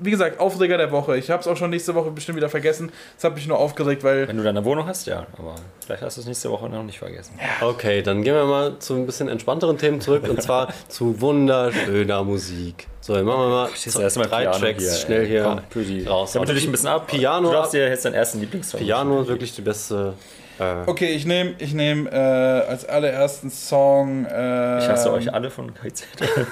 [0.00, 1.16] wie gesagt, Aufreger der Woche.
[1.18, 2.92] Ich habe es auch schon nächste Woche bestimmt wieder vergessen.
[3.16, 5.26] Das hat mich nur aufgeregt, weil Wenn du deine Wohnung hast, ja.
[5.36, 7.38] Aber vielleicht hast du es nächste Woche noch nicht vergessen.
[7.60, 12.22] Okay, dann gehen wir mal zu ein bisschen entspannteren Themen zurück und zwar zu wunderschöner
[12.22, 12.86] Musik.
[13.08, 16.06] So, dann machen wir mal Schieß so drei Piano Tracks hier, schnell hier Komm, Püdi.
[16.06, 16.32] raus.
[16.32, 17.06] Damit du dich ein bisschen ab.
[17.06, 18.80] Piano Du darfst dir jetzt deinen ersten Lieblingssong.
[18.80, 20.12] Piano ist wirklich die beste.
[20.58, 24.26] Äh, Okay, ich nehme ich nehm, äh, als allerersten Song.
[24.26, 26.04] Äh, Ich hasse euch alle von KZ.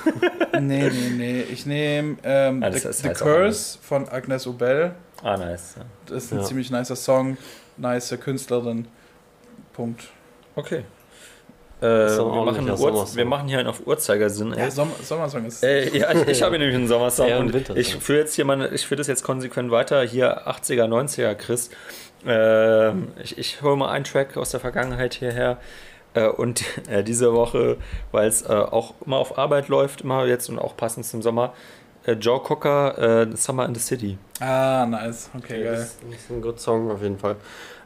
[0.58, 1.40] Nee, nee, nee.
[1.42, 4.92] Ich nehme ähm, Ah, das The, heißt- The Curse von Agnes Obel.
[5.22, 5.74] ah, nice.
[5.76, 5.82] Ja.
[6.06, 6.44] Das ist ein Ja.
[6.46, 7.36] ziemlich nicer Song.
[7.76, 8.88] Nice Künstlerin.
[9.74, 10.04] Punkt.
[10.54, 10.84] Okay.
[11.80, 14.54] Äh, wir, machen Ur wir machen hier einen auf Uhrzeigersinn.
[14.54, 14.60] Ey.
[14.60, 15.62] Ja, Sommer, Sommersong ist.
[15.62, 17.76] Äh, ja, ich, ich habe hier nämlich einen Sommersong ein und Wintersong.
[17.76, 20.02] ich führe jetzt hier meine, ich führe das jetzt konsequent weiter.
[20.02, 21.68] Hier 80er, 90er Chris.
[22.26, 25.58] Ähm, ich ich hole mal einen Track aus der Vergangenheit hierher.
[26.14, 27.76] Äh, und äh, diese Woche,
[28.10, 31.52] weil es äh, auch immer auf Arbeit läuft, immer jetzt und auch passend zum Sommer,
[32.06, 34.18] äh, Joe Cocker, äh, Summer in the City.
[34.40, 35.30] Ah, nice.
[35.36, 35.74] Okay, geil.
[35.74, 37.36] das ist ein guter Song auf jeden Fall.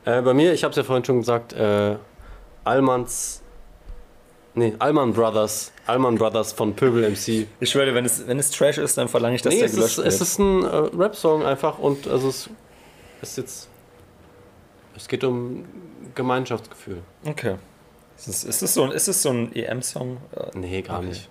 [0.04, 1.96] Äh, bei mir, ich habe es ja vorhin schon gesagt, äh,
[2.64, 3.39] Allmanns
[4.54, 5.72] Nee, Allman Brothers.
[5.86, 7.46] Allman Brothers von Pöbel MC.
[7.60, 9.74] Ich schwöre, wenn es, wenn es Trash ist, dann verlange ich, dass Nee, der es
[9.74, 10.06] gelöscht ist, wird.
[10.14, 12.50] es ist ein äh, Rap-Song einfach und also es
[13.22, 13.68] ist jetzt.
[14.96, 15.64] Es geht um
[16.14, 16.98] Gemeinschaftsgefühl.
[17.24, 17.56] okay.
[18.18, 20.18] Ist es, ist es so ein, ist es so ein EM-Song?
[20.36, 21.08] Äh, Nee, gar Okay.
[21.08, 21.28] nicht.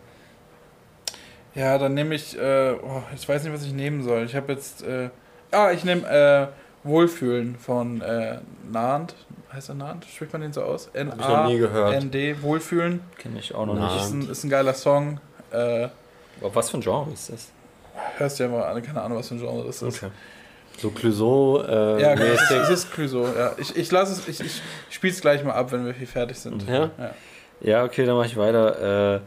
[1.53, 4.23] Ja, dann nehme ich, äh, oh, ich weiß nicht, was ich nehmen soll.
[4.23, 5.09] Ich habe jetzt, äh,
[5.51, 6.47] ah, ich nehme äh,
[6.87, 8.39] Wohlfühlen von äh,
[8.71, 9.13] Nahnd.
[9.51, 10.05] Heißt er Nahnd?
[10.05, 10.89] Spricht man den so aus?
[10.93, 11.93] ich noch nie gehört.
[11.93, 13.01] N-A-N-D, Wohlfühlen.
[13.17, 13.95] Kenne ich auch noch Na.
[13.97, 14.27] Ist nicht.
[14.27, 15.19] ein, ist ein geiler Song.
[15.51, 15.87] Äh,
[16.41, 17.49] Aber was für ein Genre ist das?
[18.17, 20.05] hörst du ja mal an, keine Ahnung, was für ein Genre das ist.
[20.77, 22.63] So Clouseau äh, Ja, genau, es ist, mäßig.
[22.63, 23.51] es ist Clouseau, ja.
[23.57, 26.37] Ich, ich lasse es, ich, ich spiele es gleich mal ab, wenn wir hier fertig
[26.37, 26.65] sind.
[26.69, 26.91] Ja?
[26.97, 27.13] Ja.
[27.61, 29.15] Ja, okay, dann mache ich weiter.
[29.15, 29.19] Äh,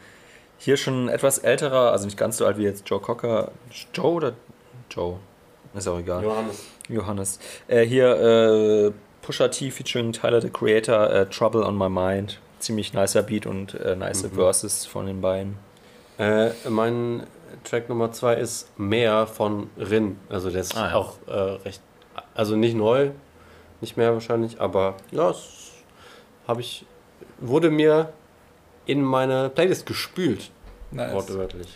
[0.57, 3.51] hier schon ein etwas älterer, also nicht ganz so alt wie jetzt Joe Cocker.
[3.93, 4.33] Joe oder
[4.91, 5.19] Joe?
[5.75, 6.23] Ist auch egal.
[6.23, 6.65] Johannes.
[6.89, 7.39] Johannes.
[7.69, 8.07] Äh, hier
[8.89, 8.93] äh,
[9.23, 12.39] Pusha T featuring Tyler the Creator, äh, Trouble on My Mind.
[12.59, 14.33] Ziemlich nicer Beat und äh, nice Mhm.
[14.33, 15.57] Verses von den beiden.
[16.19, 17.27] Äh, mein
[17.65, 20.19] Track Nummer zwei ist Mehr von Rin.
[20.29, 20.95] Also der ist Ah, ja.
[20.95, 21.81] auch äh, recht,
[22.35, 23.11] also nicht neu,
[23.81, 25.73] nicht mehr wahrscheinlich, aber ja, es
[26.47, 26.85] habe ich,
[27.41, 28.13] wurde mir
[28.87, 30.51] in meine Playlist gespült,
[30.91, 31.13] Nice.
[31.13, 31.69] wortwörtlich.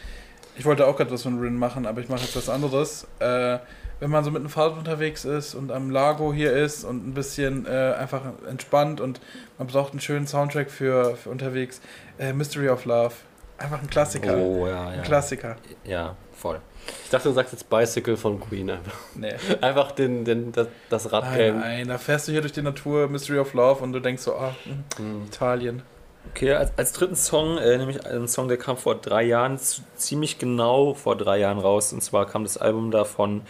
[0.59, 3.07] Ich wollte auch gerade was von Rin machen, aber ich mache jetzt was anderes.
[3.19, 3.59] Äh,
[4.01, 7.15] wenn man so mit dem Fahrrad unterwegs ist und am Lago hier ist und ein
[7.15, 9.21] bisschen äh, einfach entspannt und
[9.59, 11.81] man braucht einen schönen Soundtrack für, für unterwegs,
[12.19, 13.15] äh, Mystery of Love.
[13.59, 14.37] Einfach ein Klassiker.
[14.37, 15.03] Oh, ja, Ein ja.
[15.03, 15.57] Klassiker.
[15.85, 16.61] Ja, voll.
[17.05, 18.93] Ich dachte, du sagst jetzt Bicycle von Queen einfach.
[19.15, 19.33] Nee.
[19.63, 21.59] Einfach den, den, das, das Nein, Radgame.
[21.59, 24.35] nein, da fährst du hier durch die Natur, Mystery of Love und du denkst so,
[24.37, 25.25] ah, hm, Hm.
[25.27, 25.83] Italien.
[26.31, 29.59] Okay, als, als dritten Song, äh, nämlich einen Song, der kam vor drei Jahren,
[29.97, 31.93] ziemlich genau vor drei Jahren raus.
[31.93, 33.43] Und zwar kam das Album da von äh,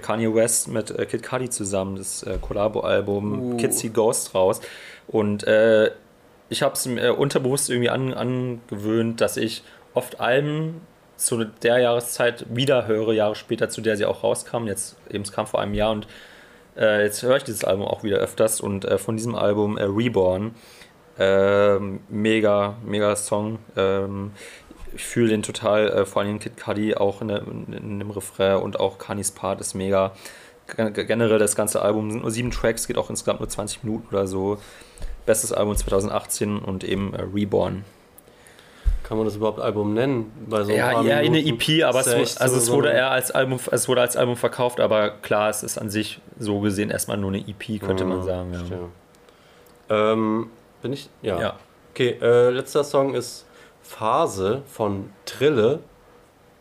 [0.00, 3.56] Kanye West mit äh, Kid Cudi zusammen, das äh, Collabo-Album Uh.
[3.56, 4.60] Kids See Ghost raus.
[5.08, 5.90] Und äh,
[6.48, 9.62] ich habe es mir äh, unterbewusst irgendwie an, angewöhnt, dass ich
[9.94, 10.80] oft Alben
[11.16, 14.68] zu der Jahreszeit wieder höre, Jahre später, zu der sie auch rauskamen.
[14.68, 16.06] Jetzt eben, es kam vor einem Jahr und
[16.76, 18.60] äh, jetzt höre ich dieses Album auch wieder öfters.
[18.60, 20.54] Und äh, von diesem Album äh, Reborn
[21.18, 23.58] ähm, mega, mega Song.
[23.76, 24.32] Ähm,
[24.94, 28.56] ich fühle den total, äh, vor allem Kid Cudi auch in, der, in dem Refrain
[28.62, 30.12] und auch Kanis Part ist mega.
[30.76, 34.06] Gen- Generell das ganze Album sind nur sieben Tracks, geht auch insgesamt nur 20 Minuten
[34.14, 34.58] oder so.
[35.26, 37.84] Bestes Album 2018 und eben äh, Reborn.
[39.04, 40.32] Kann man das überhaupt Album nennen?
[40.48, 41.38] Bei so Ja, eher eine?
[41.38, 44.36] EP, aber es, ja also so- es wurde eher als Album, es wurde als Album
[44.36, 48.20] verkauft, aber klar, es ist an sich so gesehen erstmal nur eine EP, könnte man
[48.20, 48.52] Ah, sagen.
[49.88, 50.12] Ja.
[50.12, 51.08] Ähm, bin ich?
[51.20, 51.40] Ja.
[51.40, 51.56] Ja.
[51.92, 53.44] Okay, äh, letzter Song ist
[53.82, 55.80] Phase von Trille.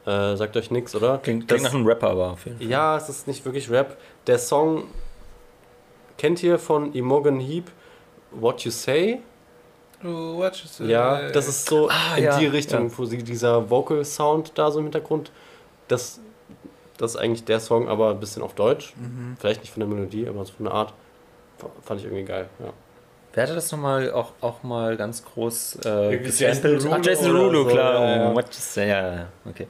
[0.06, 1.20] Äh, sagt euch nichts, oder?
[1.20, 2.68] Klingt, Das- klingt nach einem Rapper, aber auf jeden Fall.
[2.68, 3.98] Ja, es ist nicht wirklich Rap.
[4.28, 4.86] Der Song
[6.18, 7.70] kennt ihr von Imogen Heap
[8.32, 9.20] What You Say?
[10.04, 10.86] Oh, what you say?
[10.88, 12.98] Ja, das ist so Ah, in ja, die Richtung, ja.
[12.98, 15.32] wo sie dieser Vocal Sound da so im Hintergrund.
[15.88, 16.20] Das,
[16.98, 18.94] das ist eigentlich der Song, aber ein bisschen auf Deutsch.
[18.98, 19.38] Mhm.
[19.40, 20.94] Vielleicht nicht von der Melodie, aber so von der Art.
[21.84, 22.50] Fand ich irgendwie geil.
[22.60, 22.74] Ja.
[23.34, 26.84] Wer hatte das nochmal auch, auch mal ganz groß äh, Jason gesampelt?
[26.84, 27.94] Derulo Ach, Jason so, klar.
[27.94, 28.36] ja, ja.
[28.36, 29.68] What you say, ja, ja, okay.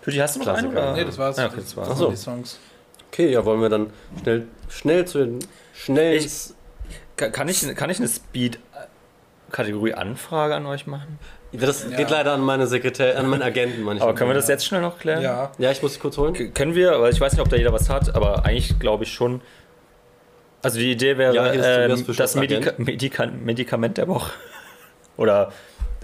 [0.00, 0.72] Pütti, hast du noch einen?
[0.72, 0.82] Klassiker.
[0.82, 0.92] Oder?
[0.96, 1.38] Nee, das war's.
[1.38, 1.86] Ah, okay, das war's.
[1.88, 2.10] waren Ach so.
[2.10, 2.58] die Songs.
[3.12, 3.90] Okay, ja, wollen wir dann
[4.22, 5.38] schnell, schnell zu den
[7.16, 11.18] Ka- Kann ich, kann ich eine Speed-Kategorie-Anfrage an euch machen?
[11.52, 11.96] das Ja.
[11.98, 14.08] geht leider an meine Sekretär, an meinen Agenten manchmal.
[14.08, 15.20] Aber können wir das jetzt schnell noch klären?
[15.22, 15.52] Ja.
[15.58, 16.32] Ja, ich muss kurz holen.
[16.32, 19.04] K- Können wir, weil ich weiß nicht, ob da jeder was hat, aber eigentlich glaube
[19.04, 19.42] ich schon.
[20.62, 22.72] Also die Idee wäre, Ja, Bischof, das Medika.
[22.78, 24.32] Medika Medikament der Woche.
[25.16, 25.52] Oder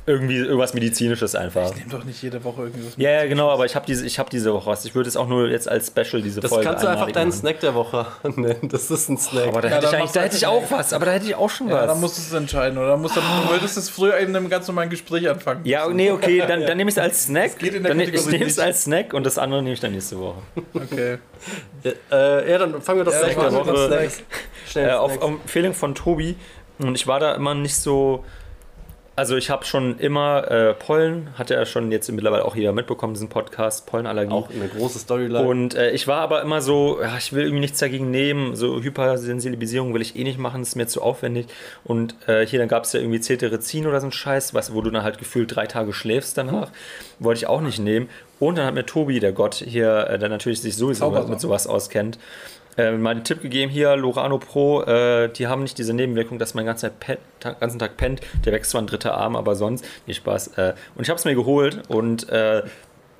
[0.08, 1.70] irgendwie irgendwas Medizinisches einfach.
[1.70, 4.18] Ich nehme doch nicht jede Woche irgendwas Ja, ja, genau, aber ich habe diese, ich
[4.18, 4.84] hab diese Woche was.
[4.84, 7.30] Ich würde es auch nur jetzt als Special diese Das Folge kannst du einfach deinen.
[7.30, 8.68] Snack der Woche nennen.
[8.68, 9.48] Das ist ein Snack.
[9.48, 11.50] Aber da Ja, hätte ich, da hätte ich auch was, aber da hätte ich auch
[11.50, 11.86] schon Ja, was.
[11.86, 12.96] dann musst du es entscheiden, oder?
[12.96, 15.60] Musst du, du würdest es früher in einem ganz normalen Gespräch anfangen.
[15.64, 17.58] ja, nee, okay, dann, dann nehme ich es als Snack.
[17.58, 19.80] geht in der Dann, ich Kategorie nehme es als Snack und das andere nehme ich
[19.80, 20.38] dann nächste Woche.
[20.74, 21.18] Okay.
[22.10, 23.90] äh, ja, dann fangen wir doch Ja, gleich wir an.
[23.90, 24.22] das.
[24.70, 25.20] Schnell Äh, auf.
[25.22, 26.36] Empfehlung von Tobi.
[26.78, 28.24] Und ich war da immer nicht so.
[29.18, 33.14] Also ich habe schon immer äh, Pollen, hatte er schon jetzt mittlerweile auch jeder mitbekommen,
[33.14, 34.32] diesen Podcast, Pollenallergie.
[34.32, 35.44] Auch eine große Storyline.
[35.44, 38.54] Und äh, ich war aber immer so, ja, ich will irgendwie nichts dagegen nehmen.
[38.54, 41.48] So Hypersensibilisierung will ich eh nicht machen, ist mir zu aufwendig.
[41.82, 44.82] Und äh, hier, dann gab es ja irgendwie Cetirizin oder so ein Scheiß, was, wo
[44.82, 46.70] du dann halt gefühlt drei Tage schläfst danach.
[47.18, 48.08] Wollte ich auch nicht nehmen.
[48.38, 51.66] Und dann hat mir Tobi, der Gott hier, äh, der natürlich sich sowieso mit sowas
[51.66, 52.20] auskennt,
[52.78, 56.54] äh, mal einen Tipp gegeben hier, Lorano Pro, äh, die haben nicht diese Nebenwirkung, dass
[56.54, 58.20] man den ganzen, Tag pen, ta- ganzen Tag pennt.
[58.46, 60.48] Der wächst zwar ein dritter Arm, aber sonst, nee, Spaß.
[60.56, 62.62] Äh, und ich habe es mir geholt und äh,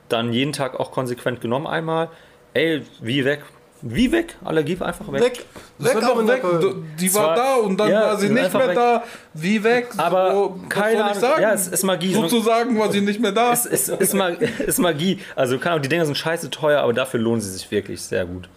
[0.08, 2.08] dann jeden Tag auch konsequent genommen einmal.
[2.54, 3.42] Ey, wie weg.
[3.80, 4.34] Wie weg?
[4.44, 5.22] Allergie war einfach weg.
[5.22, 5.44] Weg!
[5.78, 6.02] Das weg.
[6.02, 8.74] aber- Du- Die Zwar- war da und dann Ja, war sie nicht mehr weg.
[8.74, 9.04] da.
[9.34, 9.88] Wie weg?
[9.96, 11.20] Aber So, keine Ahnung.
[11.20, 11.42] sagen?
[11.42, 12.12] Ja, es ist Magie.
[12.12, 13.52] Sozusagen war sie nicht mehr da.
[13.52, 14.14] Es ist, ist,
[14.66, 15.20] ist Magie.
[15.36, 18.24] Also, keine Ahnung, die Dinger sind scheiße teuer, aber dafür lohnen sie sich wirklich sehr
[18.26, 18.48] gut.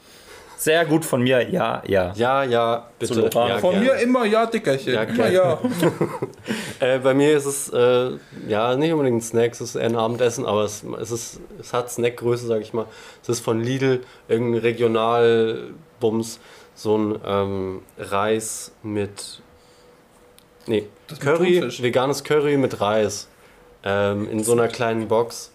[0.61, 2.13] Sehr gut von mir, ja, ja.
[2.13, 3.31] Ja, ja, bitte.
[3.33, 3.79] Ja, Von gerne.
[3.79, 4.93] mir immer ja, Dickerchen.
[4.93, 5.59] Ja, immer ja.
[6.79, 8.11] Äh, bei mir ist es äh,
[8.47, 11.73] ja nicht unbedingt ein Snack, es ist eher ein Abendessen, aber es, es, ist, es
[11.73, 12.85] hat Snackgröße, sag ich mal.
[13.23, 16.39] Es ist von Lidl irgendein Regionalbums,
[16.75, 19.41] so ein ähm, Reis mit
[20.67, 23.27] nee, Das Curry, veganes Curry mit Reis
[23.83, 25.51] ähm, in so einer kleinen Box.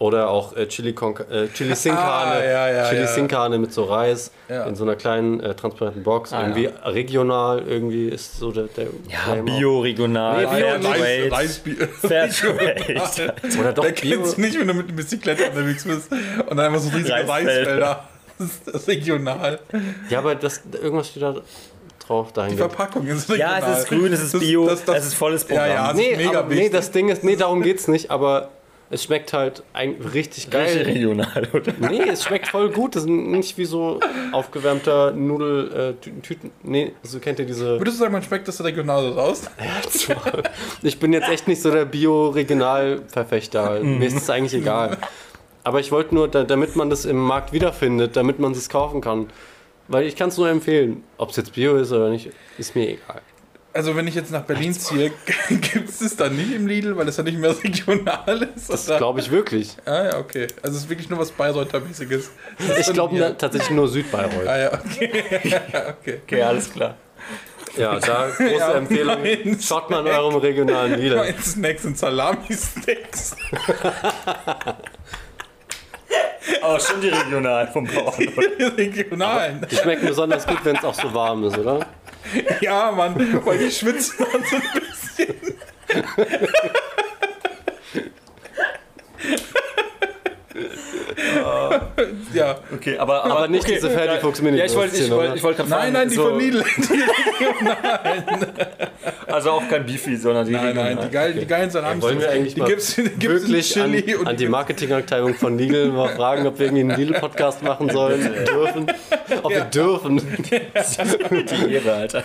[0.00, 3.06] Oder auch äh, Chili, con äh, Chili Sin Carne, Ah, ja, ja, Chili ja.
[3.08, 4.64] Sin Carne mit so Reis Ja.
[4.64, 6.32] in so einer kleinen äh, transparenten Box.
[6.32, 6.70] Ah, irgendwie ja.
[6.84, 9.58] regional, irgendwie ist so der, der Ja, Claim auch.
[9.58, 10.80] Bio, regional, Nee, Bio Fair.
[10.80, 11.28] Trade.
[11.32, 11.88] Reisbier.
[11.88, 13.34] Fair Trade.
[13.60, 14.16] Oder doch Der Bio.
[14.16, 17.32] kennt's nicht, wenn du mit dem Bicyclette unterwegs bist und dann einfach so riesige Reisfelder.
[17.32, 18.08] Reisfelder.
[18.38, 19.58] Das ist das regional.
[20.10, 21.34] Ja, aber das, irgendwas steht da
[22.06, 22.56] drauf Die.
[22.56, 23.72] Verpackung ist Ja, regional.
[23.72, 25.68] es ist grün, es ist Das- Bio, das- das- es ist volles Ja, Programm.
[25.70, 28.50] ja, das Nee, ist mega aber, nee, das Ding ist, nee, darum geht's nicht, aber
[28.90, 30.82] es schmeckt halt ein, richtig Richtig geil.
[30.82, 31.72] regional, oder?
[31.78, 32.96] Nee, es schmeckt voll gut.
[32.96, 34.00] Das ist nicht wie so
[34.32, 36.34] aufgewärmter Nudel, äh.
[36.62, 37.78] Nee, also kennt ihr diese.
[37.78, 39.42] Würdest du sagen, man schmeckt das regional so raus?
[40.82, 43.80] Ich bin jetzt echt nicht so der Bio-Regional-Verfechter.
[43.80, 44.96] Mir ist es eigentlich egal.
[45.64, 49.00] Aber ich wollte nur, da, damit man das im Markt wiederfindet, damit man es kaufen
[49.00, 49.26] kann.
[49.88, 51.02] Weil ich kann es nur empfehlen.
[51.18, 53.22] Ob es jetzt Bio ist oder nicht, ist mir egal.
[53.78, 55.12] Also wenn ich jetzt nach Berlin ziehe,
[55.48, 58.68] gibt es das dann nicht im Lidl, weil es ja nicht mehr regional ist?
[58.72, 59.76] Das glaube ich wirklich.
[59.84, 60.48] Ah ja, okay.
[60.64, 62.30] Also es ist wirklich nur was Bayreuther-mäßiges.
[62.80, 64.48] Ich glaube tatsächlich nur Südbayreuth.
[64.48, 65.12] Ah ja, okay.
[66.00, 66.20] okay.
[66.24, 66.96] Okay, alles klar.
[67.76, 69.16] Ja, da große Ja, Empfehlung.
[69.60, 71.14] Schaut mal in eurem regionalen Lidl.
[71.14, 73.36] Mein Snacks sind Salami-Snacks.
[76.62, 78.14] Oh, schon die regional vom Bauern.
[78.76, 79.66] Regionalen.
[79.70, 81.86] Die schmecken besonders gut, wenn es auch so warm ist, oder?
[82.60, 83.14] Ja, Mann,
[83.44, 85.34] weil die schwitzen dann so ein bisschen.
[92.34, 92.58] ja.
[92.74, 93.74] Okay, aber, Aber nicht okay.
[93.74, 94.58] diese Ferdi Fuchs Mini.
[94.58, 96.64] Ja, ich wollte ich wollte- ich wollte gerade Nein, nein, die so, von Lidl.
[99.26, 102.02] Also auch kein Beefy, sondern die Nein, nein, die geilen, die geilen Salamis.
[102.02, 104.46] Wollen wir eigentlich die mal gibt's, die gibt's in Wirklich an, Chili und an die
[104.48, 108.86] Marketingabteilung von Lidl mal fragen, ob wir irgendwie einen Lidl-Podcast machen sollen, dürfen.
[109.42, 110.16] Ob wir dürfen.
[110.50, 112.24] die Ehre, Alter.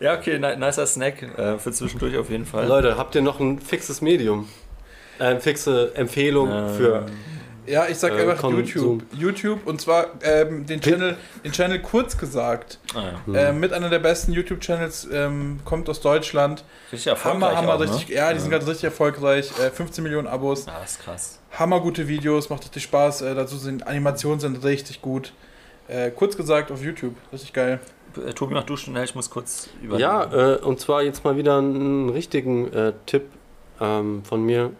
[0.00, 2.66] Ja, okay, ni- nicer Snack äh, für zwischendurch auf jeden Fall.
[2.66, 4.48] Leute, habt ihr noch ein fixes Medium?
[5.18, 7.06] Äh, fixe Empfehlung für.
[7.66, 8.50] Ja, ich sag Äh, einfach.
[8.50, 9.04] YouTube.
[9.12, 12.80] YouTube und zwar ähm, den, Channel, den Channel kurz gesagt.
[12.94, 13.50] Ah, ja.
[13.50, 16.64] Ähm, mit einer der besten YouTube-Channels, ähm, kommt aus Deutschland.
[16.90, 18.16] Richtig erfolgreich Hammer, Hammer, auch, richtig, ne?
[18.16, 19.52] ja, die sind gerade richtig erfolgreich.
[19.60, 20.66] Äh, 15 Millionen Abos.
[20.66, 21.38] Ah, das ist krass.
[21.52, 23.22] Hammer gute Videos, macht richtig Spaß.
[23.22, 25.32] Äh, dazu sind Animationen sind richtig gut.
[25.86, 27.78] Äh, kurz gesagt auf YouTube, richtig geil.
[28.16, 29.98] Äh, Tobi, mach du schnell, ich muss kurz über.
[29.98, 33.26] Ja, äh, und zwar jetzt mal wieder einen richtigen äh, Tipp
[33.80, 34.72] ähm, von mir.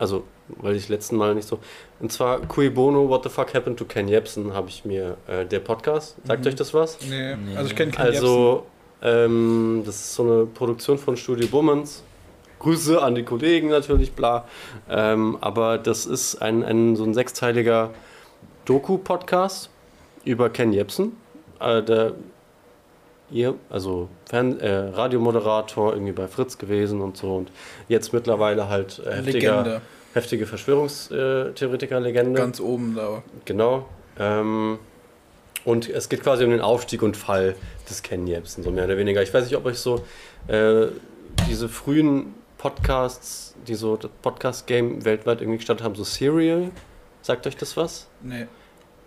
[0.00, 1.58] Also, weil ich letzten Mal nicht so.
[2.00, 5.44] Und zwar Cui Bono, What the fuck happened to Ken Jebsen, habe ich mir äh,
[5.44, 6.16] der Podcast.
[6.24, 6.48] Sagt Mhm.
[6.48, 6.98] euch das was?
[7.08, 7.54] Nee, Nee.
[7.56, 8.64] also ich kenne keinen Also,
[9.02, 12.02] ähm, das ist so eine Produktion von Studio Bummens.
[12.60, 14.46] Grüße an die Kollegen natürlich, bla.
[14.88, 17.90] Ähm, aber das ist ein, ein so ein sechsteiliger
[18.64, 19.68] Doku-Podcast
[20.24, 21.16] über Ken Jebsen.
[21.60, 22.12] Äh, der
[23.30, 27.50] ihr, also Fern äh, Radiomoderator irgendwie bei Fritz gewesen und so und
[27.88, 29.80] jetzt mittlerweile halt äh, heftiger, Legende.
[30.14, 32.40] heftige Verschwörungstheoretiker-Legende.
[32.40, 33.22] Ganz oben da.
[33.44, 33.86] Genau.
[34.18, 34.78] Ähm,
[35.64, 37.54] und es geht quasi um den Aufstieg und Fall
[37.88, 39.22] des Ken Jebsen, so mehr oder weniger.
[39.22, 40.04] Ich weiß nicht, ob euch so
[40.48, 40.86] äh,
[41.48, 46.70] diese frühen Podcasts, die so das Podcast-Game weltweit irgendwie gestartet haben, so Serial,
[47.22, 48.08] sagt euch das was?
[48.22, 48.46] Nee.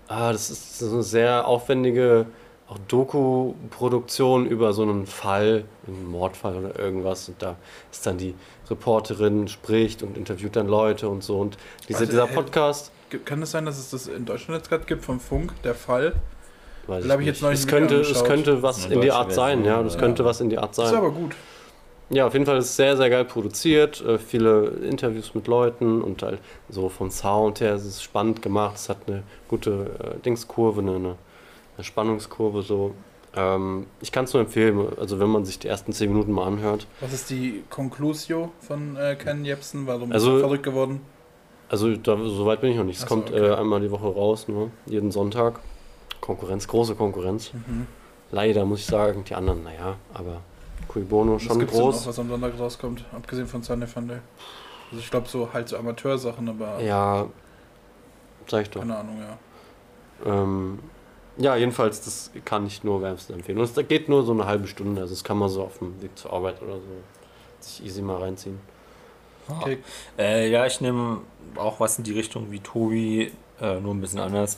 [0.08, 2.28] Ah, das ist so eine sehr aufwendige
[2.74, 7.30] auch Doku-Produktion über so einen Fall, einen Mordfall oder irgendwas.
[7.30, 7.56] Und da
[7.92, 8.36] ist dann die
[8.70, 11.40] Reporterin, spricht und interviewt dann Leute und so.
[11.40, 12.92] Und diese, Warte, dieser Podcast,
[13.26, 16.14] Kann es sein, dass es das in Deutschland jetzt gerade gibt vom Funk, der Fall?
[16.88, 17.26] weiß ich nicht.
[17.28, 19.82] jetzt es könnte, es könnte was Eine in die Art sein, ja.
[19.82, 20.00] Das ja.
[20.00, 21.00] könnte was in die Art Das ist sein.
[21.00, 21.36] aber gut.
[22.10, 24.02] Ja, auf jeden Fall ist es sehr, sehr geil produziert.
[24.02, 26.40] Äh, viele Interviews mit Leuten und halt
[26.70, 28.76] so vom Sound her ist es spannend gemacht.
[28.76, 31.16] Es hat eine gute äh, Dingskurve, eine,
[31.78, 32.94] eine Spannungskurve so.
[33.36, 36.46] Ähm, ich kann es nur empfehlen, also wenn man sich die ersten 10 Minuten mal
[36.46, 36.86] anhört.
[37.02, 39.88] Was ist die Conclusio von äh, Ken Jebsen?
[39.88, 41.02] Warum Also- ist er verrückt geworden?
[41.70, 42.98] Also da, so weit bin ich noch nicht.
[42.98, 43.40] Es so, kommt okay.
[43.48, 45.60] äh, einmal die Woche raus, nur jeden Sonntag.
[46.22, 47.52] Konkurrenz, große Konkurrenz.
[47.54, 47.88] Mhm.
[48.32, 50.42] Leider muss ich sagen, die anderen, naja, aber
[50.88, 52.08] Cui Bono schon gibt's denn noch, groß.
[52.08, 53.04] was am Sonntag rauskommt?
[53.16, 54.20] Abgesehen von Sunday Funday.
[54.92, 57.26] Also ich glaube so halt so Amateursachen, aber Ja,
[58.48, 58.82] sag ich doch.
[58.82, 60.32] keine Ahnung, ja.
[60.32, 60.80] Ähm,
[61.38, 63.58] ja, jedenfalls, das kann ich nur wärmstens empfehlen.
[63.58, 66.02] Und es geht nur so eine halbe Stunde, also das kann man so auf dem
[66.02, 66.82] Weg zur Arbeit oder so
[67.60, 68.60] sich easy mal reinziehen.
[69.48, 69.80] Okay.
[70.18, 71.22] Äh, ja, ich nehme
[71.56, 73.32] auch was in die Richtung wie Tobi,
[73.62, 74.58] äh, nur ein bisschen anders.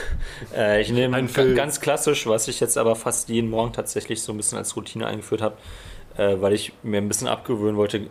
[0.56, 1.16] äh, ich nehme
[1.54, 5.06] ganz klassisch, was ich jetzt aber fast jeden Morgen tatsächlich so ein bisschen als Routine
[5.06, 5.56] eingeführt habe,
[6.16, 8.06] äh, weil ich mir ein bisschen abgewöhnen wollte,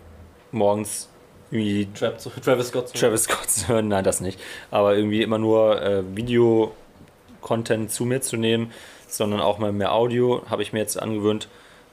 [0.52, 1.10] morgens
[1.50, 2.90] irgendwie Tra Travis Scott.
[2.90, 4.40] zu- Travis Scott zu hören, nein, das nicht.
[4.70, 6.04] Aber irgendwie immer nur äh,
[7.42, 8.72] Video-Content zu mir zu nehmen,
[9.08, 11.48] sondern auch mal mehr Audio, habe ich mir jetzt angewöhnt,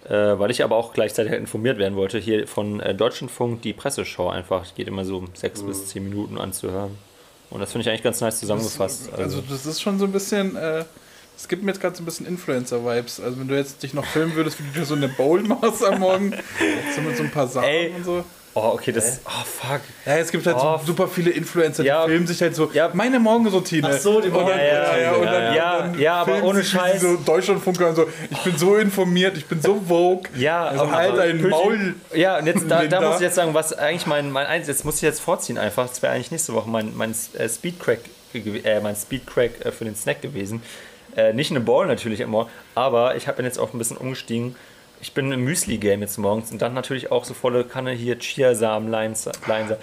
[0.09, 2.19] äh, weil ich aber auch gleichzeitig halt informiert werden wollte.
[2.19, 6.39] Hier von äh, Deutschlandfunk die Presseschau einfach, die geht immer so sechs bis zehn Minuten
[6.39, 6.97] anzuhören.
[7.51, 9.11] Und das finde ich eigentlich ganz nice zusammengefasst.
[9.15, 10.85] Also das ist schon so ein bisschen, äh,
[11.37, 13.21] es gibt mir jetzt gerade so ein bisschen Influencer-Vibes.
[13.21, 15.83] Also wenn du jetzt dich noch filmen würdest, wie du dir so eine Bowl machst
[15.83, 16.35] am Morgen,
[16.95, 17.93] so mit so ein paar Sachen Ey.
[17.97, 18.25] und so.
[18.63, 19.21] Oh, okay, das.
[19.25, 19.81] Oh, fuck.
[20.07, 22.05] Ja, es gibt halt Oh, so super viele Influencer, die ja.
[22.05, 22.91] filmen sich halt so, Ja.
[22.93, 23.89] meine Morgenroutine.
[23.93, 25.57] Ach so, die Morgenroutine.
[25.57, 27.01] ja, Ja, aber filmen ohne Scheiß.
[27.01, 30.23] So Deutschlandfunker und so, ich bin so informiert, ich bin so vogue.
[30.37, 31.95] Ja, also aber- halt aber ein Pöti- Maul.
[32.15, 34.85] Ja, und jetzt, da, da muss ich jetzt sagen, was eigentlich mein, mein eins, jetzt
[34.85, 38.01] muss ich jetzt vorziehen einfach, das wäre eigentlich nächste Woche mein, mein äh, Speedcrack,
[38.35, 40.63] äh, mein Speedcrack äh, für den Snack gewesen.
[41.17, 44.55] Äh, nicht eine Ball natürlich immer, aber ich habe jetzt auch ein bisschen umgestiegen.
[45.01, 48.93] Ich bin im Müsli-Game jetzt morgens und dann natürlich auch so volle Kanne hier Chiasamen,
[48.93, 49.81] Leinsa- Leinsamen.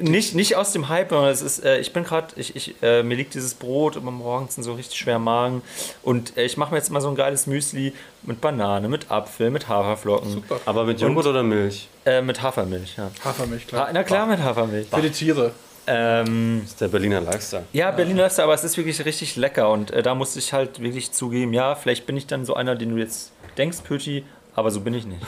[0.00, 3.02] Nicht, nicht aus dem Hype, sondern es ist, äh, ich bin gerade, ich, ich, äh,
[3.02, 5.62] mir liegt dieses Brot immer morgens so richtig schwer Magen
[6.02, 7.92] und äh, ich mache mir jetzt immer so ein geiles Müsli
[8.22, 10.30] mit Banane, mit Apfel, mit Haferflocken.
[10.30, 10.60] Super.
[10.64, 11.88] Aber mit Joghurt oder Milch?
[12.06, 13.10] Äh, mit Hafermilch, ja.
[13.22, 13.90] Hafermilch, Ah, klar.
[13.92, 14.88] na klar, mit Hafermilch.
[14.88, 15.52] Für die Tiere.
[15.86, 17.64] Ähm, Das ist der Berliner Lifestyle.
[17.74, 20.80] ja, Berliner Lifestyle, aber es ist wirklich richtig lecker und äh, da musste ich halt
[20.80, 24.24] wirklich zugeben, ja, vielleicht bin ich dann so einer, den du jetzt denkst, Pöti,
[24.56, 25.20] aber so bin ich nicht.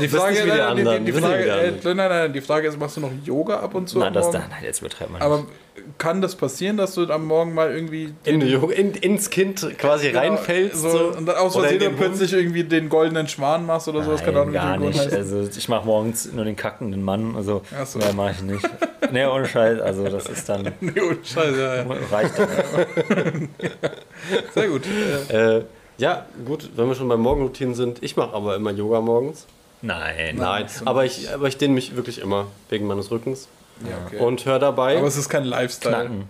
[0.00, 1.42] Die Frage, die nein, die, die, die bist Frage,
[1.82, 3.98] die äh, nein, nein, die Frage ist, machst du noch Yoga ab und zu?
[3.98, 4.38] nein, das, Morgen?
[4.50, 5.48] nein, jetzt übertreibt man Aber nicht.
[5.98, 9.66] kann das passieren, dass du am Morgen mal irgendwie In, die Jog- in, ins Kind
[9.78, 10.76] quasi Genau, reinfällst.
[10.82, 14.48] so, und dann aus Versehen dann plötzlich irgendwie den goldenen Schwan machst oder sowas, Nein,
[14.48, 15.12] wie gar der Grund nicht.
[15.12, 17.98] Also ich mache morgens nur den kackenden Mann, also Ach so.
[17.98, 18.68] mehr mache ich nicht.
[19.12, 23.48] Nee, ohne Scheiß, also das ist dann, Nee, oh, Scheiße, ja, reicht dann.
[24.54, 24.82] Sehr gut.
[25.28, 25.62] Äh,
[25.98, 28.02] ja, gut, wenn wir schon bei Morgenroutinen sind.
[28.02, 29.46] Ich mache aber immer Yoga morgens.
[29.82, 30.36] Nein.
[30.36, 33.48] Nein, aber ich, aber ich dehne mich wirklich immer wegen meines Rückens.
[33.88, 34.18] ja, okay.
[34.18, 34.98] Und höre dabei.
[34.98, 35.94] Aber es ist kein Lifestyle.
[35.94, 36.28] Knacken.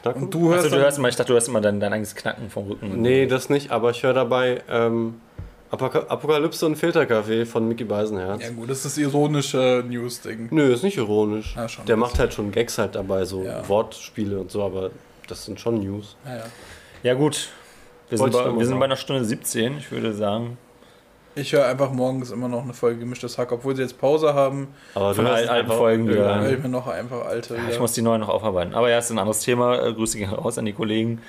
[0.00, 0.22] Knacken.
[0.24, 1.92] Und du hörst, Also du dann- hörst immer, ich dachte, du hörst immer dein, dein
[1.92, 3.00] eigenes Knacken vom Rücken.
[3.02, 5.20] Nee, das nicht, aber ich höre dabei ähm,
[5.70, 8.42] Apoka- Apokalypse und Filterkaffee von Mickey Beisenherz.
[8.42, 10.48] Ja gut, das ist das ironische News-Ding.
[10.50, 11.54] Nö, ist nicht ironisch.
[11.56, 13.68] Ja, schon Der macht halt schon Gags halt dabei, so Ja.
[13.68, 14.90] Wortspiele und so, aber
[15.28, 16.16] das sind schon News.
[16.24, 16.42] Ja, ja.
[17.02, 17.48] Ja gut,
[18.08, 20.58] wir sind, ich bei, wir sind bei einer Stunde 17, ich würde sagen.
[21.34, 24.68] Ich höre einfach morgens immer noch eine Folge gemischtes Hack, obwohl sie jetzt Pause haben.
[24.94, 26.50] Aber du alten einfach Folgen wieder.
[26.50, 27.56] ich mir noch einfach alte.
[27.56, 27.78] Ich wieder.
[27.80, 28.74] muss die neuen noch aufarbeiten.
[28.74, 29.78] Aber ja, ist ein anderes Thema.
[29.86, 31.20] Äh, Grüße gehen raus an die Kollegen.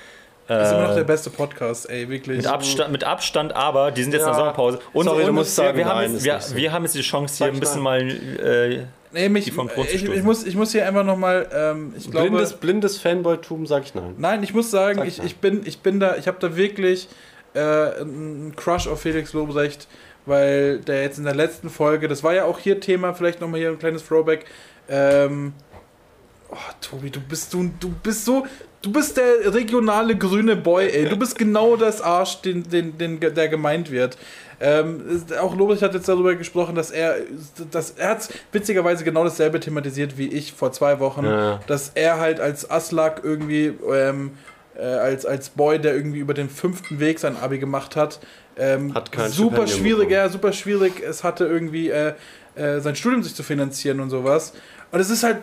[0.46, 2.38] Das ist immer noch Äh, der beste Podcast, ey, wirklich.
[2.38, 4.38] mit Abstand, mit Abstand, aber die sind jetzt in der Ja.
[4.38, 4.78] Sommerpause.
[4.94, 6.56] Und, Sorry, du und musst wir, sagen, wir, haben nein, jetzt, ist wir, so.
[6.56, 8.00] wir haben jetzt die Chance, hier ein bisschen mal.
[8.00, 11.94] Äh, nee, mich, die vom Kurs ich, ich, muss, ich muss hier einfach nochmal, ähm,
[11.96, 12.30] ich glaube...
[12.30, 14.14] Blindes, blindes Fanboy-Tum sag ich nein.
[14.18, 15.26] Nein, ich muss sagen, Sag ich, mal.
[15.26, 17.08] ich, bin, ich bin da, ich habe da wirklich
[17.54, 19.88] äh, einen Crush auf Felix Lobrecht,
[20.26, 23.60] weil der jetzt in der letzten Folge, das war ja auch hier Thema, vielleicht nochmal
[23.60, 24.44] hier ein kleines Throwback.
[24.88, 25.52] Ähm,
[26.50, 28.46] oh, Tobi, du bist du, du bist so,
[28.82, 31.08] du bist der regionale grüne Boy, ey.
[31.08, 34.16] Du bist genau das Arsch, den, den, den, der gemeint wird.
[34.60, 37.16] Ähm, auch Lobrecht hat jetzt darüber gesprochen, dass er,
[37.70, 41.60] dass er hat witzigerweise genau dasselbe thematisiert wie ich vor zwei Wochen Ja.
[41.68, 44.32] dass er halt als Aslak irgendwie, ähm,
[44.76, 48.18] äh, als, als Boy, der irgendwie über den fünften Weg sein Abi gemacht hat,
[48.56, 52.14] ähm, Hat kein super schwierig, ja, super schwierig, es hatte irgendwie äh,
[52.56, 54.54] äh, sein Studium sich zu finanzieren und sowas.
[54.90, 55.38] Und es ist halt,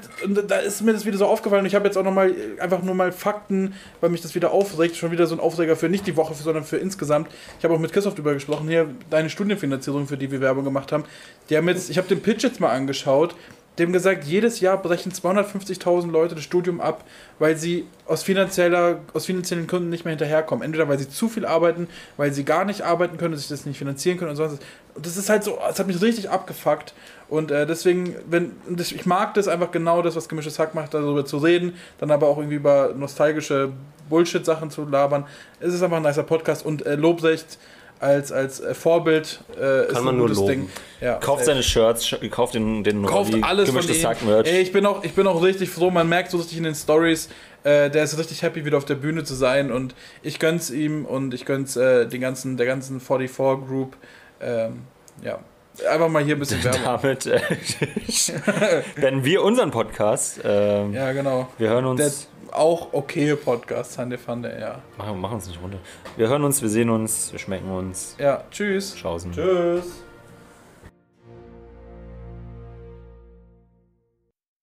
[0.47, 1.61] da ist mir das wieder so aufgefallen.
[1.61, 4.95] und Ich habe jetzt auch nochmal einfach nur mal Fakten, weil mich das wieder aufregt.
[4.95, 7.27] Schon wieder so ein Aufreger für nicht die Woche, sondern für insgesamt.
[7.59, 10.91] Ich habe auch mit Christoph drüber gesprochen, hier deine Studienfinanzierung, für die wir Werbung gemacht
[10.91, 11.03] haben.
[11.49, 13.35] Die haben jetzt, ich habe den Pitch jetzt mal angeschaut.
[13.77, 17.03] Dem gesagt, jedes Jahr brechen 250.000 Leute das Studium ab,
[17.39, 20.63] weil sie aus, finanzieller, aus finanziellen Gründen nicht mehr hinterherkommen.
[20.63, 23.77] Entweder weil sie zu viel arbeiten, weil sie gar nicht arbeiten können sich das nicht
[23.77, 24.61] finanzieren können und sonst.
[24.95, 26.93] Und das ist halt so, es hat mich richtig abgefuckt.
[27.27, 31.25] Und äh, deswegen, wenn, ich mag das einfach genau das, was Gemischtes Hack macht, darüber
[31.25, 33.71] zu reden, dann aber auch irgendwie über nostalgische
[34.09, 35.25] Bullshit-Sachen zu labern.
[35.59, 37.57] Es ist einfach ein nicer Podcast und äh, Lobrecht
[37.99, 40.51] als, als äh, Vorbild äh, ist man ein nur gutes loben.
[40.51, 40.69] Ding.
[41.01, 41.51] Ja, kauft safe.
[41.51, 44.07] seine Shirts, kauft den, den Kauft Rolli, alles gemischtes ihm.
[44.07, 44.47] Hack-Merch.
[44.47, 45.89] Ey, ich bin auch, ich bin auch richtig froh.
[45.89, 47.29] Man merkt so richtig in den Stories,
[47.63, 49.71] äh, der ist richtig happy, wieder auf der Bühne zu sein.
[49.71, 53.95] Und ich gönn's ihm und ich gönn's äh, den ganzen, der ganzen 44 Group.
[54.41, 54.81] Ähm,
[55.23, 55.39] ja,
[55.83, 56.83] Einfach mal hier ein bisschen Werbung.
[56.83, 60.39] Damit äh, wir unseren Podcast.
[60.43, 61.47] Ähm, Ja, genau.
[61.57, 61.99] Wir hören uns.
[61.99, 62.11] Der
[62.55, 64.81] auch okay Podcast, Sunday Funday, ja.
[64.97, 65.79] Machen, machen uns nicht runter.
[66.15, 68.15] Wir hören uns, wir sehen uns, wir schmecken uns.
[68.19, 68.97] Ja, tschüss.
[68.97, 69.31] Schausen.
[69.33, 70.03] Tschüss.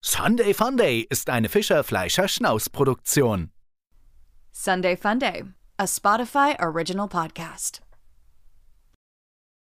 [0.01, 3.51] Sunday Funday ist eine Fischer Fleischer Schnaus Produktion.
[4.53, 5.45] Sunday Funday,
[5.79, 7.83] a Spotify original podcast.